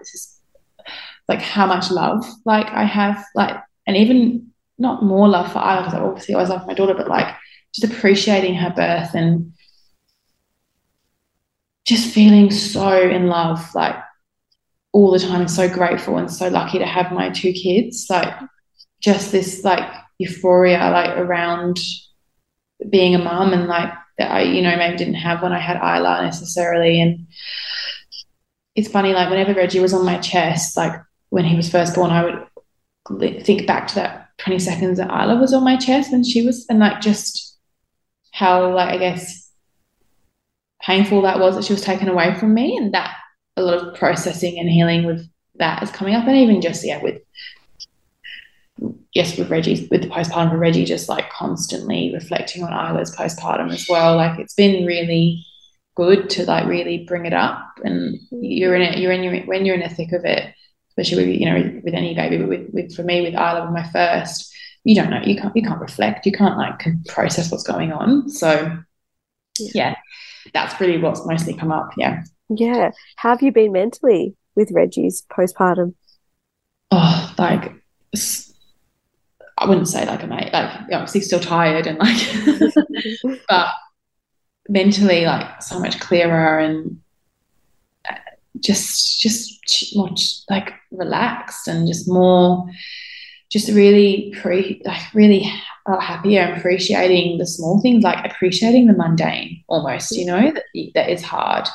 like 1.28 1.40
how 1.40 1.66
much 1.66 1.90
love 1.90 2.24
like 2.44 2.66
I 2.66 2.84
have 2.84 3.24
like 3.34 3.56
and 3.86 3.96
even 3.96 4.50
not 4.78 5.02
more 5.02 5.28
love 5.28 5.52
for 5.52 5.58
Isla 5.58 5.82
because 5.82 5.94
I 5.94 6.00
obviously 6.00 6.34
always 6.34 6.50
love 6.50 6.66
my 6.66 6.74
daughter, 6.74 6.94
but 6.94 7.08
like 7.08 7.34
just 7.74 7.92
appreciating 7.92 8.54
her 8.56 8.70
birth 8.70 9.14
and 9.14 9.53
just 11.84 12.12
feeling 12.12 12.50
so 12.50 12.98
in 13.00 13.26
love 13.26 13.74
like 13.74 13.96
all 14.92 15.10
the 15.10 15.18
time 15.18 15.48
so 15.48 15.68
grateful 15.68 16.16
and 16.18 16.30
so 16.30 16.48
lucky 16.48 16.78
to 16.78 16.86
have 16.86 17.12
my 17.12 17.28
two 17.30 17.52
kids 17.52 18.06
like 18.08 18.32
just 19.00 19.32
this 19.32 19.64
like 19.64 19.88
euphoria 20.18 20.90
like 20.90 21.16
around 21.18 21.78
being 22.90 23.14
a 23.14 23.18
mum 23.18 23.52
and 23.52 23.66
like 23.66 23.92
that 24.18 24.30
I 24.30 24.42
you 24.42 24.62
know 24.62 24.76
maybe 24.76 24.96
didn't 24.96 25.14
have 25.14 25.42
when 25.42 25.52
I 25.52 25.58
had 25.58 25.76
Isla 25.76 26.22
necessarily. 26.22 27.00
And 27.00 27.26
it's 28.74 28.88
funny 28.88 29.12
like 29.12 29.30
whenever 29.30 29.54
Reggie 29.54 29.80
was 29.80 29.94
on 29.94 30.04
my 30.04 30.18
chest 30.18 30.76
like 30.76 31.00
when 31.30 31.44
he 31.44 31.56
was 31.56 31.70
first 31.70 31.94
born 31.94 32.10
I 32.10 32.46
would 33.10 33.44
think 33.44 33.66
back 33.66 33.88
to 33.88 33.94
that 33.96 34.30
20 34.38 34.58
seconds 34.58 34.98
that 34.98 35.10
Isla 35.10 35.36
was 35.36 35.52
on 35.52 35.64
my 35.64 35.76
chest 35.76 36.12
and 36.12 36.24
she 36.24 36.44
was 36.44 36.66
and 36.68 36.78
like 36.78 37.00
just 37.00 37.58
how 38.32 38.72
like 38.74 38.90
I 38.90 38.98
guess 38.98 39.43
painful 40.84 41.22
that 41.22 41.38
was 41.38 41.54
that 41.56 41.64
she 41.64 41.72
was 41.72 41.82
taken 41.82 42.08
away 42.08 42.34
from 42.34 42.52
me 42.54 42.76
and 42.76 42.92
that 42.92 43.16
a 43.56 43.62
lot 43.62 43.78
of 43.78 43.94
processing 43.94 44.58
and 44.58 44.68
healing 44.68 45.04
with 45.04 45.28
that 45.56 45.82
is 45.82 45.90
coming 45.90 46.14
up 46.14 46.26
and 46.26 46.36
even 46.36 46.60
just 46.60 46.84
yeah 46.84 47.00
with 47.02 47.20
yes 49.14 49.38
with 49.38 49.48
Reggie 49.50 49.88
with 49.90 50.02
the 50.02 50.08
postpartum 50.08 50.50
for 50.50 50.58
Reggie 50.58 50.84
just 50.84 51.08
like 51.08 51.30
constantly 51.30 52.12
reflecting 52.12 52.64
on 52.64 52.72
Isla's 52.72 53.14
postpartum 53.14 53.72
as 53.72 53.86
well. 53.88 54.16
Like 54.16 54.38
it's 54.38 54.54
been 54.54 54.84
really 54.84 55.44
good 55.96 56.28
to 56.28 56.44
like 56.44 56.66
really 56.66 57.04
bring 57.04 57.24
it 57.24 57.32
up 57.32 57.64
and 57.84 58.18
you're 58.30 58.74
in 58.74 58.82
it 58.82 58.98
you're 58.98 59.12
in 59.12 59.22
your 59.22 59.36
when 59.44 59.64
you're 59.64 59.76
in 59.76 59.80
the 59.88 59.94
thick 59.94 60.12
of 60.12 60.24
it 60.24 60.52
especially 60.90 61.24
with 61.26 61.40
you 61.40 61.46
know 61.46 61.80
with 61.84 61.94
any 61.94 62.14
baby 62.14 62.36
but 62.38 62.48
with, 62.48 62.68
with 62.72 62.94
for 62.96 63.04
me 63.04 63.20
with 63.22 63.34
Isla 63.34 63.62
with 63.64 63.72
my 63.72 63.88
first 63.92 64.52
you 64.82 64.96
don't 64.96 65.08
know 65.10 65.22
you 65.22 65.36
can't 65.36 65.54
you 65.54 65.62
can't 65.62 65.80
reflect 65.80 66.26
you 66.26 66.32
can't 66.32 66.58
like 66.58 66.84
process 67.06 67.50
what's 67.50 67.62
going 67.62 67.92
on. 67.92 68.28
So 68.28 68.76
Yeah. 69.60 69.70
yeah 69.74 69.94
that's 70.54 70.80
really 70.80 70.98
what's 70.98 71.26
mostly 71.26 71.52
come 71.54 71.70
up 71.72 71.90
yeah 71.98 72.22
Yeah. 72.48 72.92
How 73.16 73.30
have 73.30 73.42
you 73.42 73.52
been 73.52 73.72
mentally 73.72 74.34
with 74.54 74.70
Reggie's 74.72 75.24
postpartum? 75.30 75.94
oh, 76.90 77.34
like 77.38 77.72
I 79.58 79.68
wouldn't 79.68 79.88
say 79.88 80.06
like 80.06 80.22
a 80.22 80.26
mate, 80.26 80.52
like 80.52 80.70
obviously 80.92 81.20
still 81.20 81.40
tired 81.40 81.86
and 81.86 81.98
like, 81.98 82.72
but 83.48 83.68
mentally 84.68 85.24
like 85.24 85.62
so 85.62 85.78
much 85.78 86.00
clearer 86.00 86.58
and 86.58 87.00
uh, 88.08 88.14
just 88.60 89.20
just 89.20 89.96
more 89.96 90.10
like 90.48 90.72
relaxed 90.90 91.68
and 91.68 91.86
just 91.86 92.08
more 92.08 92.66
just 93.50 93.68
really 93.70 94.34
pre 94.40 94.80
like 94.84 95.02
really 95.14 95.50
uh, 95.86 96.00
happier 96.00 96.54
appreciating 96.56 97.38
the 97.38 97.46
small 97.46 97.80
things 97.80 98.02
like 98.02 98.24
appreciating 98.24 98.86
the 98.86 98.94
mundane 98.94 99.62
almost 99.68 100.16
you 100.16 100.24
know 100.24 100.50
that 100.50 100.64
that 100.94 101.10
is 101.10 101.22
hard. 101.22 101.68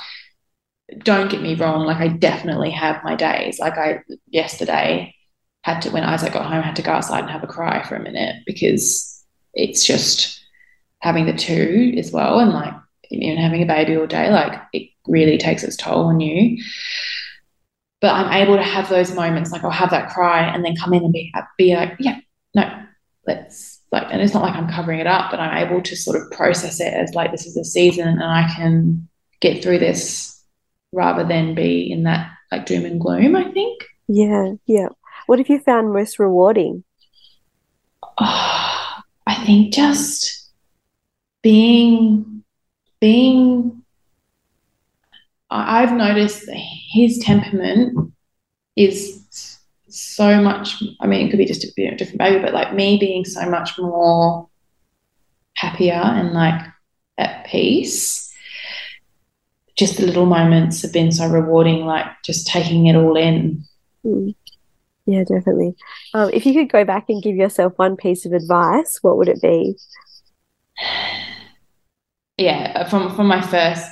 Don't 1.00 1.30
get 1.30 1.42
me 1.42 1.54
wrong 1.56 1.86
like 1.86 1.98
I 1.98 2.08
definitely 2.08 2.72
have 2.72 3.04
my 3.04 3.16
days. 3.16 3.60
Like 3.60 3.78
I 3.78 4.02
yesterday 4.28 5.16
had 5.62 5.82
to 5.82 5.92
when 5.92 6.04
Isaac 6.04 6.34
got 6.34 6.48
home 6.48 6.64
had 6.64 6.76
to 6.78 6.82
go 6.82 6.92
outside 6.92 7.20
and 7.22 7.30
have 7.30 7.44
a 7.44 7.48
cry 7.48 7.84
for 7.84 7.96
a 7.96 8.02
minute 8.02 8.44
because 8.46 9.24
it's 9.54 9.86
just 9.86 10.44
having 11.00 11.26
the 11.26 11.34
two 11.34 11.94
as 11.98 12.12
well 12.12 12.40
and 12.40 12.52
like 12.52 12.74
even 13.12 13.38
having 13.38 13.62
a 13.62 13.66
baby 13.66 13.96
all 13.96 14.08
day 14.08 14.32
like 14.32 14.60
it 14.74 14.90
really 15.08 15.38
takes 15.38 15.64
its 15.64 15.76
toll 15.76 16.06
on 16.06 16.20
you. 16.20 16.64
But 18.02 18.14
I'm 18.14 18.42
able 18.42 18.56
to 18.56 18.64
have 18.64 18.90
those 18.90 19.14
moments 19.14 19.52
like 19.52 19.64
I'll 19.64 19.70
have 19.70 19.92
that 19.92 20.10
cry 20.10 20.42
and 20.42 20.66
then 20.66 20.76
come 20.76 20.94
in 20.94 21.04
and 21.04 21.14
be 21.14 21.32
be 21.60 21.76
like 21.76 21.96
yeah 22.00 22.20
no 22.56 22.86
let's 23.28 23.79
like 23.92 24.08
and 24.12 24.22
it's 24.22 24.34
not 24.34 24.44
like 24.44 24.56
I'm 24.56 24.70
covering 24.70 25.00
it 25.00 25.08
up 25.08 25.32
but 25.32 25.40
I'm 25.40 25.68
able 25.68 25.82
to 25.82 25.96
sort 25.96 26.22
of 26.22 26.32
process 26.32 26.80
it 26.80 26.94
as 26.94 27.14
like 27.14 27.32
this 27.32 27.46
is 27.46 27.58
a 27.58 27.64
season 27.64 28.08
and 28.08 28.24
I 28.24 28.52
can 28.56 29.08
get 29.42 29.64
through 29.64 29.80
this 29.80 30.44
rather 30.92 31.24
than 31.24 31.56
be 31.56 31.92
in 31.92 32.04
that 32.04 32.32
like 32.52 32.66
doom 32.66 32.86
and 32.86 33.00
gloom 33.00 33.36
I 33.36 33.52
think 33.52 33.84
Yeah. 34.08 34.54
Yeah. 34.66 34.90
What 35.28 35.40
have 35.40 35.50
you 35.50 35.60
found 35.60 35.94
most 35.94 36.18
rewarding? 36.18 36.84
Oh, 38.20 39.02
I 39.28 39.46
think 39.46 39.74
just 39.74 40.50
being 41.44 42.44
being 43.00 43.84
I've 45.52 45.94
noticed 45.94 46.46
that 46.46 46.58
his 46.92 47.20
temperament 47.20 48.14
is 48.76 49.49
so 50.00 50.42
much 50.42 50.82
I 51.00 51.08
mean 51.08 51.26
it 51.28 51.30
could 51.30 51.38
be 51.38 51.46
just 51.46 51.64
a 51.64 51.72
you 51.78 51.90
know, 51.90 51.98
different 51.98 52.20
baby 52.20 52.40
but 52.40 52.54
like 52.54 52.74
me 52.74 52.98
being 52.98 53.26
so 53.26 53.50
much 53.50 53.78
more 53.78 54.50
happier 55.56 55.94
and 55.94 56.34
like 56.34 56.62
at 57.18 57.46
peace 57.46 58.34
just 59.78 59.98
the 59.98 60.06
little 60.06 60.26
moments 60.26 60.82
have 60.82 60.94
been 60.94 61.12
so 61.12 61.28
rewarding 61.28 61.86
like 61.86 62.08
just 62.24 62.48
taking 62.48 62.88
it 62.88 62.96
all 62.96 63.16
in 63.18 63.64
Mm. 64.06 64.36
Yeah, 65.06 65.24
definitely. 65.24 65.76
Um, 66.14 66.30
if 66.34 66.46
you 66.46 66.54
could 66.54 66.72
go 66.72 66.86
back 66.86 67.06
and 67.10 67.22
give 67.22 67.36
yourself 67.36 67.74
one 67.78 67.96
piece 67.96 68.26
of 68.26 68.34
advice, 68.34 69.00
what 69.02 69.18
would 69.18 69.28
it 69.28 69.42
be? 69.42 69.76
yeah, 72.38 72.88
from 72.90 73.16
from 73.16 73.28
my 73.28 73.42
first 73.42 73.90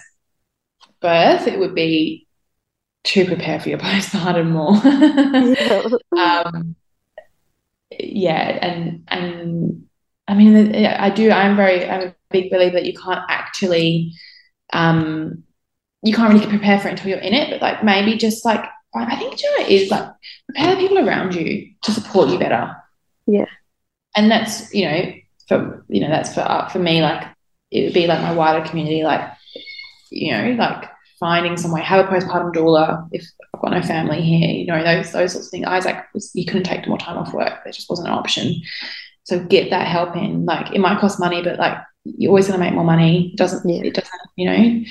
birth, 1.02 1.48
it 1.48 1.60
would 1.60 1.74
be 1.74 2.27
to 3.06 3.26
prepare 3.26 3.60
for 3.60 3.70
your 3.70 3.78
postpartum 3.80 4.52
more. 4.52 4.76
Yeah. 6.18 6.44
um, 6.46 6.76
yeah, 8.00 8.60
and 8.62 9.04
and 9.08 9.88
I 10.28 10.34
mean, 10.36 10.76
I 10.76 11.10
do. 11.10 11.32
I'm 11.32 11.56
very. 11.56 11.88
I'm 11.90 12.10
a 12.10 12.16
big 12.30 12.52
believer 12.52 12.74
that 12.74 12.86
you 12.86 12.94
can't 12.94 13.24
actually, 13.30 14.14
um, 14.74 15.44
you 16.04 16.14
can't 16.14 16.34
really 16.34 16.48
prepare 16.48 16.80
for 16.80 16.90
it 16.90 16.92
until 16.92 17.10
you're 17.10 17.20
in 17.20 17.34
it. 17.34 17.50
But 17.50 17.62
like 17.62 17.84
maybe 17.84 18.18
just 18.18 18.44
like 18.44 18.66
I 19.06 19.16
think 19.16 19.42
you 19.42 19.52
know, 19.52 19.66
it 19.66 19.72
is 19.72 19.92
like 19.92 20.10
prepare 20.48 20.76
the 20.76 20.82
people 20.82 21.00
around 21.00 21.36
you 21.36 21.74
to 21.84 21.92
support 21.92 22.30
you 22.30 22.40
better. 22.40 22.76
Yeah. 23.26 23.46
And 24.16 24.32
that's, 24.32 24.74
you 24.74 24.86
know, 24.86 25.14
for 25.48 25.86
you 25.88 26.02
know, 26.02 26.10
that's 26.10 26.34
for 26.34 26.42
uh, 26.42 26.68
for 26.70 26.80
me, 26.80 27.02
like 27.02 27.28
it 27.72 27.84
would 27.86 27.94
be 27.94 28.08
like 28.08 28.22
my 28.22 28.34
wider 28.34 28.68
community, 28.68 29.04
like, 29.04 29.30
you 30.10 30.32
know, 30.32 30.52
like 30.52 30.90
finding 31.20 31.58
somewhere, 31.58 31.82
have 31.82 32.06
a 32.06 32.10
postpartum 32.10 32.54
doula 32.54 33.08
if 33.12 33.26
I've 33.54 33.62
got 33.62 33.72
no 33.72 33.82
family 33.82 34.22
here, 34.22 34.50
you 34.50 34.66
know, 34.66 34.84
those 34.84 35.12
those 35.12 35.34
sorts 35.34 35.48
of 35.48 35.52
things. 35.52 35.66
I 35.68 36.04
was 36.14 36.32
you 36.34 36.46
couldn't 36.46 36.64
take 36.64 36.88
more 36.88 36.98
time 36.98 37.18
off 37.18 37.34
work. 37.34 37.64
There 37.64 37.74
just 37.74 37.90
wasn't 37.90 38.10
an 38.10 38.14
option. 38.14 38.56
So 39.24 39.44
get 39.44 39.70
that 39.72 39.88
help 39.88 40.16
in. 40.16 40.46
Like 40.46 40.74
it 40.74 40.80
might 40.80 41.00
cost 41.00 41.20
money, 41.20 41.42
but 41.44 41.60
like 41.60 41.78
you're 42.04 42.30
always 42.30 42.48
gonna 42.48 42.60
make 42.60 42.74
more 42.74 42.84
money. 42.84 43.32
It 43.32 43.38
doesn't 43.38 43.68
Yeah. 43.68 43.84
it 43.84 43.94
doesn't, 43.94 44.22
you 44.36 44.50
know. 44.50 44.86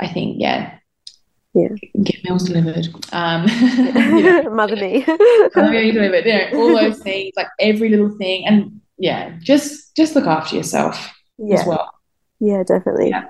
I 0.00 0.08
think, 0.08 0.36
yeah. 0.38 0.74
Yeah. 1.54 1.68
Get 2.02 2.22
meals 2.24 2.44
delivered. 2.44 2.88
Um 3.12 3.46
you 3.48 4.22
know, 4.22 4.50
Mother 4.50 4.76
me. 4.76 5.00
have 5.54 5.72
you 5.72 5.92
delivered, 5.92 6.26
you 6.26 6.32
know, 6.32 6.48
all 6.54 6.76
those 6.76 7.00
things, 7.00 7.32
like 7.36 7.48
every 7.58 7.88
little 7.88 8.16
thing. 8.16 8.46
And 8.46 8.80
yeah, 8.98 9.36
just 9.40 9.96
just 9.96 10.14
look 10.14 10.26
after 10.26 10.56
yourself 10.56 11.10
yeah. 11.38 11.60
as 11.60 11.66
well. 11.66 11.90
Yeah, 12.40 12.62
definitely. 12.62 13.10
Yeah. 13.10 13.24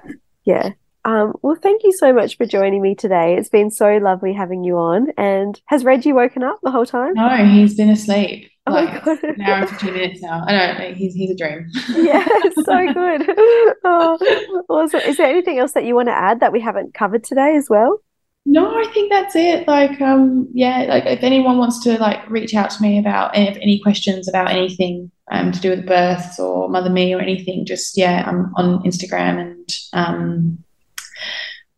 Yeah. 0.44 0.70
Um, 1.08 1.32
well, 1.40 1.56
thank 1.56 1.84
you 1.84 1.92
so 1.92 2.12
much 2.12 2.36
for 2.36 2.44
joining 2.44 2.82
me 2.82 2.94
today. 2.94 3.36
It's 3.38 3.48
been 3.48 3.70
so 3.70 3.96
lovely 3.96 4.34
having 4.34 4.62
you 4.62 4.76
on. 4.76 5.08
And 5.16 5.58
has 5.64 5.82
Reggie 5.82 6.12
woken 6.12 6.42
up 6.42 6.58
the 6.62 6.70
whole 6.70 6.84
time? 6.84 7.14
No, 7.14 7.30
he's 7.46 7.74
been 7.74 7.88
asleep. 7.88 8.50
Oh 8.66 8.72
Like 8.72 9.02
God. 9.02 9.24
an 9.24 9.40
hour 9.40 9.54
and 9.60 9.70
15 9.70 9.92
minutes 9.94 10.20
now. 10.20 10.44
I 10.46 10.52
know, 10.52 10.94
he's, 10.94 11.14
he's 11.14 11.30
a 11.30 11.34
dream. 11.34 11.70
Yeah, 11.96 12.26
so 12.56 12.92
good. 12.92 13.26
Oh, 13.84 14.64
awesome. 14.68 15.00
Is 15.00 15.16
there 15.16 15.28
anything 15.30 15.58
else 15.58 15.72
that 15.72 15.84
you 15.86 15.94
want 15.94 16.08
to 16.08 16.12
add 16.14 16.40
that 16.40 16.52
we 16.52 16.60
haven't 16.60 16.92
covered 16.92 17.24
today 17.24 17.56
as 17.56 17.68
well? 17.70 18.02
No, 18.44 18.78
I 18.78 18.86
think 18.92 19.10
that's 19.10 19.34
it. 19.34 19.66
Like, 19.66 19.98
um, 20.02 20.48
yeah, 20.52 20.84
like 20.90 21.06
if 21.06 21.22
anyone 21.22 21.56
wants 21.56 21.82
to 21.84 21.96
like 21.98 22.28
reach 22.28 22.54
out 22.54 22.68
to 22.72 22.82
me 22.82 22.98
about 22.98 23.34
any, 23.34 23.48
any 23.62 23.80
questions 23.80 24.28
about 24.28 24.50
anything 24.50 25.10
um, 25.30 25.52
to 25.52 25.60
do 25.60 25.70
with 25.70 25.86
births 25.86 26.38
or 26.38 26.68
Mother 26.68 26.90
Me 26.90 27.14
or 27.14 27.20
anything, 27.20 27.64
just 27.64 27.96
yeah, 27.96 28.24
I'm 28.26 28.52
on 28.56 28.82
Instagram 28.84 29.40
and 29.40 29.68
um, 29.94 30.64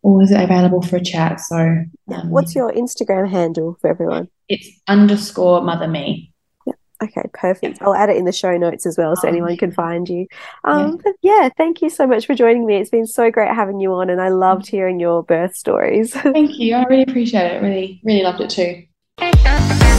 always 0.03 0.31
available 0.31 0.81
for 0.81 0.97
a 0.97 1.03
chat. 1.03 1.39
So, 1.39 1.57
um, 1.57 2.29
What's 2.29 2.55
your 2.55 2.71
Instagram 2.71 3.29
handle 3.29 3.77
for 3.81 3.89
everyone? 3.89 4.29
it's 4.49 4.67
underscore 4.87 5.61
Mother 5.61 5.87
Me. 5.87 6.27
Okay, 7.03 7.23
perfect. 7.33 7.81
I'll 7.81 7.95
add 7.95 8.09
it 8.09 8.17
in 8.17 8.25
the 8.25 8.31
show 8.31 8.55
notes 8.57 8.85
as 8.85 8.95
well 8.95 9.15
so 9.15 9.25
Oh, 9.25 9.29
anyone 9.29 9.57
can 9.57 9.71
find 9.71 10.07
you. 10.07 10.27
Um, 10.65 10.97
but 11.03 11.13
yeah, 11.23 11.49
thank 11.57 11.81
you 11.81 11.89
so 11.89 12.05
much 12.05 12.27
for 12.27 12.35
joining 12.35 12.63
me. 12.65 12.75
It's 12.75 12.91
been 12.91 13.07
so 13.07 13.31
great 13.31 13.49
having 13.49 13.79
you 13.79 13.91
on, 13.93 14.11
and 14.11 14.21
I 14.21 14.29
loved 14.29 14.67
hearing 14.67 14.99
your 14.99 15.23
birth 15.23 15.55
stories. 15.55 16.13
Thank 16.21 16.59
you. 16.59 16.75
I 16.75 16.83
really 16.83 17.01
appreciate 17.03 17.53
it. 17.55 17.63
Really, 17.63 18.01
really 18.03 18.21
loved 18.21 18.41
it 18.41 18.51
too. 18.51 18.83